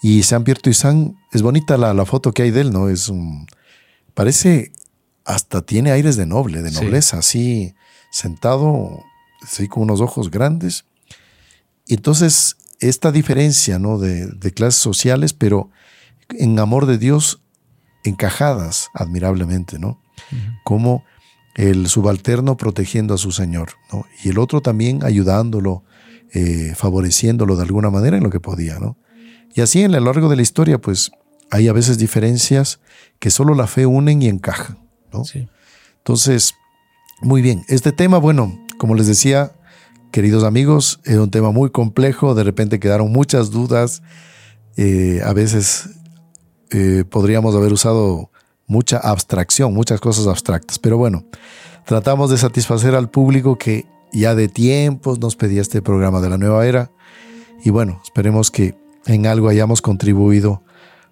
Y 0.00 0.22
San 0.22 0.44
Pierre 0.44 0.60
Toussaint, 0.60 1.16
es 1.32 1.42
bonita 1.42 1.76
la, 1.76 2.04
foto 2.04 2.32
que 2.32 2.42
hay 2.42 2.50
de 2.50 2.60
él, 2.62 2.72
¿no? 2.72 2.88
Es 2.88 3.08
un, 3.08 3.46
parece, 4.14 4.72
hasta 5.24 5.62
tiene 5.62 5.90
aires 5.90 6.16
de 6.16 6.26
noble, 6.26 6.62
de 6.62 6.70
nobleza, 6.70 7.18
así 7.18 7.74
sentado, 8.10 9.02
así 9.42 9.68
con 9.68 9.84
unos 9.84 10.00
ojos 10.00 10.30
grandes. 10.30 10.84
Y 11.86 11.94
entonces, 11.94 12.56
esta 12.80 13.10
diferencia 13.12 13.78
¿no? 13.78 13.98
de, 13.98 14.52
clases 14.52 14.80
sociales, 14.80 15.32
pero 15.32 15.70
en 16.30 16.58
amor 16.58 16.86
de 16.86 16.98
Dios 16.98 17.42
encajadas 18.04 18.90
admirablemente, 18.94 19.78
¿no? 19.78 20.00
Como 20.64 21.04
el 21.54 21.88
subalterno 21.88 22.56
protegiendo 22.56 23.14
a 23.14 23.18
su 23.18 23.32
señor, 23.32 23.70
¿no? 23.92 24.06
Y 24.22 24.28
el 24.28 24.38
otro 24.38 24.60
también 24.60 25.02
ayudándolo, 25.04 25.82
eh, 26.32 26.74
favoreciéndolo 26.76 27.56
de 27.56 27.62
alguna 27.62 27.90
manera 27.90 28.16
en 28.16 28.22
lo 28.22 28.30
que 28.30 28.40
podía, 28.40 28.78
¿no? 28.78 28.96
Y 29.54 29.60
así 29.60 29.82
en 29.82 29.92
lo 29.92 30.00
largo 30.00 30.28
de 30.28 30.36
la 30.36 30.42
historia, 30.42 30.78
pues 30.78 31.10
hay 31.50 31.68
a 31.68 31.72
veces 31.72 31.98
diferencias 31.98 32.80
que 33.18 33.30
solo 33.30 33.54
la 33.54 33.66
fe 33.66 33.86
unen 33.86 34.22
y 34.22 34.28
encajan, 34.28 34.78
¿no? 35.12 35.22
Entonces, 35.98 36.54
muy 37.20 37.42
bien, 37.42 37.64
este 37.68 37.92
tema, 37.92 38.18
bueno, 38.18 38.58
como 38.78 38.94
les 38.94 39.06
decía, 39.06 39.52
queridos 40.12 40.44
amigos, 40.44 41.00
es 41.04 41.16
un 41.16 41.30
tema 41.30 41.50
muy 41.50 41.70
complejo, 41.70 42.34
de 42.34 42.44
repente 42.44 42.80
quedaron 42.80 43.12
muchas 43.12 43.50
dudas, 43.50 44.02
eh, 44.76 45.20
a 45.24 45.32
veces 45.32 45.90
eh, 46.70 47.04
podríamos 47.08 47.54
haber 47.54 47.72
usado 47.72 48.30
mucha 48.66 48.98
abstracción, 48.98 49.74
muchas 49.74 50.00
cosas 50.00 50.26
abstractas, 50.26 50.78
pero 50.78 50.98
bueno, 50.98 51.24
tratamos 51.84 52.30
de 52.30 52.38
satisfacer 52.38 52.94
al 52.94 53.10
público 53.10 53.56
que 53.56 53.86
ya 54.12 54.34
de 54.34 54.48
tiempos 54.48 55.18
nos 55.18 55.36
pedía 55.36 55.60
este 55.60 55.82
programa 55.82 56.20
de 56.20 56.30
la 56.30 56.38
nueva 56.38 56.66
era. 56.66 56.90
Y 57.64 57.70
bueno, 57.70 58.00
esperemos 58.04 58.50
que 58.50 58.76
en 59.08 59.26
algo 59.26 59.48
hayamos 59.48 59.82
contribuido 59.82 60.62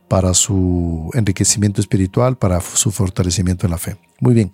para 0.08 0.34
su 0.34 1.10
enriquecimiento 1.14 1.80
espiritual, 1.80 2.36
para 2.36 2.60
su 2.60 2.92
fortalecimiento 2.92 3.66
en 3.66 3.72
la 3.72 3.78
fe. 3.78 3.96
Muy 4.20 4.34
bien, 4.34 4.52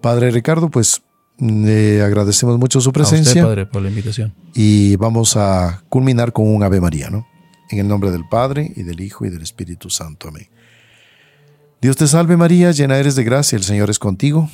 Padre 0.00 0.30
Ricardo, 0.30 0.70
pues 0.70 1.02
le 1.38 2.02
agradecemos 2.02 2.58
mucho 2.58 2.80
su 2.80 2.92
presencia. 2.92 3.42
A 3.42 3.46
Padre, 3.46 3.66
por 3.66 3.82
la 3.82 3.88
invitación. 3.88 4.32
Y 4.54 4.96
vamos 4.96 5.36
a 5.36 5.82
culminar 5.88 6.32
con 6.32 6.48
un 6.48 6.62
Ave 6.62 6.80
María, 6.80 7.10
¿no? 7.10 7.26
En 7.70 7.78
el 7.80 7.88
nombre 7.88 8.10
del 8.10 8.26
Padre, 8.28 8.72
y 8.76 8.82
del 8.82 9.00
Hijo, 9.00 9.26
y 9.26 9.30
del 9.30 9.42
Espíritu 9.42 9.90
Santo. 9.90 10.28
Amén. 10.28 10.48
Dios 11.80 11.96
te 11.96 12.06
salve 12.06 12.36
María, 12.36 12.70
llena 12.70 12.96
eres 12.96 13.14
de 13.14 13.24
gracia, 13.24 13.56
el 13.56 13.64
Señor 13.64 13.90
es 13.90 13.98
contigo. 13.98 14.48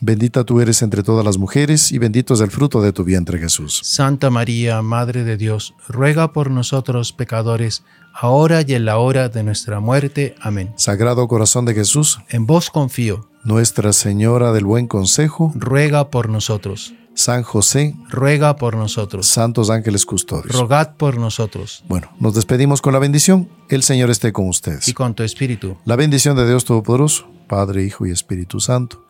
Bendita 0.00 0.44
tú 0.44 0.60
eres 0.60 0.82
entre 0.82 1.02
todas 1.02 1.24
las 1.24 1.38
mujeres, 1.38 1.92
y 1.92 1.98
bendito 1.98 2.34
es 2.34 2.40
el 2.40 2.50
fruto 2.50 2.80
de 2.80 2.92
tu 2.92 3.04
vientre 3.04 3.38
Jesús. 3.38 3.80
Santa 3.84 4.30
María, 4.30 4.82
Madre 4.82 5.24
de 5.24 5.36
Dios, 5.36 5.74
ruega 5.88 6.32
por 6.32 6.50
nosotros 6.50 7.12
pecadores, 7.12 7.84
ahora 8.12 8.62
y 8.66 8.74
en 8.74 8.84
la 8.84 8.98
hora 8.98 9.28
de 9.28 9.42
nuestra 9.42 9.80
muerte. 9.80 10.34
Amén. 10.40 10.72
Sagrado 10.76 11.26
corazón 11.28 11.64
de 11.64 11.74
Jesús, 11.74 12.20
en 12.28 12.46
vos 12.46 12.70
confío 12.70 13.28
nuestra 13.44 13.92
Señora 13.92 14.52
del 14.52 14.64
Buen 14.64 14.88
Consejo, 14.88 15.52
ruega 15.54 16.10
por 16.10 16.28
nosotros. 16.28 16.94
San 17.14 17.44
José, 17.44 17.94
ruega 18.08 18.56
por 18.56 18.74
nosotros. 18.74 19.28
Santos 19.28 19.70
ángeles 19.70 20.04
custodios, 20.04 20.56
rogad 20.56 20.96
por 20.96 21.16
nosotros. 21.16 21.84
Bueno, 21.88 22.08
nos 22.18 22.34
despedimos 22.34 22.82
con 22.82 22.92
la 22.92 22.98
bendición. 22.98 23.48
El 23.68 23.84
Señor 23.84 24.10
esté 24.10 24.32
con 24.32 24.48
ustedes. 24.48 24.88
Y 24.88 24.94
con 24.94 25.14
tu 25.14 25.22
espíritu. 25.22 25.76
La 25.84 25.94
bendición 25.94 26.36
de 26.36 26.48
Dios 26.48 26.64
Todopoderoso, 26.64 27.28
Padre, 27.46 27.84
Hijo 27.84 28.06
y 28.06 28.10
Espíritu 28.10 28.58
Santo, 28.58 29.04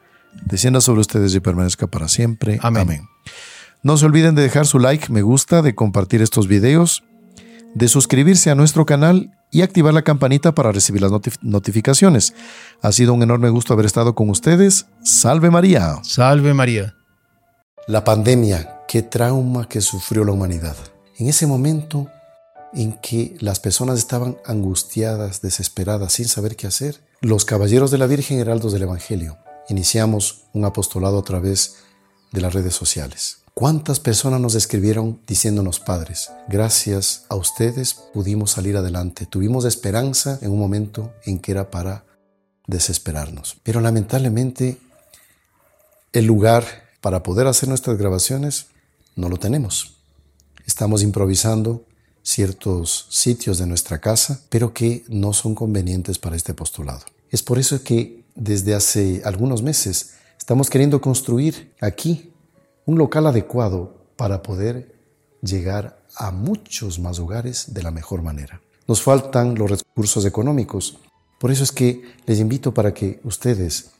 descienda 0.44 0.80
sobre 0.80 1.00
ustedes 1.00 1.34
y 1.34 1.40
permanezca 1.40 1.86
para 1.86 2.08
siempre. 2.08 2.58
Amén. 2.62 3.08
No 3.82 3.96
se 3.98 4.06
olviden 4.06 4.34
de 4.34 4.42
dejar 4.42 4.66
su 4.66 4.78
like, 4.78 5.12
me 5.12 5.22
gusta, 5.22 5.60
de 5.60 5.74
compartir 5.74 6.22
estos 6.22 6.48
videos, 6.48 7.04
de 7.74 7.88
suscribirse 7.88 8.50
a 8.50 8.54
nuestro 8.54 8.86
canal 8.86 9.32
y 9.50 9.62
activar 9.62 9.92
la 9.92 10.02
campanita 10.02 10.54
para 10.54 10.72
recibir 10.72 11.02
las 11.02 11.12
notificaciones. 11.42 12.34
Ha 12.80 12.92
sido 12.92 13.12
un 13.12 13.22
enorme 13.22 13.50
gusto 13.50 13.74
haber 13.74 13.86
estado 13.86 14.14
con 14.14 14.30
ustedes. 14.30 14.86
Salve 15.02 15.50
María. 15.50 15.98
Salve 16.02 16.54
María. 16.54 16.94
La 17.86 18.04
pandemia, 18.04 18.80
qué 18.88 19.02
trauma 19.02 19.68
que 19.68 19.82
sufrió 19.82 20.24
la 20.24 20.32
humanidad. 20.32 20.76
En 21.18 21.28
ese 21.28 21.46
momento 21.46 22.08
en 22.72 22.94
que 22.94 23.36
las 23.40 23.60
personas 23.60 23.98
estaban 23.98 24.38
angustiadas, 24.46 25.42
desesperadas, 25.42 26.14
sin 26.14 26.26
saber 26.26 26.56
qué 26.56 26.66
hacer, 26.66 27.02
los 27.20 27.44
caballeros 27.44 27.90
de 27.90 27.98
la 27.98 28.06
Virgen 28.06 28.38
Heraldos 28.38 28.72
del 28.72 28.82
Evangelio 28.82 29.43
iniciamos 29.68 30.44
un 30.52 30.64
apostolado 30.64 31.18
a 31.18 31.24
través 31.24 31.76
de 32.32 32.40
las 32.40 32.52
redes 32.52 32.74
sociales. 32.74 33.38
¿Cuántas 33.54 34.00
personas 34.00 34.40
nos 34.40 34.56
escribieron 34.56 35.20
diciéndonos 35.28 35.78
padres? 35.78 36.30
Gracias 36.48 37.24
a 37.28 37.36
ustedes 37.36 37.94
pudimos 37.94 38.50
salir 38.50 38.76
adelante. 38.76 39.26
Tuvimos 39.26 39.64
esperanza 39.64 40.40
en 40.42 40.50
un 40.50 40.58
momento 40.58 41.12
en 41.24 41.38
que 41.38 41.52
era 41.52 41.70
para 41.70 42.04
desesperarnos. 42.66 43.56
Pero 43.62 43.80
lamentablemente 43.80 44.78
el 46.12 46.24
lugar 46.24 46.64
para 47.00 47.22
poder 47.22 47.46
hacer 47.46 47.68
nuestras 47.68 47.96
grabaciones 47.96 48.66
no 49.14 49.28
lo 49.28 49.36
tenemos. 49.36 49.98
Estamos 50.66 51.02
improvisando 51.02 51.84
ciertos 52.24 53.06
sitios 53.10 53.58
de 53.58 53.66
nuestra 53.66 54.00
casa, 54.00 54.40
pero 54.48 54.72
que 54.72 55.04
no 55.08 55.32
son 55.32 55.54
convenientes 55.54 56.18
para 56.18 56.34
este 56.34 56.54
postulado. 56.54 57.04
Es 57.30 57.42
por 57.42 57.58
eso 57.58 57.84
que 57.84 58.23
desde 58.34 58.74
hace 58.74 59.22
algunos 59.24 59.62
meses 59.62 60.14
estamos 60.38 60.68
queriendo 60.68 61.00
construir 61.00 61.74
aquí 61.80 62.32
un 62.86 62.98
local 62.98 63.26
adecuado 63.26 64.06
para 64.16 64.42
poder 64.42 64.94
llegar 65.42 66.02
a 66.16 66.30
muchos 66.30 66.98
más 66.98 67.18
hogares 67.18 67.74
de 67.74 67.82
la 67.82 67.90
mejor 67.90 68.22
manera. 68.22 68.60
Nos 68.86 69.02
faltan 69.02 69.54
los 69.54 69.70
recursos 69.70 70.24
económicos, 70.26 70.98
por 71.38 71.50
eso 71.50 71.64
es 71.64 71.72
que 71.72 72.02
les 72.26 72.40
invito 72.40 72.72
para 72.72 72.92
que 72.92 73.20
ustedes 73.24 73.92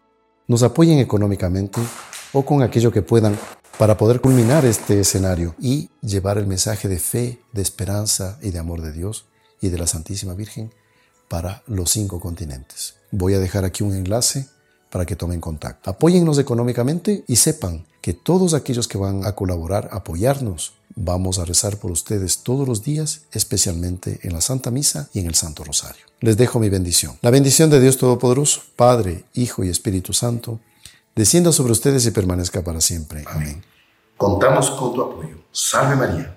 nos 0.46 0.62
apoyen 0.62 0.98
económicamente 0.98 1.80
o 2.32 2.44
con 2.44 2.62
aquello 2.62 2.92
que 2.92 3.02
puedan 3.02 3.38
para 3.78 3.96
poder 3.96 4.20
culminar 4.20 4.64
este 4.64 5.00
escenario 5.00 5.54
y 5.58 5.90
llevar 6.00 6.38
el 6.38 6.46
mensaje 6.46 6.88
de 6.88 6.98
fe, 6.98 7.40
de 7.52 7.62
esperanza 7.62 8.38
y 8.42 8.50
de 8.50 8.58
amor 8.58 8.82
de 8.82 8.92
Dios 8.92 9.26
y 9.60 9.70
de 9.70 9.78
la 9.78 9.86
Santísima 9.86 10.34
Virgen 10.34 10.72
para 11.28 11.62
los 11.66 11.90
cinco 11.90 12.20
continentes. 12.20 12.94
Voy 13.16 13.34
a 13.34 13.38
dejar 13.38 13.64
aquí 13.64 13.84
un 13.84 13.94
enlace 13.94 14.48
para 14.90 15.06
que 15.06 15.14
tomen 15.14 15.40
contacto. 15.40 15.88
Apóyennos 15.88 16.36
económicamente 16.40 17.22
y 17.28 17.36
sepan 17.36 17.86
que 18.00 18.12
todos 18.12 18.54
aquellos 18.54 18.88
que 18.88 18.98
van 18.98 19.24
a 19.24 19.36
colaborar, 19.36 19.88
apoyarnos, 19.92 20.72
vamos 20.96 21.38
a 21.38 21.44
rezar 21.44 21.76
por 21.76 21.92
ustedes 21.92 22.38
todos 22.38 22.66
los 22.66 22.82
días, 22.82 23.22
especialmente 23.30 24.18
en 24.24 24.32
la 24.32 24.40
Santa 24.40 24.72
Misa 24.72 25.08
y 25.12 25.20
en 25.20 25.26
el 25.26 25.36
Santo 25.36 25.62
Rosario. 25.62 26.04
Les 26.18 26.36
dejo 26.36 26.58
mi 26.58 26.70
bendición. 26.70 27.16
La 27.22 27.30
bendición 27.30 27.70
de 27.70 27.80
Dios 27.80 27.98
Todopoderoso, 27.98 28.62
Padre, 28.74 29.24
Hijo 29.34 29.62
y 29.62 29.68
Espíritu 29.68 30.12
Santo, 30.12 30.58
descienda 31.14 31.52
sobre 31.52 31.70
ustedes 31.70 32.04
y 32.06 32.10
permanezca 32.10 32.64
para 32.64 32.80
siempre. 32.80 33.22
Amén. 33.28 33.62
Contamos 34.16 34.72
con 34.72 34.92
tu 34.92 35.02
apoyo. 35.02 35.36
Salve 35.52 35.94
María. 35.94 36.33